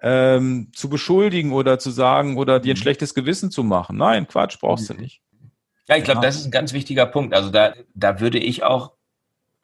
ähm, 0.00 0.70
zu 0.74 0.88
beschuldigen 0.88 1.52
oder 1.52 1.78
zu 1.78 1.90
sagen 1.90 2.38
oder 2.38 2.60
dir 2.60 2.72
ein 2.72 2.76
mhm. 2.76 2.82
schlechtes 2.82 3.14
Gewissen 3.14 3.50
zu 3.50 3.62
machen. 3.62 3.96
Nein, 3.96 4.26
Quatsch, 4.26 4.58
brauchst 4.60 4.88
mhm. 4.90 4.96
du 4.96 5.02
nicht. 5.02 5.22
Ja, 5.88 5.96
ich 5.96 6.04
glaube, 6.04 6.20
das 6.20 6.36
ist 6.36 6.46
ein 6.46 6.50
ganz 6.50 6.72
wichtiger 6.72 7.06
Punkt. 7.06 7.34
Also 7.34 7.50
da, 7.50 7.74
da 7.94 8.20
würde 8.20 8.38
ich 8.38 8.62
auch 8.62 8.92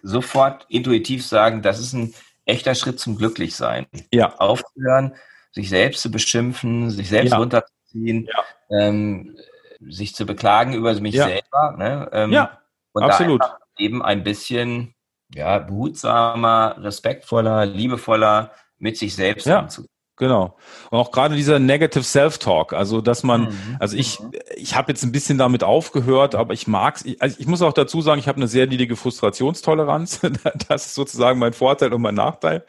sofort 0.02 0.66
intuitiv 0.68 1.24
sagen, 1.26 1.62
das 1.62 1.78
ist 1.78 1.92
ein 1.92 2.14
echter 2.44 2.74
Schritt 2.74 2.98
zum 2.98 3.16
Glücklichsein. 3.16 3.86
Ja. 4.12 4.34
Aufzuhören, 4.38 5.14
sich 5.52 5.68
selbst 5.68 6.02
zu 6.02 6.10
beschimpfen, 6.10 6.90
sich 6.90 7.08
selbst 7.08 7.32
ja. 7.32 7.38
runterzuziehen, 7.38 8.26
ja. 8.26 8.44
ähm, 8.78 9.36
sich 9.80 10.14
zu 10.14 10.26
beklagen 10.26 10.74
über 10.74 10.98
mich 11.00 11.14
ja. 11.14 11.26
selber. 11.26 11.76
Ne? 11.76 12.08
Ähm, 12.12 12.32
ja, 12.32 12.58
und 12.92 13.04
absolut. 13.04 13.42
eben 13.78 14.02
ein 14.02 14.24
bisschen 14.24 14.94
ja, 15.34 15.58
behutsamer, 15.58 16.76
respektvoller, 16.78 17.66
liebevoller 17.66 18.52
mit 18.78 18.96
sich 18.96 19.14
selbst 19.14 19.46
ja. 19.46 19.60
umzugehen. 19.60 19.97
Genau. 20.18 20.56
Und 20.90 20.98
auch 20.98 21.12
gerade 21.12 21.36
dieser 21.36 21.58
Negative 21.58 22.02
Self-Talk, 22.02 22.72
also 22.72 23.00
dass 23.00 23.22
man, 23.22 23.42
mhm. 23.42 23.76
also 23.78 23.96
ich, 23.96 24.20
mhm. 24.20 24.32
ich 24.56 24.74
habe 24.74 24.90
jetzt 24.90 25.04
ein 25.04 25.12
bisschen 25.12 25.38
damit 25.38 25.62
aufgehört, 25.62 26.34
aber 26.34 26.54
ich 26.54 26.66
mag's. 26.66 27.04
Ich, 27.04 27.22
also 27.22 27.36
ich 27.38 27.46
muss 27.46 27.62
auch 27.62 27.72
dazu 27.72 28.00
sagen, 28.00 28.18
ich 28.18 28.26
habe 28.26 28.36
eine 28.36 28.48
sehr 28.48 28.66
niedrige 28.66 28.96
Frustrationstoleranz. 28.96 30.20
das 30.68 30.86
ist 30.86 30.94
sozusagen 30.94 31.38
mein 31.38 31.52
Vorteil 31.52 31.92
und 31.92 32.02
mein 32.02 32.16
Nachteil. 32.16 32.64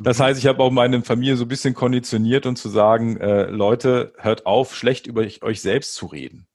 Das 0.00 0.18
mhm. 0.18 0.22
heißt, 0.22 0.38
ich 0.38 0.46
habe 0.46 0.62
auch 0.62 0.70
meine 0.70 1.02
Familie 1.02 1.36
so 1.36 1.44
ein 1.44 1.48
bisschen 1.48 1.74
konditioniert 1.74 2.46
und 2.46 2.56
zu 2.56 2.68
sagen, 2.68 3.16
äh, 3.16 3.44
Leute, 3.44 4.12
hört 4.18 4.46
auf, 4.46 4.74
schlecht 4.76 5.06
über 5.06 5.22
euch 5.22 5.60
selbst 5.60 5.94
zu 5.94 6.06
reden. 6.06 6.46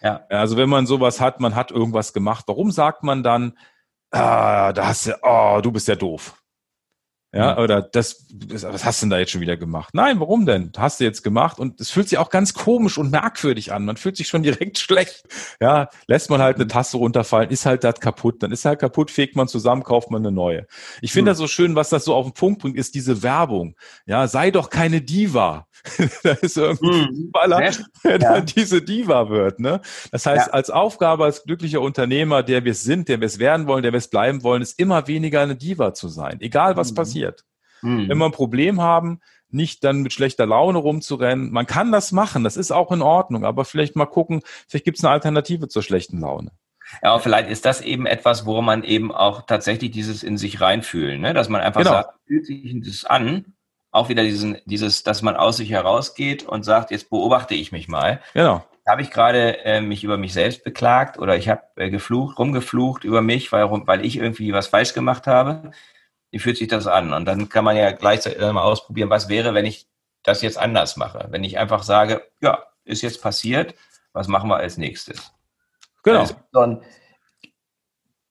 Ja. 0.00 0.24
Also 0.28 0.56
wenn 0.56 0.68
man 0.68 0.86
sowas 0.86 1.20
hat, 1.20 1.40
man 1.40 1.56
hat 1.56 1.70
irgendwas 1.70 2.12
gemacht, 2.12 2.44
warum 2.46 2.70
sagt 2.70 3.02
man 3.02 3.22
dann, 3.22 3.58
ah, 4.10 4.72
da 4.72 4.86
hast 4.88 5.08
du, 5.08 5.18
oh, 5.22 5.60
du 5.60 5.72
bist 5.72 5.88
ja 5.88 5.96
doof. 5.96 6.40
Ja, 7.30 7.58
oder 7.58 7.82
das, 7.82 8.26
was 8.32 8.86
hast 8.86 9.02
du 9.02 9.04
denn 9.04 9.10
da 9.10 9.18
jetzt 9.18 9.32
schon 9.32 9.42
wieder 9.42 9.58
gemacht? 9.58 9.90
Nein, 9.92 10.18
warum 10.18 10.46
denn? 10.46 10.72
Hast 10.78 10.98
du 10.98 11.04
jetzt 11.04 11.22
gemacht 11.22 11.58
und 11.58 11.78
es 11.78 11.90
fühlt 11.90 12.08
sich 12.08 12.16
auch 12.16 12.30
ganz 12.30 12.54
komisch 12.54 12.96
und 12.96 13.10
merkwürdig 13.10 13.70
an. 13.70 13.84
Man 13.84 13.98
fühlt 13.98 14.16
sich 14.16 14.28
schon 14.28 14.42
direkt 14.42 14.78
schlecht. 14.78 15.24
Ja, 15.60 15.90
lässt 16.06 16.30
man 16.30 16.40
halt 16.40 16.56
eine 16.56 16.68
Tasse 16.68 16.96
runterfallen, 16.96 17.50
ist 17.50 17.66
halt 17.66 17.84
das 17.84 18.00
kaputt. 18.00 18.42
Dann 18.42 18.50
ist 18.50 18.64
halt 18.64 18.78
kaputt, 18.78 19.10
fegt 19.10 19.36
man 19.36 19.46
zusammen, 19.46 19.82
kauft 19.82 20.10
man 20.10 20.22
eine 20.22 20.32
neue. 20.32 20.66
Ich 21.02 21.12
finde 21.12 21.30
mhm. 21.30 21.32
das 21.32 21.38
so 21.38 21.48
schön, 21.48 21.74
was 21.74 21.90
das 21.90 22.06
so 22.06 22.14
auf 22.14 22.24
den 22.24 22.32
Punkt 22.32 22.62
bringt, 22.62 22.78
ist 22.78 22.94
diese 22.94 23.22
Werbung. 23.22 23.76
Ja, 24.06 24.26
sei 24.26 24.50
doch 24.50 24.70
keine 24.70 25.02
Diva. 25.02 25.66
da 26.22 26.32
ist 26.32 26.56
irgendwie 26.56 27.10
mhm. 27.10 27.30
Baller, 27.30 27.58
der 28.04 28.10
ja. 28.10 28.18
dann 28.18 28.46
diese 28.46 28.80
Diva 28.80 29.28
wird. 29.28 29.60
Ne? 29.60 29.80
Das 30.10 30.24
heißt, 30.24 30.46
ja. 30.46 30.52
als 30.52 30.70
Aufgabe 30.70 31.24
als 31.24 31.44
glücklicher 31.44 31.82
Unternehmer, 31.82 32.42
der 32.42 32.64
wir 32.64 32.74
sind, 32.74 33.08
der 33.08 33.20
wir 33.20 33.26
es 33.26 33.38
werden 33.38 33.66
wollen, 33.66 33.82
der 33.82 33.92
wir 33.92 33.98
es 33.98 34.08
bleiben 34.08 34.42
wollen, 34.42 34.62
ist 34.62 34.78
immer 34.78 35.06
weniger 35.06 35.42
eine 35.42 35.56
Diva 35.56 35.92
zu 35.92 36.08
sein. 36.08 36.40
Egal 36.40 36.76
was 36.76 36.92
mhm. 36.92 36.94
passiert. 36.96 37.17
Mhm. 37.82 38.08
Wenn 38.08 38.18
wir 38.18 38.24
ein 38.24 38.32
Problem 38.32 38.80
haben, 38.80 39.20
nicht 39.50 39.84
dann 39.84 40.02
mit 40.02 40.12
schlechter 40.12 40.46
Laune 40.46 40.78
rumzurennen. 40.78 41.50
Man 41.50 41.66
kann 41.66 41.90
das 41.90 42.12
machen, 42.12 42.44
das 42.44 42.56
ist 42.56 42.70
auch 42.70 42.92
in 42.92 43.02
Ordnung, 43.02 43.44
aber 43.44 43.64
vielleicht 43.64 43.96
mal 43.96 44.06
gucken, 44.06 44.42
vielleicht 44.68 44.84
gibt 44.84 44.98
es 44.98 45.04
eine 45.04 45.12
Alternative 45.12 45.68
zur 45.68 45.82
schlechten 45.82 46.20
Laune. 46.20 46.50
Ja, 47.02 47.12
aber 47.12 47.20
vielleicht 47.20 47.50
ist 47.50 47.64
das 47.64 47.80
eben 47.80 48.06
etwas, 48.06 48.46
wo 48.46 48.60
man 48.62 48.82
eben 48.82 49.12
auch 49.12 49.42
tatsächlich 49.42 49.90
dieses 49.90 50.22
in 50.22 50.38
sich 50.38 50.60
reinfühlen, 50.60 51.20
ne? 51.20 51.34
dass 51.34 51.48
man 51.48 51.60
einfach 51.60 51.80
genau. 51.80 51.92
sagt, 51.92 52.14
fühlt 52.26 52.46
sich 52.46 52.74
das 52.84 53.04
an 53.04 53.54
auch 53.90 54.08
wieder 54.08 54.22
diesen, 54.22 54.58
dieses, 54.64 55.02
dass 55.02 55.22
man 55.22 55.36
aus 55.36 55.56
sich 55.56 55.70
herausgeht 55.70 56.44
und 56.44 56.64
sagt, 56.64 56.90
jetzt 56.90 57.10
beobachte 57.10 57.54
ich 57.54 57.72
mich 57.72 57.88
mal. 57.88 58.20
Genau. 58.34 58.64
Habe 58.86 59.02
ich 59.02 59.10
gerade 59.10 59.64
äh, 59.64 59.80
mich 59.80 60.04
über 60.04 60.16
mich 60.16 60.32
selbst 60.32 60.64
beklagt 60.64 61.18
oder 61.18 61.36
ich 61.36 61.48
habe 61.48 61.62
äh, 61.76 61.90
geflucht, 61.90 62.38
rumgeflucht 62.38 63.04
über 63.04 63.20
mich, 63.22 63.52
weil, 63.52 63.68
weil 63.70 64.04
ich 64.04 64.16
irgendwie 64.16 64.52
was 64.52 64.68
falsch 64.68 64.94
gemacht 64.94 65.26
habe? 65.26 65.72
Wie 66.30 66.38
fühlt 66.38 66.56
sich 66.56 66.68
das 66.68 66.86
an? 66.86 67.12
Und 67.12 67.24
dann 67.24 67.48
kann 67.48 67.64
man 67.64 67.76
ja 67.76 67.90
gleichzeitig 67.92 68.40
mal 68.40 68.62
ausprobieren, 68.62 69.10
was 69.10 69.28
wäre, 69.28 69.54
wenn 69.54 69.64
ich 69.64 69.88
das 70.22 70.42
jetzt 70.42 70.58
anders 70.58 70.96
mache? 70.96 71.26
Wenn 71.30 71.44
ich 71.44 71.58
einfach 71.58 71.82
sage, 71.82 72.22
ja, 72.40 72.64
ist 72.84 73.02
jetzt 73.02 73.22
passiert, 73.22 73.74
was 74.12 74.28
machen 74.28 74.50
wir 74.50 74.56
als 74.56 74.76
nächstes? 74.76 75.32
Genau. 76.02 76.20
Also, 76.20 76.34
so 76.52 76.60
ein, 76.60 76.82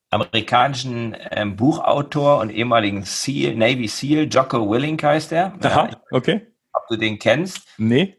amerikanischen 0.10 1.16
ähm, 1.32 1.56
Buchautor 1.56 2.40
und 2.40 2.50
ehemaligen 2.50 3.04
SEAL, 3.04 3.56
Navy 3.56 3.88
SEAL, 3.88 4.28
Jocko 4.30 4.70
Willink 4.70 5.04
heißt 5.04 5.32
er. 5.32 5.54
Aha, 5.62 5.90
okay. 6.12 6.48
Ob 6.74 6.88
du 6.88 6.96
den 6.96 7.20
kennst? 7.20 7.68
Nee. 7.78 8.18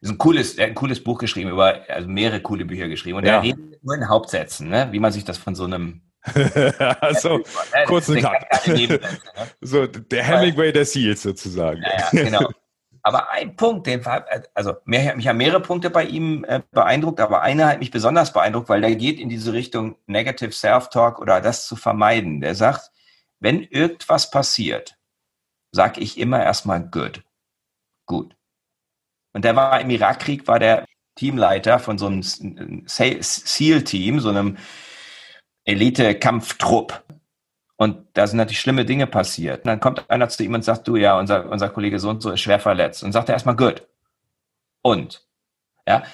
Ist 0.00 0.10
ein 0.10 0.18
cooles, 0.18 0.54
er 0.54 0.64
hat 0.64 0.70
ein 0.70 0.74
cooles 0.74 1.02
Buch 1.02 1.18
geschrieben, 1.18 1.50
über, 1.50 1.80
also 1.88 2.08
mehrere 2.08 2.40
coole 2.40 2.64
Bücher 2.64 2.88
geschrieben. 2.88 3.18
Und 3.18 3.24
ja. 3.24 3.36
er 3.36 3.42
redet 3.42 3.82
nur 3.82 3.94
in 3.94 4.08
Hauptsätzen, 4.08 4.68
ne? 4.68 4.88
wie 4.92 4.98
man 4.98 5.12
sich 5.12 5.24
das 5.24 5.38
von 5.38 5.54
so 5.54 5.64
einem 5.64 6.02
also, 7.00 7.42
kurz 7.86 8.08
und 8.08 8.18
knapp. 8.18 8.66
Ne? 8.66 9.00
So, 9.60 9.86
der 9.86 10.24
Hemingway 10.24 10.72
der 10.72 10.84
Seals 10.84 11.22
sozusagen. 11.22 11.82
Ja, 11.82 12.08
ja, 12.12 12.24
genau. 12.24 12.48
Aber 13.02 13.30
ein 13.30 13.54
Punkt, 13.54 13.86
den, 13.86 14.02
also 14.54 14.76
mehr, 14.86 15.14
mich 15.14 15.28
haben 15.28 15.36
mehrere 15.36 15.60
Punkte 15.60 15.90
bei 15.90 16.04
ihm 16.04 16.42
äh, 16.44 16.62
beeindruckt, 16.70 17.20
aber 17.20 17.42
einer 17.42 17.68
hat 17.68 17.78
mich 17.78 17.90
besonders 17.90 18.32
beeindruckt, 18.32 18.70
weil 18.70 18.80
der 18.80 18.96
geht 18.96 19.20
in 19.20 19.28
diese 19.28 19.52
Richtung 19.52 19.96
Negative 20.06 20.52
Self-Talk 20.52 21.18
oder 21.18 21.42
das 21.42 21.66
zu 21.66 21.76
vermeiden. 21.76 22.40
Der 22.40 22.54
sagt, 22.54 22.90
wenn 23.40 23.62
irgendwas 23.62 24.30
passiert, 24.30 24.96
sage 25.70 26.00
ich 26.00 26.16
immer 26.18 26.42
erstmal 26.42 26.82
good. 26.82 27.22
Gut. 28.06 28.34
Und 29.34 29.44
der 29.44 29.54
war 29.54 29.78
im 29.82 29.90
Irakkrieg, 29.90 30.48
war 30.48 30.58
der 30.58 30.86
Teamleiter 31.16 31.78
von 31.78 31.98
so 31.98 32.06
einem 32.06 32.22
SEAL-Team, 32.86 34.20
so 34.20 34.30
einem 34.30 34.56
Elite-Kampftrupp. 35.64 37.02
Und 37.76 38.06
da 38.12 38.26
sind 38.26 38.36
natürlich 38.36 38.60
schlimme 38.60 38.84
Dinge 38.84 39.06
passiert. 39.06 39.60
Und 39.60 39.66
dann 39.66 39.80
kommt 39.80 40.08
einer 40.08 40.28
zu 40.28 40.44
ihm 40.44 40.54
und 40.54 40.64
sagt, 40.64 40.86
du 40.86 40.96
ja, 40.96 41.18
unser, 41.18 41.50
unser 41.50 41.68
Kollege 41.68 41.98
so 41.98 42.08
und 42.10 42.22
so 42.22 42.30
ist 42.30 42.40
schwer 42.40 42.60
verletzt. 42.60 43.02
Und 43.02 43.12
sagt 43.12 43.28
er 43.28 43.34
erstmal, 43.34 43.56
gut. 43.56 43.86
Und? 44.82 45.26
Ja, 45.86 46.04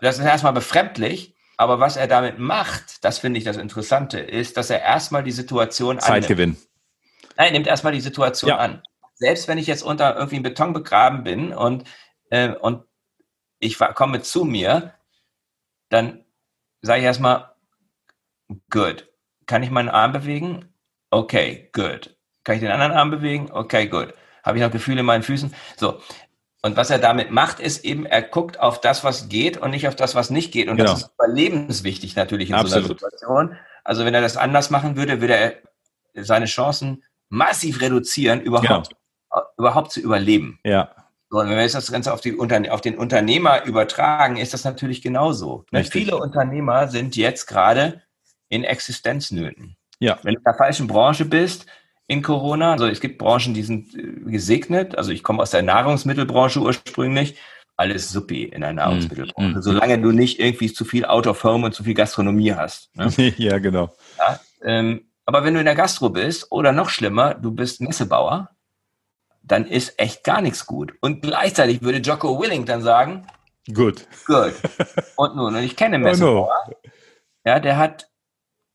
das 0.00 0.18
ist 0.18 0.24
erstmal 0.24 0.52
befremdlich, 0.52 1.36
aber 1.56 1.78
was 1.78 1.96
er 1.96 2.08
damit 2.08 2.38
macht, 2.38 3.04
das 3.04 3.18
finde 3.18 3.38
ich 3.38 3.44
das 3.44 3.58
Interessante, 3.58 4.18
ist, 4.18 4.56
dass 4.56 4.70
er 4.70 4.82
erstmal 4.82 5.22
die 5.22 5.30
Situation 5.30 6.00
Zeitgewinn. 6.00 6.50
Annimmt. 6.50 6.68
Nein, 7.36 7.52
nimmt 7.52 7.66
erstmal 7.66 7.92
die 7.92 8.00
Situation 8.00 8.48
ja. 8.50 8.56
an. 8.56 8.82
Selbst 9.14 9.46
wenn 9.46 9.58
ich 9.58 9.66
jetzt 9.66 9.82
unter 9.82 10.16
irgendwie 10.16 10.36
in 10.36 10.42
Beton 10.42 10.72
begraben 10.72 11.22
bin 11.22 11.52
und, 11.52 11.84
äh, 12.30 12.48
und 12.48 12.84
ich 13.58 13.78
komme 13.94 14.22
zu 14.22 14.44
mir, 14.44 14.94
dann 15.90 16.24
sage 16.82 17.00
ich 17.00 17.04
erstmal, 17.04 17.49
good. 18.70 19.08
Kann 19.46 19.62
ich 19.62 19.70
meinen 19.70 19.88
Arm 19.88 20.12
bewegen? 20.12 20.72
Okay, 21.10 21.70
good. 21.72 22.16
Kann 22.44 22.56
ich 22.56 22.60
den 22.60 22.70
anderen 22.70 22.92
Arm 22.92 23.10
bewegen? 23.10 23.50
Okay, 23.52 23.86
good. 23.86 24.14
Habe 24.42 24.58
ich 24.58 24.64
noch 24.64 24.70
Gefühle 24.70 25.00
in 25.00 25.06
meinen 25.06 25.22
Füßen? 25.22 25.54
So. 25.76 26.00
Und 26.62 26.76
was 26.76 26.90
er 26.90 26.98
damit 26.98 27.30
macht, 27.30 27.58
ist 27.58 27.84
eben, 27.84 28.06
er 28.06 28.22
guckt 28.22 28.60
auf 28.60 28.80
das, 28.80 29.02
was 29.02 29.28
geht 29.28 29.56
und 29.56 29.70
nicht 29.70 29.88
auf 29.88 29.96
das, 29.96 30.14
was 30.14 30.30
nicht 30.30 30.52
geht. 30.52 30.68
Und 30.68 30.76
genau. 30.76 30.92
das 30.92 31.02
ist 31.02 31.10
überlebenswichtig 31.14 32.16
natürlich 32.16 32.50
in 32.50 32.54
Absolut. 32.54 32.72
so 32.72 32.78
einer 32.78 32.88
Situation. 32.88 33.56
Also 33.82 34.04
wenn 34.04 34.14
er 34.14 34.20
das 34.20 34.36
anders 34.36 34.70
machen 34.70 34.96
würde, 34.96 35.20
würde 35.20 35.36
er 35.36 35.54
seine 36.14 36.46
Chancen 36.46 37.02
massiv 37.30 37.80
reduzieren, 37.80 38.40
überhaupt, 38.40 38.90
genau. 39.30 39.42
überhaupt 39.56 39.92
zu 39.92 40.00
überleben. 40.00 40.58
Ja. 40.64 40.94
So, 41.30 41.38
und 41.38 41.48
wenn 41.48 41.56
wir 41.56 41.62
jetzt 41.62 41.76
das 41.76 41.90
Ganze 41.90 42.12
auf, 42.12 42.20
die, 42.20 42.36
auf 42.70 42.80
den 42.80 42.98
Unternehmer 42.98 43.64
übertragen, 43.64 44.36
ist 44.36 44.52
das 44.52 44.64
natürlich 44.64 45.00
genauso. 45.00 45.64
Viele 45.90 46.16
Unternehmer 46.16 46.88
sind 46.88 47.16
jetzt 47.16 47.46
gerade 47.46 48.02
in 48.50 48.64
Existenznöten. 48.64 49.76
Ja. 49.98 50.18
Wenn 50.22 50.34
du 50.34 50.40
in 50.40 50.44
der 50.44 50.54
falschen 50.54 50.86
Branche 50.86 51.24
bist, 51.24 51.66
in 52.10 52.22
Corona. 52.22 52.72
Also 52.72 52.86
es 52.86 53.00
gibt 53.00 53.18
Branchen, 53.18 53.54
die 53.54 53.62
sind 53.62 53.94
äh, 53.94 54.30
gesegnet. 54.30 54.98
Also 54.98 55.12
ich 55.12 55.22
komme 55.22 55.40
aus 55.40 55.50
der 55.50 55.62
Nahrungsmittelbranche 55.62 56.60
ursprünglich. 56.60 57.36
Alles 57.76 58.10
suppi 58.10 58.44
in 58.44 58.62
der 58.62 58.72
Nahrungsmittelbranche. 58.72 59.58
Mm, 59.58 59.62
Solange 59.62 59.98
du 60.00 60.10
nicht 60.10 60.40
irgendwie 60.40 60.72
zu 60.72 60.84
viel 60.84 61.04
Out 61.04 61.28
of 61.28 61.42
Home 61.44 61.66
und 61.66 61.72
zu 61.72 61.84
viel 61.84 61.94
Gastronomie 61.94 62.52
hast. 62.52 62.94
Ne? 62.96 63.10
ja, 63.38 63.58
genau. 63.58 63.94
Ja, 64.18 64.40
ähm, 64.62 65.06
Aber 65.24 65.44
wenn 65.44 65.54
du 65.54 65.60
in 65.60 65.66
der 65.66 65.76
Gastro 65.76 66.10
bist 66.10 66.50
oder 66.50 66.72
noch 66.72 66.90
schlimmer, 66.90 67.34
du 67.34 67.52
bist 67.52 67.80
Messebauer, 67.80 68.50
dann 69.42 69.64
ist 69.64 69.98
echt 69.98 70.24
gar 70.24 70.42
nichts 70.42 70.66
gut. 70.66 70.92
Und 71.00 71.22
gleichzeitig 71.22 71.80
würde 71.80 71.98
Jocko 71.98 72.40
Willing 72.40 72.66
dann 72.66 72.82
sagen, 72.82 73.28
gut. 73.72 74.08
Gut. 74.26 74.54
Und 75.16 75.36
nun, 75.36 75.54
und 75.54 75.62
ich 75.62 75.76
kenne 75.76 75.98
Messebauer, 76.00 76.50
oh 76.66 76.70
no. 76.70 76.90
ja, 77.44 77.60
der 77.60 77.78
hat, 77.78 78.09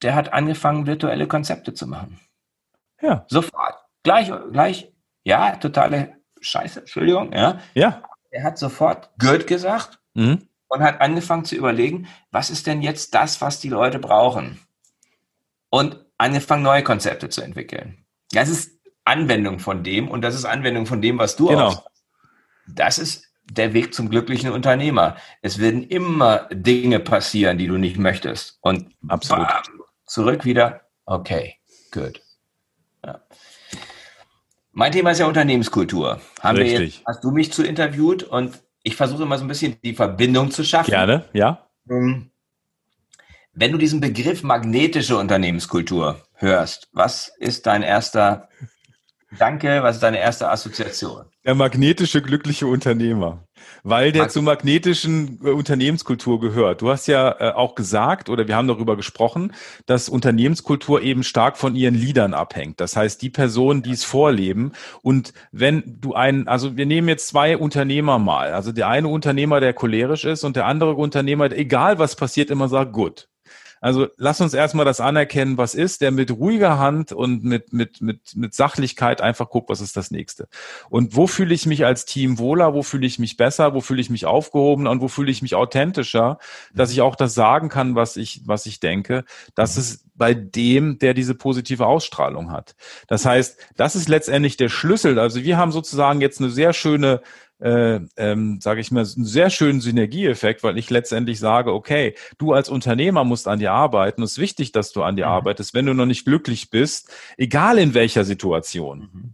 der 0.05 0.13
hat 0.13 0.33
angefangen, 0.33 0.85
virtuelle 0.85 1.27
Konzepte 1.27 1.73
zu 1.73 1.87
machen. 1.87 2.19
Ja. 3.01 3.25
Sofort. 3.27 3.73
Gleich, 4.03 4.31
gleich, 4.51 4.93
ja, 5.23 5.55
totale 5.55 6.17
Scheiße, 6.39 6.81
Entschuldigung, 6.81 7.33
ja. 7.33 7.59
Ja. 7.73 8.03
Er 8.29 8.43
hat 8.43 8.59
sofort 8.59 9.09
gut 9.19 9.47
gesagt 9.47 9.99
mhm. 10.13 10.47
und 10.67 10.83
hat 10.83 11.01
angefangen 11.01 11.43
zu 11.43 11.55
überlegen, 11.55 12.07
was 12.29 12.51
ist 12.51 12.67
denn 12.67 12.83
jetzt 12.83 13.15
das, 13.15 13.41
was 13.41 13.59
die 13.59 13.69
Leute 13.69 13.97
brauchen? 13.97 14.59
Und 15.71 16.05
angefangen, 16.19 16.61
neue 16.61 16.83
Konzepte 16.83 17.29
zu 17.29 17.41
entwickeln. 17.41 18.05
Das 18.31 18.49
ist 18.49 18.79
Anwendung 19.05 19.57
von 19.57 19.83
dem 19.83 20.07
und 20.07 20.21
das 20.21 20.35
ist 20.35 20.45
Anwendung 20.45 20.85
von 20.85 21.01
dem, 21.01 21.17
was 21.17 21.35
du 21.35 21.47
genau. 21.47 21.69
Auch, 21.69 21.87
das 22.67 22.99
ist 22.99 23.25
der 23.49 23.73
Weg 23.73 23.95
zum 23.95 24.11
glücklichen 24.11 24.51
Unternehmer. 24.51 25.17
Es 25.41 25.57
werden 25.57 25.81
immer 25.81 26.47
Dinge 26.51 26.99
passieren, 26.99 27.57
die 27.57 27.65
du 27.65 27.77
nicht 27.77 27.97
möchtest. 27.97 28.59
Und 28.61 28.93
Absolut. 29.07 29.47
Bam, 29.47 29.84
zurück 30.05 30.45
wieder, 30.45 30.81
okay, 31.05 31.55
gut. 31.91 32.21
Ja. 33.03 33.21
Mein 34.71 34.91
Thema 34.91 35.11
ist 35.11 35.19
ja 35.19 35.27
Unternehmenskultur. 35.27 36.19
Haben 36.41 36.57
Richtig. 36.57 36.79
wir 36.79 36.85
jetzt, 36.85 37.01
hast 37.05 37.23
du 37.23 37.31
mich 37.31 37.53
zu 37.53 37.63
interviewt 37.63 38.23
und 38.23 38.61
ich 38.83 38.95
versuche 38.95 39.23
immer 39.23 39.37
so 39.37 39.45
ein 39.45 39.47
bisschen 39.47 39.77
die 39.83 39.95
Verbindung 39.95 40.51
zu 40.51 40.63
schaffen. 40.63 40.91
Gerne, 40.91 41.25
ja. 41.33 41.67
Ähm, 41.89 42.31
wenn 43.53 43.71
du 43.71 43.77
diesen 43.77 44.01
Begriff 44.01 44.43
magnetische 44.43 45.17
Unternehmenskultur 45.17 46.21
hörst, 46.33 46.89
was 46.91 47.31
ist 47.39 47.65
dein 47.65 47.83
erster 47.83 48.49
Danke, 49.37 49.83
was 49.83 49.95
ist 49.95 50.03
deine 50.03 50.19
erste 50.19 50.49
Assoziation? 50.49 51.25
Der 51.45 51.55
magnetische 51.55 52.21
glückliche 52.21 52.67
Unternehmer, 52.67 53.43
weil 53.83 54.11
der 54.11 54.23
Mag 54.23 54.31
zur 54.31 54.41
magnetischen 54.43 55.39
äh, 55.43 55.49
Unternehmenskultur 55.49 56.39
gehört. 56.39 56.81
Du 56.81 56.89
hast 56.89 57.07
ja 57.07 57.35
äh, 57.39 57.51
auch 57.51 57.75
gesagt 57.75 58.29
oder 58.29 58.47
wir 58.47 58.55
haben 58.55 58.67
darüber 58.67 58.95
gesprochen, 58.95 59.53
dass 59.85 60.09
Unternehmenskultur 60.09 61.01
eben 61.01 61.23
stark 61.23 61.57
von 61.57 61.75
ihren 61.75 61.95
Liedern 61.95 62.33
abhängt. 62.33 62.79
Das 62.79 62.95
heißt, 62.95 63.21
die 63.21 63.29
Personen, 63.29 63.83
die 63.83 63.91
es 63.91 64.03
vorleben 64.03 64.71
und 65.01 65.33
wenn 65.51 65.99
du 66.01 66.13
einen, 66.13 66.47
also 66.47 66.77
wir 66.77 66.85
nehmen 66.85 67.07
jetzt 67.07 67.27
zwei 67.27 67.57
Unternehmer 67.57 68.19
mal, 68.19 68.53
also 68.53 68.71
der 68.71 68.87
eine 68.87 69.07
Unternehmer, 69.07 69.59
der 69.59 69.73
cholerisch 69.73 70.25
ist 70.25 70.43
und 70.43 70.55
der 70.55 70.65
andere 70.65 70.93
Unternehmer, 70.93 71.49
der, 71.49 71.59
egal 71.59 71.99
was 71.99 72.15
passiert, 72.15 72.49
immer 72.49 72.67
sagt, 72.67 72.93
gut. 72.93 73.27
Also 73.81 74.07
lass 74.17 74.41
uns 74.41 74.53
erstmal 74.53 74.85
das 74.85 74.99
anerkennen, 74.99 75.57
was 75.57 75.75
ist, 75.75 76.01
der 76.01 76.11
mit 76.11 76.31
ruhiger 76.31 76.79
Hand 76.79 77.11
und 77.11 77.43
mit, 77.43 77.73
mit, 77.73 78.01
mit, 78.01 78.35
mit 78.35 78.53
Sachlichkeit 78.53 79.21
einfach 79.21 79.49
guckt, 79.49 79.69
was 79.69 79.81
ist 79.81 79.97
das 79.97 80.11
nächste. 80.11 80.47
Und 80.89 81.15
wo 81.15 81.27
fühle 81.27 81.53
ich 81.53 81.65
mich 81.65 81.85
als 81.85 82.05
Team 82.05 82.37
wohler, 82.37 82.73
wo 82.73 82.83
fühle 82.83 83.05
ich 83.05 83.19
mich 83.19 83.37
besser, 83.37 83.73
wo 83.73 83.81
fühle 83.81 84.01
ich 84.01 84.09
mich 84.09 84.25
aufgehoben 84.25 84.87
und 84.87 85.01
wo 85.01 85.07
fühle 85.07 85.31
ich 85.31 85.41
mich 85.41 85.55
authentischer, 85.55 86.39
dass 86.73 86.91
ich 86.91 87.01
auch 87.01 87.15
das 87.15 87.33
sagen 87.33 87.69
kann, 87.69 87.95
was 87.95 88.17
ich, 88.17 88.41
was 88.45 88.65
ich 88.65 88.79
denke. 88.79 89.23
Das 89.55 89.77
ist 89.77 90.05
bei 90.15 90.33
dem, 90.33 90.97
der 90.99 91.13
diese 91.13 91.35
positive 91.35 91.85
Ausstrahlung 91.85 92.51
hat. 92.51 92.75
Das 93.07 93.25
heißt, 93.25 93.59
das 93.75 93.95
ist 93.95 94.07
letztendlich 94.07 94.57
der 94.57 94.69
Schlüssel. 94.69 95.19
Also 95.19 95.43
wir 95.43 95.57
haben 95.57 95.71
sozusagen 95.71 96.21
jetzt 96.21 96.39
eine 96.39 96.49
sehr 96.49 96.73
schöne 96.73 97.21
äh, 97.59 97.99
ähm, 98.17 98.59
sage 98.61 98.81
ich 98.81 98.91
mal, 98.91 99.05
einen 99.05 99.25
sehr 99.25 99.49
schönen 99.49 99.81
Synergieeffekt, 99.81 100.63
weil 100.63 100.77
ich 100.77 100.89
letztendlich 100.89 101.39
sage, 101.39 101.73
okay, 101.73 102.15
du 102.37 102.53
als 102.53 102.69
Unternehmer 102.69 103.23
musst 103.23 103.47
an 103.47 103.59
dir 103.59 103.71
arbeiten. 103.71 104.23
Es 104.23 104.33
ist 104.33 104.37
wichtig, 104.39 104.71
dass 104.71 104.91
du 104.91 105.03
an 105.03 105.15
dir 105.15 105.25
mhm. 105.25 105.31
arbeitest. 105.31 105.73
Wenn 105.73 105.85
du 105.85 105.93
noch 105.93 106.05
nicht 106.05 106.25
glücklich 106.25 106.69
bist, 106.69 107.13
egal 107.37 107.77
in 107.77 107.93
welcher 107.93 108.25
Situation, 108.25 109.09
mhm. 109.13 109.33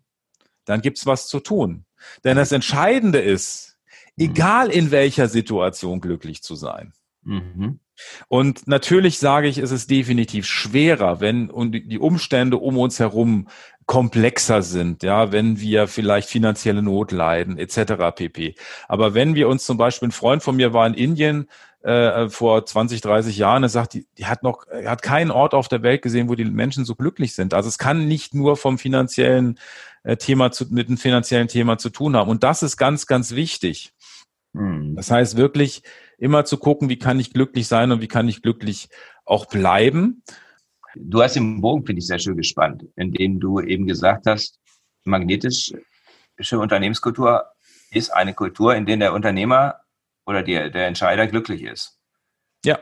dann 0.66 0.82
gibt's 0.82 1.06
was 1.06 1.28
zu 1.28 1.40
tun. 1.40 1.86
Denn 2.24 2.38
das 2.38 2.52
Entscheidende 2.52 3.20
ist, 3.20 3.80
mhm. 4.16 4.26
egal 4.26 4.70
in 4.70 4.92
welcher 4.92 5.28
Situation 5.28 6.00
glücklich 6.00 6.44
zu 6.44 6.56
sein. 6.56 6.94
Mhm. 7.24 7.80
Und 8.28 8.68
natürlich 8.68 9.20
sage 9.20 9.48
ich, 9.48 9.58
es 9.58 9.72
ist 9.72 9.92
definitiv 9.92 10.46
schwerer, 10.48 11.20
wenn 11.20 11.52
die 11.72 12.00
Umstände 12.00 12.58
um 12.58 12.78
uns 12.78 13.00
herum 13.00 13.48
komplexer 13.86 14.62
sind, 14.62 15.04
ja, 15.04 15.32
wenn 15.32 15.60
wir 15.60 15.88
vielleicht 15.88 16.30
finanzielle 16.30 16.82
Not 16.82 17.12
leiden, 17.12 17.58
etc. 17.58 18.16
pp. 18.16 18.56
Aber 18.88 19.14
wenn 19.14 19.36
wir 19.36 19.50
uns 19.50 19.66
zum 19.66 19.78
Beispiel, 19.78 20.10
ein 20.10 20.14
Freund 20.14 20.44
von 20.44 20.56
mir 20.56 20.74
war 20.74 20.88
in 20.88 20.94
Indien 20.94 21.50
äh, 21.82 22.30
vor 22.30 22.66
20, 22.66 23.02
30 23.02 23.38
Jahren, 23.38 23.64
er 23.64 23.70
sagt, 23.70 23.94
die, 23.94 24.06
die 24.18 24.28
hat 24.28 24.44
noch, 24.44 24.68
er 24.68 24.92
hat 24.92 25.02
keinen 25.02 25.32
Ort 25.32 25.54
auf 25.54 25.68
der 25.68 25.84
Welt 25.84 26.02
gesehen, 26.02 26.30
wo 26.30 26.36
die 26.36 26.46
Menschen 26.46 26.86
so 26.86 26.96
glücklich 26.96 27.34
sind. 27.34 27.54
Also 27.54 27.70
es 27.70 27.78
kann 27.78 28.08
nicht 28.08 28.34
nur 28.34 28.56
vom 28.56 28.78
finanziellen 28.78 29.60
äh, 30.04 30.16
Thema 30.16 30.52
zu, 30.52 30.66
mit 30.70 30.90
dem 30.90 30.98
finanziellen 30.98 31.48
Thema 31.48 31.78
zu 31.78 31.90
tun 31.90 32.16
haben. 32.16 32.30
Und 32.30 32.44
das 32.44 32.64
ist 32.64 32.78
ganz, 32.78 33.08
ganz 33.08 33.32
wichtig. 33.36 33.94
Hm. 34.54 34.96
Das 34.96 35.12
heißt 35.12 35.38
wirklich 35.38 35.84
immer 36.18 36.46
zu 36.46 36.58
gucken, 36.58 36.90
wie 36.90 37.00
kann 37.00 37.20
ich 37.20 37.34
glücklich 37.34 37.68
sein 37.68 37.92
und 37.92 38.02
wie 38.02 38.08
kann 38.08 38.28
ich 38.28 38.42
glücklich 38.42 38.90
auch 39.26 39.46
bleiben. 39.48 40.24
Du 40.96 41.22
hast 41.22 41.36
den 41.36 41.62
Bogen, 41.62 41.86
finde 41.86 42.00
ich, 42.00 42.08
sehr 42.08 42.20
schön 42.20 42.38
gespannt, 42.38 42.86
indem 42.96 43.40
du 43.40 43.60
eben 43.60 43.88
gesagt 43.88 44.26
hast, 44.26 44.60
magnetische 45.04 45.80
Unternehmenskultur 46.54 47.46
ist 47.92 48.12
eine 48.12 48.34
Kultur, 48.34 48.76
in 48.76 48.86
der 48.86 48.98
der 48.98 49.14
Unternehmer 49.14 49.82
oder 50.26 50.44
der, 50.44 50.70
der 50.70 50.88
Entscheider 50.88 51.28
glücklich 51.28 51.64
ist. 51.64 52.00
Ja. 52.66 52.80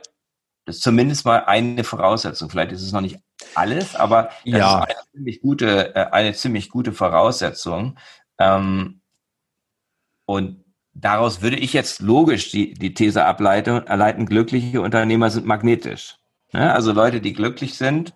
Das 0.65 0.77
ist 0.77 0.83
zumindest 0.83 1.25
mal 1.25 1.45
eine 1.45 1.83
Voraussetzung. 1.83 2.49
Vielleicht 2.49 2.71
ist 2.73 2.83
es 2.83 2.91
noch 2.91 3.01
nicht 3.01 3.19
alles, 3.55 3.95
aber 3.95 4.29
das 4.45 4.53
ja. 4.53 4.83
ist 4.83 4.89
eine 4.89 4.99
ziemlich 5.11 5.41
gute, 5.41 5.95
äh, 5.95 6.05
eine 6.11 6.33
ziemlich 6.33 6.69
gute 6.69 6.93
Voraussetzung. 6.93 7.97
Ähm, 8.37 9.01
und 10.25 10.63
daraus 10.93 11.41
würde 11.41 11.57
ich 11.57 11.73
jetzt 11.73 12.01
logisch 12.01 12.51
die, 12.51 12.75
die 12.75 12.93
These 12.93 13.25
ableiten, 13.25 13.87
erleiten, 13.87 14.27
glückliche 14.27 14.81
Unternehmer 14.81 15.31
sind 15.31 15.47
magnetisch. 15.47 16.18
Ja, 16.51 16.73
also 16.73 16.91
Leute, 16.91 17.21
die 17.21 17.33
glücklich 17.33 17.75
sind, 17.75 18.13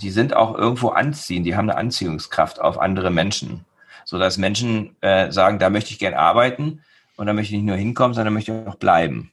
die 0.00 0.10
sind 0.10 0.34
auch 0.34 0.56
irgendwo 0.56 0.88
anziehend, 0.88 1.46
die 1.46 1.56
haben 1.56 1.70
eine 1.70 1.78
Anziehungskraft 1.78 2.60
auf 2.60 2.78
andere 2.78 3.10
Menschen, 3.10 3.64
sodass 4.04 4.38
Menschen 4.38 4.96
äh, 5.00 5.30
sagen, 5.30 5.58
da 5.58 5.70
möchte 5.70 5.90
ich 5.90 5.98
gern 5.98 6.14
arbeiten 6.14 6.82
und 7.16 7.26
da 7.26 7.32
möchte 7.32 7.54
ich 7.54 7.60
nicht 7.60 7.68
nur 7.68 7.76
hinkommen, 7.76 8.14
sondern 8.14 8.34
möchte 8.34 8.52
ich 8.52 8.68
auch 8.68 8.76
bleiben. 8.76 9.32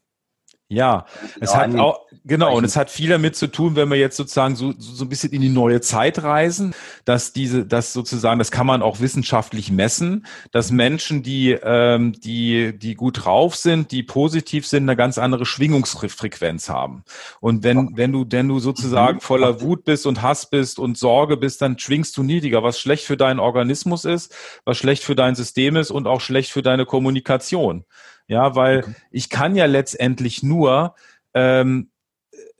Ja, 0.67 1.05
es 1.39 1.51
genau, 1.51 1.53
hat 1.53 1.75
auch, 1.75 1.99
genau, 2.23 2.57
und 2.57 2.63
es 2.63 2.75
hat 2.75 2.89
viel 2.89 3.09
damit 3.09 3.35
zu 3.35 3.45
tun, 3.51 3.75
wenn 3.75 3.87
wir 3.87 3.97
jetzt 3.97 4.17
sozusagen 4.17 4.55
so, 4.55 4.73
so 4.79 5.05
ein 5.05 5.09
bisschen 5.09 5.31
in 5.31 5.41
die 5.41 5.49
neue 5.49 5.79
Zeit 5.79 6.23
reisen, 6.23 6.73
dass 7.05 7.33
diese, 7.33 7.67
das 7.67 7.93
sozusagen, 7.93 8.39
das 8.39 8.49
kann 8.49 8.65
man 8.65 8.81
auch 8.81 8.99
wissenschaftlich 8.99 9.69
messen, 9.69 10.25
dass 10.51 10.71
Menschen, 10.71 11.21
die, 11.21 11.51
ähm, 11.51 12.13
die, 12.13 12.75
die 12.79 12.95
gut 12.95 13.25
drauf 13.25 13.55
sind, 13.55 13.91
die 13.91 14.01
positiv 14.01 14.65
sind, 14.65 14.83
eine 14.83 14.95
ganz 14.95 15.19
andere 15.19 15.45
Schwingungsfrequenz 15.45 16.67
haben. 16.67 17.03
Und 17.41 17.63
wenn, 17.63 17.95
wenn 17.95 18.11
du, 18.11 18.25
wenn 18.27 18.47
du 18.47 18.57
sozusagen 18.57 19.17
mhm. 19.17 19.21
voller 19.21 19.61
Wut 19.61 19.83
bist 19.83 20.07
und 20.07 20.23
Hass 20.23 20.49
bist 20.49 20.79
und 20.79 20.97
Sorge 20.97 21.37
bist, 21.37 21.61
dann 21.61 21.77
schwingst 21.77 22.17
du 22.17 22.23
niedriger, 22.23 22.63
was 22.63 22.79
schlecht 22.79 23.05
für 23.05 23.17
deinen 23.17 23.39
Organismus 23.39 24.03
ist, 24.03 24.33
was 24.65 24.79
schlecht 24.79 25.03
für 25.03 25.15
dein 25.15 25.35
System 25.35 25.75
ist 25.75 25.91
und 25.91 26.07
auch 26.07 26.21
schlecht 26.21 26.51
für 26.51 26.63
deine 26.63 26.87
Kommunikation. 26.87 27.85
Ja, 28.27 28.55
weil 28.55 28.79
okay. 28.79 28.95
ich 29.11 29.29
kann 29.29 29.55
ja 29.55 29.65
letztendlich 29.65 30.41
nur 30.41 30.95
ähm, 31.33 31.89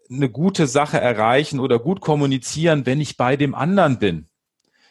eine 0.09 0.29
gute 0.29 0.67
Sache 0.67 0.99
erreichen 0.99 1.59
oder 1.59 1.79
gut 1.79 2.01
kommunizieren, 2.01 2.85
wenn 2.85 3.01
ich 3.01 3.17
bei 3.17 3.35
dem 3.35 3.55
anderen 3.55 3.97
bin. 3.97 4.27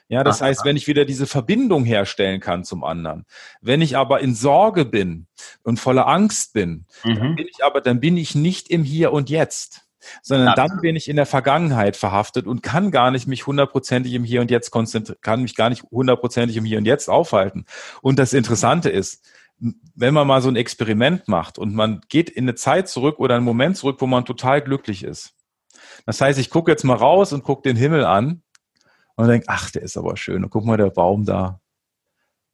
Ja, 0.09 0.23
das 0.23 0.43
Aha. 0.43 0.49
heißt, 0.49 0.65
wenn 0.65 0.77
ich 0.77 0.87
wieder 0.87 1.05
diese 1.05 1.27
Verbindung 1.27 1.85
herstellen 1.85 2.41
kann 2.41 2.65
zum 2.65 2.85
anderen. 2.85 3.25
Wenn 3.61 3.81
ich 3.81 3.97
aber 3.97 4.21
in 4.21 4.35
Sorge 4.35 4.85
bin 4.85 5.27
und 5.63 5.81
voller 5.81 6.07
Angst 6.07 6.53
bin, 6.53 6.85
mhm. 7.05 7.15
dann 7.15 7.35
bin 7.37 7.47
ich 7.49 7.65
aber, 7.65 7.81
dann 7.81 8.01
bin 8.01 8.17
ich 8.17 8.35
nicht 8.35 8.69
im 8.69 8.85
Hier 8.85 9.13
und 9.13 9.31
Jetzt 9.31 9.85
sondern 10.23 10.49
ja. 10.49 10.55
dann 10.55 10.81
bin 10.81 10.97
ich 10.97 11.09
in 11.09 11.17
der 11.17 11.27
Vergangenheit 11.27 11.97
verhaftet 11.97 12.47
und 12.47 12.63
kann 12.63 12.91
gar 12.91 13.11
nicht 13.11 13.27
mich 13.27 13.47
hundertprozentig 13.47 14.13
im 14.15 14.25
Hier 14.25 14.41
und 14.41 14.51
Jetzt 14.51 14.71
konzentrieren, 14.71 15.19
kann 15.21 15.43
mich 15.43 15.57
gar 15.57 15.71
nicht 15.71 15.85
hundertprozentig 15.91 16.57
im 16.57 16.65
Hier 16.65 16.79
und 16.79 16.85
Jetzt 16.85 17.09
aufhalten. 17.09 17.65
Und 18.03 18.19
das 18.19 18.33
Interessante 18.33 18.91
ist, 18.91 19.25
wenn 19.59 20.15
man 20.15 20.27
mal 20.27 20.43
so 20.43 20.49
ein 20.49 20.57
Experiment 20.57 21.29
macht 21.29 21.59
und 21.59 21.75
man 21.75 22.01
geht 22.09 22.31
in 22.31 22.45
eine 22.45 22.55
Zeit 22.55 22.89
zurück 22.89 23.19
oder 23.19 23.37
einen 23.37 23.45
Moment 23.45 23.77
zurück, 23.77 24.01
wo 24.01 24.07
man 24.07 24.25
total 24.25 24.61
glücklich 24.61 25.05
ist. 25.05 25.35
Das 26.07 26.21
heißt, 26.21 26.39
ich 26.39 26.51
gucke 26.51 26.71
jetzt 26.71 26.85
mal 26.85 26.97
raus 26.97 27.33
und 27.33 27.45
gucke 27.45 27.63
den 27.63 27.77
Himmel 27.77 28.05
an 28.05 28.43
und 29.17 29.29
denke, 29.29 29.47
ach, 29.49 29.71
der 29.71 29.83
ist 29.83 29.97
aber 29.97 30.17
schön. 30.17 30.45
Und 30.45 30.51
guck 30.51 30.65
mal, 30.65 30.77
der 30.77 30.91
Baum 30.91 31.25
da. 31.25 31.61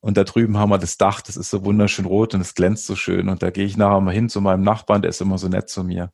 Und 0.01 0.17
da 0.17 0.25
drüben 0.25 0.57
haben 0.57 0.71
wir 0.71 0.79
das 0.79 0.97
Dach, 0.97 1.21
das 1.21 1.37
ist 1.37 1.51
so 1.51 1.65
wunderschön 1.65 2.07
rot 2.07 2.35
und 2.35 2.41
es 2.41 2.55
glänzt 2.55 2.87
so 2.87 2.97
schön. 2.97 3.29
Und 3.29 3.43
da 3.43 3.51
gehe 3.51 3.67
ich 3.67 3.77
nachher 3.77 4.01
mal 4.01 4.15
hin 4.15 4.29
zu 4.29 4.41
meinem 4.41 4.63
Nachbarn, 4.63 5.03
der 5.03 5.11
ist 5.11 5.21
immer 5.21 5.37
so 5.37 5.49
nett 5.49 5.69
zu 5.69 5.85
mir. 5.85 6.11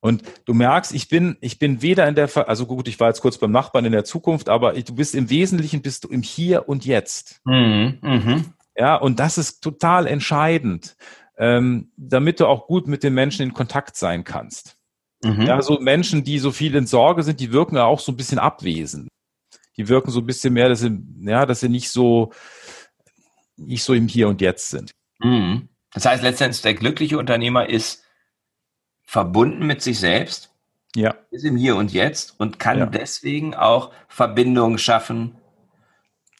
Und 0.00 0.22
du 0.44 0.54
merkst, 0.54 0.92
ich 0.92 1.08
bin, 1.08 1.36
ich 1.40 1.58
bin 1.58 1.80
weder 1.80 2.06
in 2.06 2.14
der, 2.14 2.28
also 2.48 2.66
gut, 2.66 2.88
ich 2.88 3.00
war 3.00 3.08
jetzt 3.08 3.22
kurz 3.22 3.38
beim 3.38 3.52
Nachbarn 3.52 3.86
in 3.86 3.92
der 3.92 4.04
Zukunft, 4.04 4.48
aber 4.48 4.74
du 4.74 4.94
bist 4.94 5.14
im 5.14 5.30
Wesentlichen 5.30 5.82
bist 5.82 6.04
du 6.04 6.08
im 6.08 6.22
Hier 6.22 6.68
und 6.68 6.84
Jetzt. 6.84 7.40
Mhm, 7.44 7.98
mh. 8.02 8.44
Ja, 8.76 8.96
und 8.96 9.20
das 9.20 9.38
ist 9.38 9.60
total 9.60 10.06
entscheidend, 10.06 10.96
ähm, 11.38 11.92
damit 11.96 12.40
du 12.40 12.46
auch 12.46 12.66
gut 12.66 12.86
mit 12.86 13.02
den 13.02 13.14
Menschen 13.14 13.42
in 13.42 13.54
Kontakt 13.54 13.96
sein 13.96 14.24
kannst. 14.24 14.76
Mhm. 15.22 15.42
Ja, 15.42 15.62
so 15.62 15.78
Menschen, 15.80 16.24
die 16.24 16.38
so 16.38 16.50
viel 16.50 16.74
in 16.74 16.86
Sorge 16.86 17.22
sind, 17.22 17.40
die 17.40 17.52
wirken 17.52 17.76
ja 17.76 17.84
auch 17.84 18.00
so 18.00 18.12
ein 18.12 18.16
bisschen 18.16 18.38
abwesend. 18.38 19.08
Die 19.76 19.88
wirken 19.88 20.10
so 20.10 20.20
ein 20.20 20.26
bisschen 20.26 20.52
mehr, 20.52 20.68
dass 20.68 20.80
sie, 20.80 20.98
ja, 21.20 21.46
dass 21.46 21.60
sie 21.60 21.68
nicht 21.68 21.90
so, 21.90 22.32
nicht 23.56 23.82
so 23.82 23.94
im 23.94 24.08
Hier 24.08 24.28
und 24.28 24.40
Jetzt 24.40 24.70
sind. 24.70 24.92
Mhm. 25.20 25.68
Das 25.92 26.04
heißt 26.04 26.22
letztendlich, 26.22 26.62
der 26.62 26.74
glückliche 26.74 27.18
Unternehmer 27.18 27.68
ist 27.68 28.04
verbunden 29.04 29.66
mit 29.66 29.82
sich 29.82 29.98
selbst, 29.98 30.52
ja. 30.96 31.14
ist 31.30 31.44
im 31.44 31.56
Hier 31.56 31.76
und 31.76 31.92
Jetzt 31.92 32.34
und 32.38 32.58
kann 32.58 32.78
ja. 32.78 32.86
deswegen 32.86 33.54
auch 33.54 33.92
Verbindungen 34.08 34.78
schaffen 34.78 35.36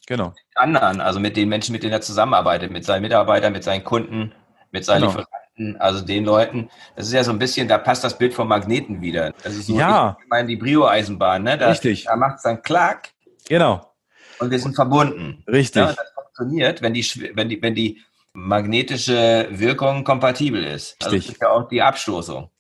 genau. 0.07 0.29
mit 0.29 0.37
anderen, 0.57 1.01
also 1.01 1.21
mit 1.21 1.37
den 1.37 1.49
Menschen, 1.49 1.73
mit 1.73 1.83
denen 1.83 1.93
er 1.93 2.01
zusammenarbeitet, 2.01 2.71
mit 2.71 2.85
seinen 2.85 3.03
Mitarbeitern, 3.03 3.53
mit 3.53 3.65
seinen 3.65 3.85
Kunden, 3.85 4.33
mit 4.71 4.85
seinen 4.85 5.03
genau. 5.03 5.13
Lieferanten, 5.13 5.81
also 5.81 6.05
den 6.05 6.25
Leuten. 6.25 6.71
Das 6.97 7.07
ist 7.07 7.13
ja 7.13 7.25
so 7.25 7.31
ein 7.31 7.39
bisschen, 7.39 7.69
da 7.69 7.79
passt 7.79 8.05
das 8.05 8.19
Bild 8.19 8.35
vom 8.35 8.49
Magneten 8.49 9.01
wieder. 9.01 9.33
Das 9.43 9.55
ist 9.55 9.67
so, 9.67 9.79
ja. 9.79 10.17
ich 10.21 10.29
meine, 10.29 10.49
die 10.49 10.57
Brio-Eisenbahn, 10.57 11.43
ne? 11.43 11.59
Da, 11.59 11.69
Richtig. 11.69 12.05
Da 12.05 12.17
macht 12.17 12.37
es 12.37 12.43
dann 12.43 12.63
Klack. 12.63 13.11
Genau. 13.49 13.93
Und 14.41 14.51
wir 14.51 14.59
sind 14.59 14.71
und, 14.71 14.75
verbunden. 14.75 15.45
Richtig. 15.47 15.83
Ja, 15.83 15.93
das 15.93 16.13
funktioniert, 16.15 16.83
wenn 16.83 16.95
die, 16.95 17.31
wenn 17.35 17.49
die, 17.49 17.63
wenn 17.63 17.75
die 17.75 18.03
magnetische 18.35 19.47
Wirkung 19.51 20.03
kompatibel 20.03 20.65
ist. 20.65 20.97
Also 21.01 21.15
Richtig. 21.15 21.27
das 21.27 21.35
ist 21.37 21.43
ja 21.43 21.51
auch 21.51 21.69
die 21.69 21.83
Abstoßung. 21.83 22.51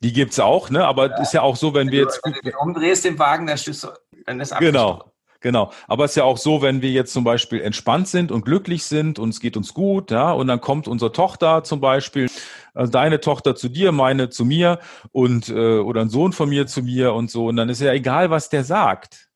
Die 0.00 0.12
gibt's 0.12 0.38
auch, 0.38 0.68
ne? 0.68 0.84
Aber 0.84 1.08
ja. 1.10 1.20
ist 1.22 1.32
ja 1.32 1.42
auch 1.42 1.56
so, 1.56 1.72
wenn, 1.72 1.86
wenn 1.86 1.92
wir 1.92 2.00
jetzt. 2.00 2.20
Wenn 2.22 2.34
du 2.34 2.40
den 2.40 2.54
umdrehst, 2.56 3.04
den 3.04 3.18
Wagen, 3.18 3.46
dann, 3.46 3.56
stößt, 3.56 3.88
dann 4.26 4.40
ist 4.40 4.52
Abstoßung. 4.52 4.72
Genau. 4.72 5.11
Genau. 5.42 5.72
Aber 5.88 6.04
es 6.04 6.12
ist 6.12 6.16
ja 6.16 6.24
auch 6.24 6.38
so, 6.38 6.62
wenn 6.62 6.82
wir 6.82 6.90
jetzt 6.90 7.12
zum 7.12 7.24
Beispiel 7.24 7.60
entspannt 7.60 8.08
sind 8.08 8.30
und 8.30 8.44
glücklich 8.44 8.84
sind 8.84 9.18
und 9.18 9.30
es 9.30 9.40
geht 9.40 9.56
uns 9.56 9.74
gut, 9.74 10.12
ja, 10.12 10.30
und 10.30 10.46
dann 10.46 10.60
kommt 10.60 10.86
unsere 10.88 11.12
Tochter 11.12 11.64
zum 11.64 11.80
Beispiel, 11.80 12.30
also 12.74 12.90
deine 12.90 13.20
Tochter 13.20 13.56
zu 13.56 13.68
dir, 13.68 13.92
meine 13.92 14.30
zu 14.30 14.44
mir 14.44 14.78
und 15.10 15.48
äh, 15.48 15.78
oder 15.78 16.00
ein 16.00 16.08
Sohn 16.08 16.32
von 16.32 16.48
mir 16.48 16.66
zu 16.68 16.82
mir 16.82 17.12
und 17.12 17.30
so, 17.30 17.48
und 17.48 17.56
dann 17.56 17.68
ist 17.68 17.80
ja 17.80 17.92
egal, 17.92 18.30
was 18.30 18.48
der 18.48 18.64
sagt. 18.64 19.28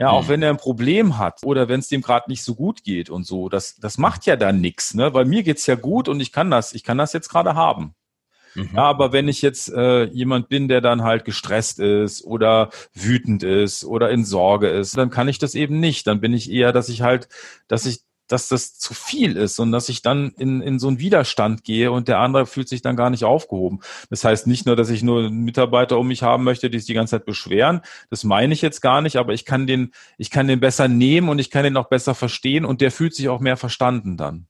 Ja, 0.00 0.10
auch 0.10 0.24
mhm. 0.24 0.28
wenn 0.28 0.42
er 0.42 0.50
ein 0.50 0.58
Problem 0.58 1.18
hat 1.18 1.40
oder 1.42 1.68
wenn 1.68 1.80
es 1.80 1.88
dem 1.88 2.02
gerade 2.02 2.30
nicht 2.30 2.44
so 2.44 2.54
gut 2.54 2.84
geht 2.84 3.10
und 3.10 3.26
so, 3.26 3.48
das, 3.48 3.74
das 3.80 3.98
macht 3.98 4.26
ja 4.26 4.36
dann 4.36 4.60
nichts, 4.60 4.94
ne? 4.94 5.12
Weil 5.12 5.24
mir 5.24 5.42
geht's 5.42 5.66
ja 5.66 5.74
gut 5.74 6.08
und 6.08 6.20
ich 6.20 6.30
kann 6.30 6.52
das, 6.52 6.72
ich 6.72 6.84
kann 6.84 6.98
das 6.98 7.12
jetzt 7.12 7.28
gerade 7.28 7.56
haben. 7.56 7.96
Mhm. 8.58 8.70
Ja, 8.74 8.82
aber 8.84 9.12
wenn 9.12 9.28
ich 9.28 9.42
jetzt 9.42 9.72
äh, 9.72 10.04
jemand 10.04 10.48
bin, 10.48 10.68
der 10.68 10.80
dann 10.80 11.02
halt 11.02 11.24
gestresst 11.24 11.78
ist 11.78 12.24
oder 12.24 12.70
wütend 12.92 13.42
ist 13.42 13.84
oder 13.84 14.10
in 14.10 14.24
Sorge 14.24 14.68
ist, 14.68 14.96
dann 14.96 15.10
kann 15.10 15.28
ich 15.28 15.38
das 15.38 15.54
eben 15.54 15.78
nicht. 15.80 16.06
Dann 16.06 16.20
bin 16.20 16.32
ich 16.32 16.50
eher, 16.50 16.72
dass 16.72 16.88
ich 16.88 17.02
halt, 17.02 17.28
dass 17.68 17.86
ich 17.86 18.00
dass 18.28 18.48
das 18.48 18.78
zu 18.78 18.92
viel 18.92 19.36
ist 19.36 19.58
und 19.58 19.72
dass 19.72 19.88
ich 19.88 20.02
dann 20.02 20.32
in, 20.36 20.60
in 20.60 20.78
so 20.78 20.88
einen 20.88 20.98
Widerstand 20.98 21.64
gehe 21.64 21.90
und 21.90 22.08
der 22.08 22.18
andere 22.18 22.44
fühlt 22.44 22.68
sich 22.68 22.82
dann 22.82 22.94
gar 22.94 23.08
nicht 23.08 23.24
aufgehoben. 23.24 23.80
Das 24.10 24.22
heißt 24.22 24.46
nicht 24.46 24.66
nur, 24.66 24.76
dass 24.76 24.90
ich 24.90 25.02
nur 25.02 25.30
Mitarbeiter 25.30 25.98
um 25.98 26.08
mich 26.08 26.22
haben 26.22 26.44
möchte, 26.44 26.68
die 26.68 26.78
sich 26.78 26.86
die 26.86 26.94
ganze 26.94 27.12
Zeit 27.12 27.24
beschweren. 27.24 27.80
Das 28.10 28.24
meine 28.24 28.52
ich 28.52 28.60
jetzt 28.60 28.82
gar 28.82 29.00
nicht, 29.00 29.16
aber 29.16 29.32
ich 29.32 29.46
kann 29.46 29.66
den, 29.66 29.92
ich 30.18 30.30
kann 30.30 30.46
den 30.46 30.60
besser 30.60 30.88
nehmen 30.88 31.30
und 31.30 31.38
ich 31.38 31.50
kann 31.50 31.64
den 31.64 31.78
auch 31.78 31.88
besser 31.88 32.14
verstehen 32.14 32.66
und 32.66 32.82
der 32.82 32.90
fühlt 32.90 33.14
sich 33.14 33.30
auch 33.30 33.40
mehr 33.40 33.56
verstanden 33.56 34.18
dann. 34.18 34.46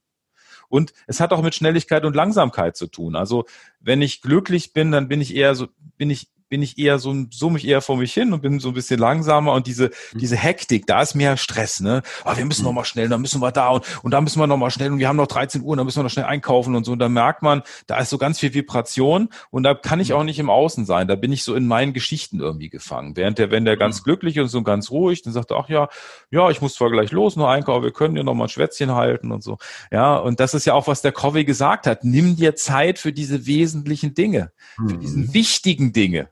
Und 0.69 0.93
es 1.07 1.19
hat 1.19 1.33
auch 1.33 1.41
mit 1.41 1.55
Schnelligkeit 1.55 2.05
und 2.05 2.15
Langsamkeit 2.15 2.77
zu 2.77 2.87
tun. 2.87 3.15
Also 3.15 3.45
wenn 3.79 4.01
ich 4.01 4.21
glücklich 4.21 4.73
bin, 4.73 4.91
dann 4.91 5.07
bin 5.07 5.19
ich 5.19 5.35
eher 5.35 5.55
so, 5.55 5.67
bin 5.97 6.09
ich 6.09 6.29
bin 6.49 6.61
ich 6.61 6.77
eher 6.77 6.99
so, 6.99 7.15
so 7.29 7.49
mich 7.49 7.67
eher 7.67 7.81
vor 7.81 7.97
mich 7.97 8.13
hin 8.13 8.33
und 8.33 8.41
bin 8.41 8.59
so 8.59 8.69
ein 8.69 8.73
bisschen 8.73 8.99
langsamer 8.99 9.53
und 9.53 9.67
diese, 9.67 9.91
mhm. 10.13 10.19
diese 10.19 10.35
Hektik, 10.35 10.87
da 10.87 11.01
ist 11.01 11.15
mehr 11.15 11.37
Stress, 11.37 11.79
ne? 11.79 12.01
Ah, 12.25 12.35
wir 12.35 12.45
müssen 12.45 12.61
mhm. 12.61 12.67
noch 12.67 12.73
mal 12.73 12.85
schnell, 12.85 13.07
dann 13.07 13.21
müssen 13.21 13.41
wir 13.41 13.51
da 13.51 13.69
und, 13.69 13.85
und 14.03 14.11
da 14.11 14.21
müssen 14.21 14.39
wir 14.39 14.47
noch 14.47 14.57
mal 14.57 14.71
schnell 14.71 14.91
und 14.91 14.99
wir 14.99 15.07
haben 15.07 15.17
noch 15.17 15.27
13 15.27 15.61
Uhr, 15.61 15.77
dann 15.77 15.85
müssen 15.85 15.99
wir 15.99 16.03
noch 16.03 16.09
schnell 16.09 16.25
einkaufen 16.25 16.75
und 16.75 16.83
so. 16.83 16.91
Und 16.91 16.99
da 16.99 17.09
merkt 17.09 17.41
man, 17.41 17.61
da 17.87 17.97
ist 17.99 18.09
so 18.09 18.17
ganz 18.17 18.39
viel 18.39 18.53
Vibration 18.53 19.29
und 19.51 19.63
da 19.63 19.75
kann 19.75 19.99
ich 19.99 20.09
mhm. 20.09 20.15
auch 20.15 20.23
nicht 20.23 20.39
im 20.39 20.49
Außen 20.49 20.85
sein. 20.85 21.07
Da 21.07 21.15
bin 21.15 21.31
ich 21.31 21.43
so 21.43 21.55
in 21.55 21.67
meinen 21.67 21.93
Geschichten 21.93 22.39
irgendwie 22.39 22.69
gefangen. 22.69 23.15
Während 23.15 23.37
der, 23.37 23.51
wenn 23.51 23.65
der 23.65 23.77
ganz 23.77 24.03
glücklich 24.03 24.39
und 24.39 24.47
so 24.47 24.63
ganz 24.63 24.91
ruhig, 24.91 25.21
dann 25.21 25.33
sagt 25.33 25.51
er, 25.51 25.57
ach 25.57 25.69
ja, 25.69 25.89
ja, 26.31 26.49
ich 26.49 26.61
muss 26.61 26.75
zwar 26.75 26.89
gleich 26.89 27.11
los, 27.11 27.35
noch 27.35 27.47
einkaufen, 27.47 27.83
wir 27.83 27.91
können 27.91 28.15
ja 28.15 28.23
noch 28.23 28.33
mal 28.33 28.45
ein 28.45 28.49
Schwätzchen 28.49 28.93
halten 28.93 29.31
und 29.31 29.43
so. 29.43 29.57
Ja, 29.91 30.17
und 30.17 30.39
das 30.39 30.53
ist 30.53 30.65
ja 30.65 30.73
auch, 30.73 30.87
was 30.87 31.01
der 31.01 31.11
Covey 31.11 31.45
gesagt 31.45 31.87
hat. 31.87 32.03
Nimm 32.03 32.35
dir 32.35 32.55
Zeit 32.55 32.99
für 32.99 33.13
diese 33.13 33.45
wesentlichen 33.45 34.13
Dinge, 34.13 34.51
für 34.75 34.97
diese 34.97 35.33
wichtigen 35.33 35.93
Dinge. 35.93 36.29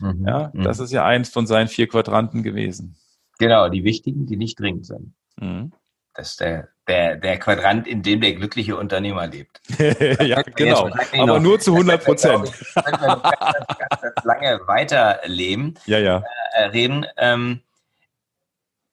Mhm. 0.00 0.26
Ja, 0.26 0.50
mhm. 0.52 0.62
das 0.62 0.80
ist 0.80 0.92
ja 0.92 1.04
eins 1.04 1.28
von 1.28 1.46
seinen 1.46 1.68
vier 1.68 1.88
Quadranten 1.88 2.42
gewesen. 2.42 2.96
Genau, 3.38 3.68
die 3.68 3.84
wichtigen, 3.84 4.26
die 4.26 4.36
nicht 4.36 4.58
dringend 4.58 4.86
sind. 4.86 5.14
Mhm. 5.40 5.72
Das 6.14 6.30
ist 6.30 6.40
der, 6.40 6.68
der, 6.88 7.14
der 7.14 7.38
Quadrant, 7.38 7.86
in 7.86 8.02
dem 8.02 8.20
der 8.20 8.32
glückliche 8.32 8.76
Unternehmer 8.76 9.28
lebt. 9.28 9.60
ja, 9.78 10.42
genau. 10.42 10.90
Aber 11.12 11.26
noch, 11.26 11.40
nur 11.40 11.60
zu 11.60 11.72
100 11.72 12.04
Prozent. 12.04 12.50
Wenn 12.74 13.00
wir 13.00 13.06
noch 13.06 13.22
ganz, 13.22 13.66
ganz, 13.78 14.02
ganz, 14.02 14.24
lange 14.24 14.60
weiterleben, 14.66 15.78
ja, 15.86 15.98
ja. 16.00 16.24
Äh, 16.54 16.64
reden. 16.64 17.06
Ähm, 17.16 17.60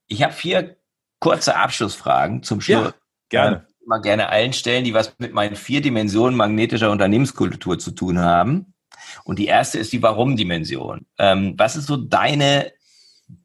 ich 0.05 0.21
habe 0.21 0.33
vier 0.33 0.75
kurze 1.19 1.55
Abschlussfragen 1.55 2.43
zum 2.43 2.61
Schluss. 2.61 2.85
Ja, 2.85 2.93
gerne. 3.29 3.55
Äh, 3.55 3.87
mal 3.87 4.01
gerne 4.01 4.29
allen 4.29 4.53
stellen, 4.53 4.83
die 4.83 4.93
was 4.93 5.15
mit 5.17 5.33
meinen 5.33 5.55
vier 5.55 5.81
Dimensionen 5.81 6.37
magnetischer 6.37 6.91
Unternehmenskultur 6.91 7.79
zu 7.79 7.89
tun 7.89 8.19
haben. 8.19 8.74
Und 9.23 9.39
die 9.39 9.47
erste 9.47 9.79
ist 9.79 9.93
die 9.93 10.01
Warum-Dimension. 10.01 11.05
Ähm, 11.17 11.53
was 11.57 11.75
ist 11.75 11.87
so 11.87 11.97
deine, 11.97 12.71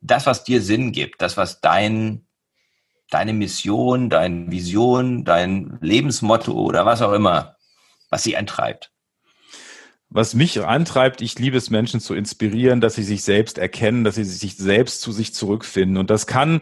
das, 0.00 0.26
was 0.26 0.44
dir 0.44 0.62
Sinn 0.62 0.92
gibt, 0.92 1.22
das, 1.22 1.36
was 1.36 1.60
dein, 1.60 2.26
deine 3.10 3.32
Mission, 3.32 4.10
deine 4.10 4.50
Vision, 4.50 5.24
dein 5.24 5.78
Lebensmotto 5.80 6.52
oder 6.52 6.86
was 6.86 7.02
auch 7.02 7.12
immer, 7.12 7.56
was 8.08 8.22
sie 8.22 8.36
antreibt? 8.36 8.92
Was 10.10 10.34
mich 10.34 10.64
antreibt, 10.64 11.22
ich 11.22 11.38
liebe 11.38 11.56
es, 11.56 11.70
Menschen 11.70 12.00
zu 12.00 12.14
inspirieren, 12.14 12.80
dass 12.80 12.96
sie 12.96 13.04
sich 13.04 13.22
selbst 13.22 13.58
erkennen, 13.58 14.04
dass 14.04 14.16
sie 14.16 14.24
sich 14.24 14.56
selbst 14.56 15.00
zu 15.00 15.12
sich 15.12 15.32
zurückfinden. 15.34 15.96
Und 15.96 16.10
das 16.10 16.26
kann 16.26 16.60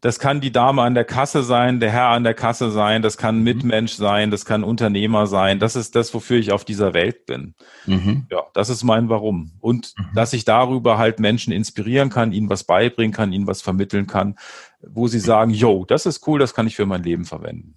das 0.00 0.18
kann 0.18 0.40
die 0.40 0.52
Dame 0.52 0.82
an 0.82 0.94
der 0.94 1.04
Kasse 1.04 1.42
sein, 1.42 1.78
der 1.78 1.90
Herr 1.90 2.08
an 2.08 2.24
der 2.24 2.32
Kasse 2.32 2.70
sein, 2.70 3.02
das 3.02 3.18
kann 3.18 3.38
mhm. 3.38 3.44
Mitmensch 3.44 3.92
sein, 3.92 4.30
das 4.30 4.44
kann 4.44 4.64
Unternehmer 4.64 5.26
sein. 5.26 5.58
Das 5.58 5.76
ist 5.76 5.94
das, 5.94 6.14
wofür 6.14 6.38
ich 6.38 6.52
auf 6.52 6.64
dieser 6.64 6.94
Welt 6.94 7.26
bin. 7.26 7.54
Mhm. 7.86 8.26
Ja, 8.30 8.44
das 8.54 8.70
ist 8.70 8.82
mein 8.82 9.10
Warum. 9.10 9.52
Und 9.60 9.92
mhm. 9.98 10.06
dass 10.14 10.32
ich 10.32 10.44
darüber 10.44 10.96
halt 10.96 11.20
Menschen 11.20 11.52
inspirieren 11.52 12.08
kann, 12.08 12.32
ihnen 12.32 12.48
was 12.48 12.64
beibringen 12.64 13.12
kann, 13.12 13.32
ihnen 13.32 13.46
was 13.46 13.60
vermitteln 13.60 14.06
kann, 14.06 14.36
wo 14.80 15.06
sie 15.06 15.20
sagen, 15.20 15.50
yo, 15.50 15.84
das 15.84 16.06
ist 16.06 16.26
cool, 16.26 16.38
das 16.38 16.54
kann 16.54 16.66
ich 16.66 16.76
für 16.76 16.86
mein 16.86 17.02
Leben 17.02 17.26
verwenden. 17.26 17.74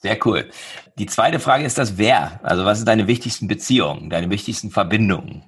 Sehr 0.00 0.18
cool. 0.24 0.48
Die 0.98 1.06
zweite 1.06 1.40
Frage 1.40 1.64
ist 1.64 1.78
das 1.78 1.98
Wer. 1.98 2.40
Also 2.42 2.64
was 2.64 2.78
ist 2.78 2.88
deine 2.88 3.06
wichtigsten 3.06 3.48
Beziehungen, 3.48 4.10
deine 4.10 4.30
wichtigsten 4.30 4.70
Verbindungen? 4.70 5.44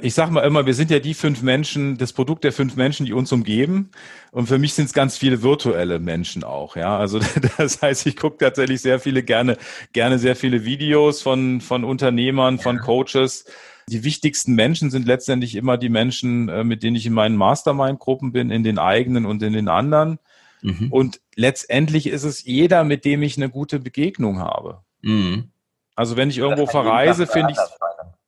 ich 0.00 0.14
sage 0.14 0.32
mal 0.32 0.42
immer, 0.42 0.66
wir 0.66 0.74
sind 0.74 0.90
ja 0.90 0.98
die 0.98 1.14
fünf 1.14 1.42
Menschen, 1.42 1.96
das 1.96 2.12
Produkt 2.12 2.44
der 2.44 2.52
fünf 2.52 2.76
Menschen, 2.76 3.06
die 3.06 3.12
uns 3.12 3.30
umgeben. 3.32 3.90
Und 4.32 4.48
für 4.48 4.58
mich 4.58 4.74
sind 4.74 4.86
es 4.86 4.92
ganz 4.92 5.16
viele 5.16 5.42
virtuelle 5.42 5.98
Menschen 6.00 6.42
auch. 6.42 6.76
Ja, 6.76 6.98
also 6.98 7.20
das 7.58 7.80
heißt, 7.80 8.06
ich 8.06 8.16
gucke 8.16 8.38
tatsächlich 8.38 8.80
sehr 8.80 8.98
viele 8.98 9.22
gerne, 9.22 9.56
gerne 9.92 10.18
sehr 10.18 10.36
viele 10.36 10.64
Videos 10.64 11.22
von 11.22 11.60
von 11.60 11.84
Unternehmern, 11.84 12.58
von 12.58 12.78
Coaches. 12.78 13.44
Die 13.88 14.02
wichtigsten 14.02 14.54
Menschen 14.54 14.90
sind 14.90 15.06
letztendlich 15.06 15.54
immer 15.54 15.76
die 15.76 15.90
Menschen, 15.90 16.48
äh, 16.48 16.64
mit 16.64 16.82
denen 16.82 16.96
ich 16.96 17.06
in 17.06 17.12
meinen 17.12 17.36
Mastermind-Gruppen 17.36 18.32
bin, 18.32 18.50
in 18.50 18.62
den 18.62 18.78
eigenen 18.78 19.26
und 19.26 19.42
in 19.42 19.52
den 19.52 19.68
anderen. 19.68 20.18
Mhm. 20.64 20.90
Und 20.90 21.20
letztendlich 21.36 22.06
ist 22.06 22.24
es 22.24 22.42
jeder, 22.42 22.84
mit 22.84 23.04
dem 23.04 23.22
ich 23.22 23.36
eine 23.36 23.50
gute 23.50 23.78
Begegnung 23.78 24.38
habe. 24.38 24.80
Mhm. 25.02 25.50
Also 25.94 26.16
wenn 26.16 26.30
ich 26.30 26.38
irgendwo 26.38 26.66
verreise, 26.66 27.26
finde 27.26 27.52
ich 27.52 27.58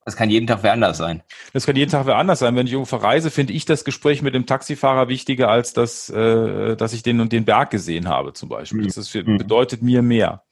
das 0.05 0.15
kann 0.15 0.31
jeden 0.31 0.47
Tag 0.47 0.61
wer 0.63 0.73
anders 0.73 0.99
sein. 0.99 1.25
Das 1.53 1.67
kann 1.67 1.75
jeden 1.75 1.91
Tag 1.91 2.07
wer 2.07 2.17
anders 2.17 2.39
sein. 2.39 2.55
Wenn 2.55 2.67
ich 2.67 2.73
irgendwo 2.73 2.89
verreise, 2.89 3.29
finde 3.29 3.55
ich 3.55 3.65
das 3.65 3.85
Gespräch 3.85 4.23
mit 4.23 4.37
dem 4.37 4.47
Taxifahrer 4.47 5.09
wichtiger, 5.09 5.49
als 5.49 5.73
das, 5.73 6.09
äh, 6.11 6.77
dass 6.77 6.93
ich 6.93 7.03
den 7.03 7.19
und 7.21 7.33
den 7.33 7.45
Berg 7.45 7.71
gesehen 7.71 8.07
habe, 8.07 8.33
zum 8.33 8.49
Beispiel. 8.49 8.85
Das 8.85 8.97
ist 8.99 9.09
für, 9.09 9.25
mhm. 9.25 9.39
bedeutet 9.39 9.83
mir 9.83 10.03
mehr. 10.03 10.45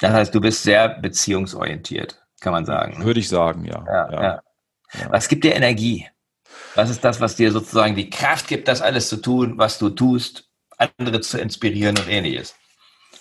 Das 0.00 0.12
heißt, 0.12 0.34
du 0.34 0.40
bist 0.40 0.64
sehr 0.64 1.00
beziehungsorientiert, 1.00 2.22
kann 2.40 2.52
man 2.52 2.66
sagen. 2.66 3.02
Würde 3.04 3.20
ich 3.20 3.28
sagen, 3.28 3.64
ja. 3.64 3.84
Ja, 3.86 4.12
ja. 4.12 4.22
ja. 4.22 4.42
Was 5.08 5.28
gibt 5.28 5.44
dir 5.44 5.54
Energie? 5.54 6.06
Was 6.74 6.90
ist 6.90 7.04
das, 7.04 7.20
was 7.20 7.36
dir 7.36 7.52
sozusagen 7.52 7.96
die 7.96 8.10
Kraft 8.10 8.48
gibt, 8.48 8.68
das 8.68 8.80
alles 8.80 9.08
zu 9.08 9.16
tun, 9.16 9.58
was 9.58 9.78
du 9.78 9.90
tust, 9.90 10.48
andere 10.76 11.20
zu 11.20 11.38
inspirieren 11.38 11.98
und 11.98 12.08
ähnliches? 12.08 12.54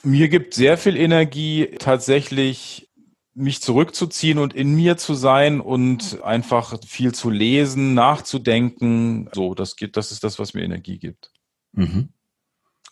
Mir 0.03 0.29
gibt 0.29 0.53
sehr 0.53 0.77
viel 0.77 0.95
Energie 0.95 1.75
tatsächlich 1.79 2.89
mich 3.33 3.61
zurückzuziehen 3.61 4.37
und 4.37 4.53
in 4.53 4.75
mir 4.75 4.97
zu 4.97 5.13
sein 5.13 5.61
und 5.61 6.21
einfach 6.23 6.77
viel 6.85 7.13
zu 7.13 7.29
lesen, 7.29 7.93
nachzudenken. 7.93 9.29
So, 9.33 9.55
das 9.55 9.75
gibt, 9.75 9.97
das 9.97 10.11
ist 10.11 10.23
das, 10.23 10.39
was 10.39 10.53
mir 10.53 10.63
Energie 10.63 10.99
gibt. 10.99 11.31
Mhm. 11.71 12.09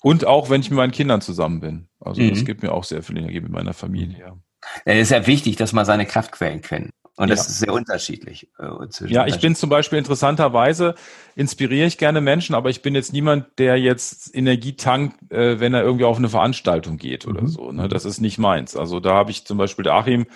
Und 0.01 0.25
auch 0.25 0.49
wenn 0.49 0.61
ich 0.61 0.69
mit 0.69 0.77
meinen 0.77 0.91
Kindern 0.91 1.21
zusammen 1.21 1.59
bin. 1.59 1.89
Also 1.99 2.21
mhm. 2.21 2.29
das 2.29 2.45
gibt 2.45 2.63
mir 2.63 2.71
auch 2.71 2.83
sehr 2.83 3.03
viel 3.03 3.17
Energie 3.17 3.41
mit 3.41 3.51
meiner 3.51 3.73
Familie. 3.73 4.39
Es 4.85 5.01
ist 5.03 5.11
ja 5.11 5.27
wichtig, 5.27 5.55
dass 5.55 5.73
man 5.73 5.85
seine 5.85 6.05
Kraftquellen 6.05 6.61
kennt. 6.61 6.91
Und 7.17 7.31
das 7.31 7.39
ja. 7.39 7.45
ist 7.45 7.59
sehr 7.59 7.73
unterschiedlich. 7.73 8.47
Äh, 8.59 9.07
ja, 9.07 9.25
ich 9.25 9.39
bin 9.39 9.55
zum 9.55 9.71
Beispiel 9.71 9.97
interessanterweise, 9.97 10.93
inspiriere 11.35 11.87
ich 11.87 11.97
gerne 11.97 12.21
Menschen, 12.21 12.53
aber 12.53 12.69
ich 12.69 12.83
bin 12.83 12.93
jetzt 12.93 13.11
niemand, 13.11 13.57
der 13.57 13.75
jetzt 13.77 14.35
Energie 14.35 14.75
tankt, 14.75 15.31
äh, 15.31 15.59
wenn 15.59 15.73
er 15.73 15.81
irgendwie 15.81 16.05
auf 16.05 16.17
eine 16.17 16.29
Veranstaltung 16.29 16.97
geht 16.97 17.25
oder 17.25 17.41
mhm. 17.41 17.47
so. 17.47 17.71
Ne? 17.71 17.87
Das 17.89 18.05
ist 18.05 18.21
nicht 18.21 18.37
meins. 18.37 18.77
Also 18.77 18.99
da 18.99 19.15
habe 19.15 19.31
ich 19.31 19.45
zum 19.45 19.57
Beispiel 19.57 19.81
der 19.81 19.95
Achim, 19.95 20.27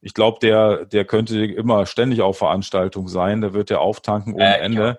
Ich 0.00 0.14
glaube, 0.14 0.38
der, 0.40 0.84
der 0.84 1.04
könnte 1.04 1.44
immer 1.44 1.86
ständig 1.86 2.22
auf 2.22 2.38
Veranstaltung 2.38 3.08
sein. 3.08 3.40
Der 3.40 3.52
wird 3.52 3.68
ja 3.70 3.78
auftanken 3.78 4.34
ohne 4.34 4.58
äh, 4.58 4.60
Ende. 4.60 4.86
Ja. 4.86 4.98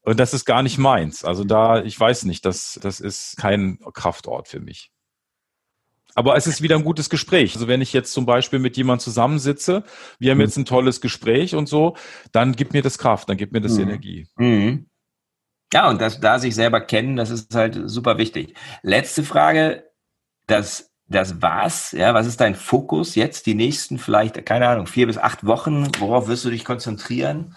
Und 0.00 0.20
das 0.20 0.32
ist 0.32 0.46
gar 0.46 0.62
nicht 0.62 0.78
meins. 0.78 1.22
Also 1.22 1.44
da, 1.44 1.82
ich 1.82 2.00
weiß 2.00 2.24
nicht, 2.24 2.46
das, 2.46 2.78
das 2.80 3.00
ist 3.00 3.36
kein 3.36 3.78
Kraftort 3.92 4.48
für 4.48 4.60
mich. 4.60 4.90
Aber 6.16 6.34
es 6.34 6.46
ist 6.46 6.62
wieder 6.62 6.76
ein 6.76 6.84
gutes 6.84 7.10
Gespräch. 7.10 7.54
Also 7.54 7.68
wenn 7.68 7.82
ich 7.82 7.92
jetzt 7.92 8.12
zum 8.12 8.24
Beispiel 8.24 8.58
mit 8.58 8.76
jemandem 8.78 9.04
zusammensitze, 9.04 9.84
wir 10.18 10.30
haben 10.30 10.38
mhm. 10.38 10.44
jetzt 10.44 10.56
ein 10.56 10.64
tolles 10.64 11.02
Gespräch 11.02 11.54
und 11.54 11.68
so, 11.68 11.94
dann 12.32 12.56
gibt 12.56 12.72
mir 12.72 12.82
das 12.82 12.96
Kraft, 12.96 13.28
dann 13.28 13.36
gibt 13.36 13.52
mir 13.52 13.60
das 13.60 13.74
mhm. 13.74 13.82
Energie. 13.82 14.26
Mhm. 14.36 14.86
Ja, 15.72 15.90
und 15.90 16.00
das, 16.00 16.18
da 16.18 16.38
sich 16.38 16.54
selber 16.54 16.80
kennen, 16.80 17.16
das 17.16 17.28
ist 17.28 17.54
halt 17.54 17.78
super 17.84 18.16
wichtig. 18.16 18.54
Letzte 18.82 19.24
Frage, 19.24 19.84
das, 20.46 20.90
das 21.06 21.42
war's, 21.42 21.92
ja, 21.92 22.14
was 22.14 22.26
ist 22.26 22.40
dein 22.40 22.54
Fokus 22.54 23.14
jetzt, 23.14 23.44
die 23.44 23.54
nächsten 23.54 23.98
vielleicht, 23.98 24.46
keine 24.46 24.68
Ahnung, 24.68 24.86
vier 24.86 25.06
bis 25.06 25.18
acht 25.18 25.44
Wochen, 25.44 25.88
worauf 25.98 26.28
wirst 26.28 26.46
du 26.46 26.50
dich 26.50 26.64
konzentrieren? 26.64 27.56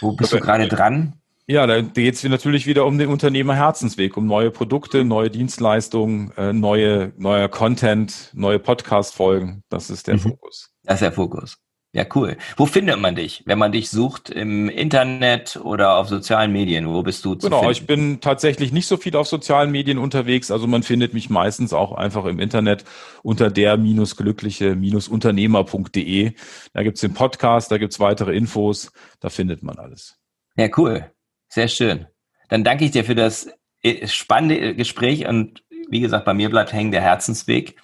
Wo 0.00 0.12
bist 0.12 0.32
du 0.32 0.40
gerade 0.40 0.66
dran? 0.66 1.20
Ja, 1.48 1.64
da 1.68 1.80
geht 1.80 2.14
es 2.14 2.24
natürlich 2.24 2.66
wieder 2.66 2.86
um 2.86 2.98
den 2.98 3.08
Unternehmer-Herzensweg, 3.08 4.16
um 4.16 4.26
neue 4.26 4.50
Produkte, 4.50 5.04
neue 5.04 5.30
Dienstleistungen, 5.30 6.32
äh, 6.36 6.52
neue, 6.52 7.12
neuer 7.16 7.48
Content, 7.48 8.32
neue 8.34 8.58
Podcast-Folgen. 8.58 9.62
Das 9.68 9.88
ist 9.88 10.08
der 10.08 10.14
mhm. 10.14 10.20
Fokus. 10.20 10.72
Das 10.82 10.94
ist 10.94 11.02
der 11.02 11.12
Fokus. 11.12 11.58
Ja, 11.92 12.04
cool. 12.14 12.36
Wo 12.56 12.66
findet 12.66 12.98
man 12.98 13.14
dich, 13.14 13.44
wenn 13.46 13.58
man 13.58 13.70
dich 13.72 13.90
sucht? 13.90 14.28
Im 14.28 14.68
Internet 14.68 15.60
oder 15.62 15.96
auf 15.96 16.08
sozialen 16.08 16.50
Medien? 16.52 16.88
Wo 16.88 17.04
bist 17.04 17.24
du 17.24 17.36
zu 17.36 17.46
Genau, 17.46 17.60
finden? 17.60 17.72
ich 17.72 17.86
bin 17.86 18.20
tatsächlich 18.20 18.72
nicht 18.72 18.88
so 18.88 18.96
viel 18.96 19.14
auf 19.16 19.28
sozialen 19.28 19.70
Medien 19.70 19.98
unterwegs. 19.98 20.50
Also 20.50 20.66
man 20.66 20.82
findet 20.82 21.14
mich 21.14 21.30
meistens 21.30 21.72
auch 21.72 21.92
einfach 21.92 22.24
im 22.26 22.40
Internet 22.40 22.84
unter 23.22 23.50
der-glückliche-unternehmer.de. 23.50 26.32
Da 26.74 26.82
gibt's 26.82 27.00
den 27.00 27.14
Podcast, 27.14 27.70
da 27.70 27.78
gibt's 27.78 28.00
weitere 28.00 28.36
Infos, 28.36 28.90
da 29.20 29.28
findet 29.30 29.62
man 29.62 29.78
alles. 29.78 30.18
Ja, 30.56 30.68
cool. 30.76 31.12
Sehr 31.48 31.68
schön. 31.68 32.06
Dann 32.48 32.64
danke 32.64 32.84
ich 32.84 32.90
dir 32.90 33.04
für 33.04 33.14
das 33.14 33.48
äh, 33.82 34.06
spannende 34.06 34.74
Gespräch 34.74 35.26
und 35.26 35.62
wie 35.88 36.00
gesagt, 36.00 36.24
bei 36.24 36.34
mir 36.34 36.50
bleibt 36.50 36.72
hängen 36.72 36.90
der 36.90 37.02
Herzensweg. 37.02 37.76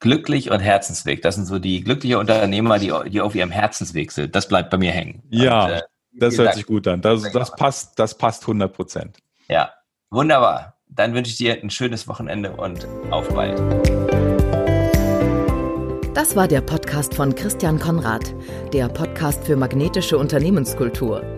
Glücklich 0.00 0.50
und 0.50 0.60
Herzensweg. 0.60 1.22
Das 1.22 1.34
sind 1.34 1.46
so 1.46 1.58
die 1.58 1.82
glückliche 1.82 2.18
Unternehmer, 2.18 2.78
die, 2.78 2.92
die 3.10 3.20
auf 3.20 3.34
ihrem 3.34 3.50
Herzensweg 3.50 4.12
sind. 4.12 4.34
Das 4.34 4.46
bleibt 4.46 4.70
bei 4.70 4.76
mir 4.76 4.92
hängen. 4.92 5.22
Ja, 5.30 5.64
und, 5.64 5.70
äh, 5.72 5.82
das 6.12 6.38
hört 6.38 6.48
Dank. 6.48 6.56
sich 6.56 6.66
gut 6.66 6.86
an. 6.86 7.00
Das, 7.00 7.32
das 7.32 7.52
passt, 7.52 7.98
das 7.98 8.16
passt 8.16 8.42
100 8.42 8.72
Prozent. 8.72 9.18
Ja, 9.48 9.72
wunderbar. 10.10 10.76
Dann 10.88 11.14
wünsche 11.14 11.30
ich 11.30 11.36
dir 11.36 11.60
ein 11.62 11.70
schönes 11.70 12.06
Wochenende 12.08 12.52
und 12.52 12.86
auf 13.10 13.28
bald. 13.28 13.58
Das 16.14 16.34
war 16.34 16.48
der 16.48 16.60
Podcast 16.60 17.14
von 17.14 17.34
Christian 17.34 17.78
Konrad, 17.78 18.34
der 18.72 18.88
Podcast 18.88 19.44
für 19.44 19.56
magnetische 19.56 20.18
Unternehmenskultur. 20.18 21.37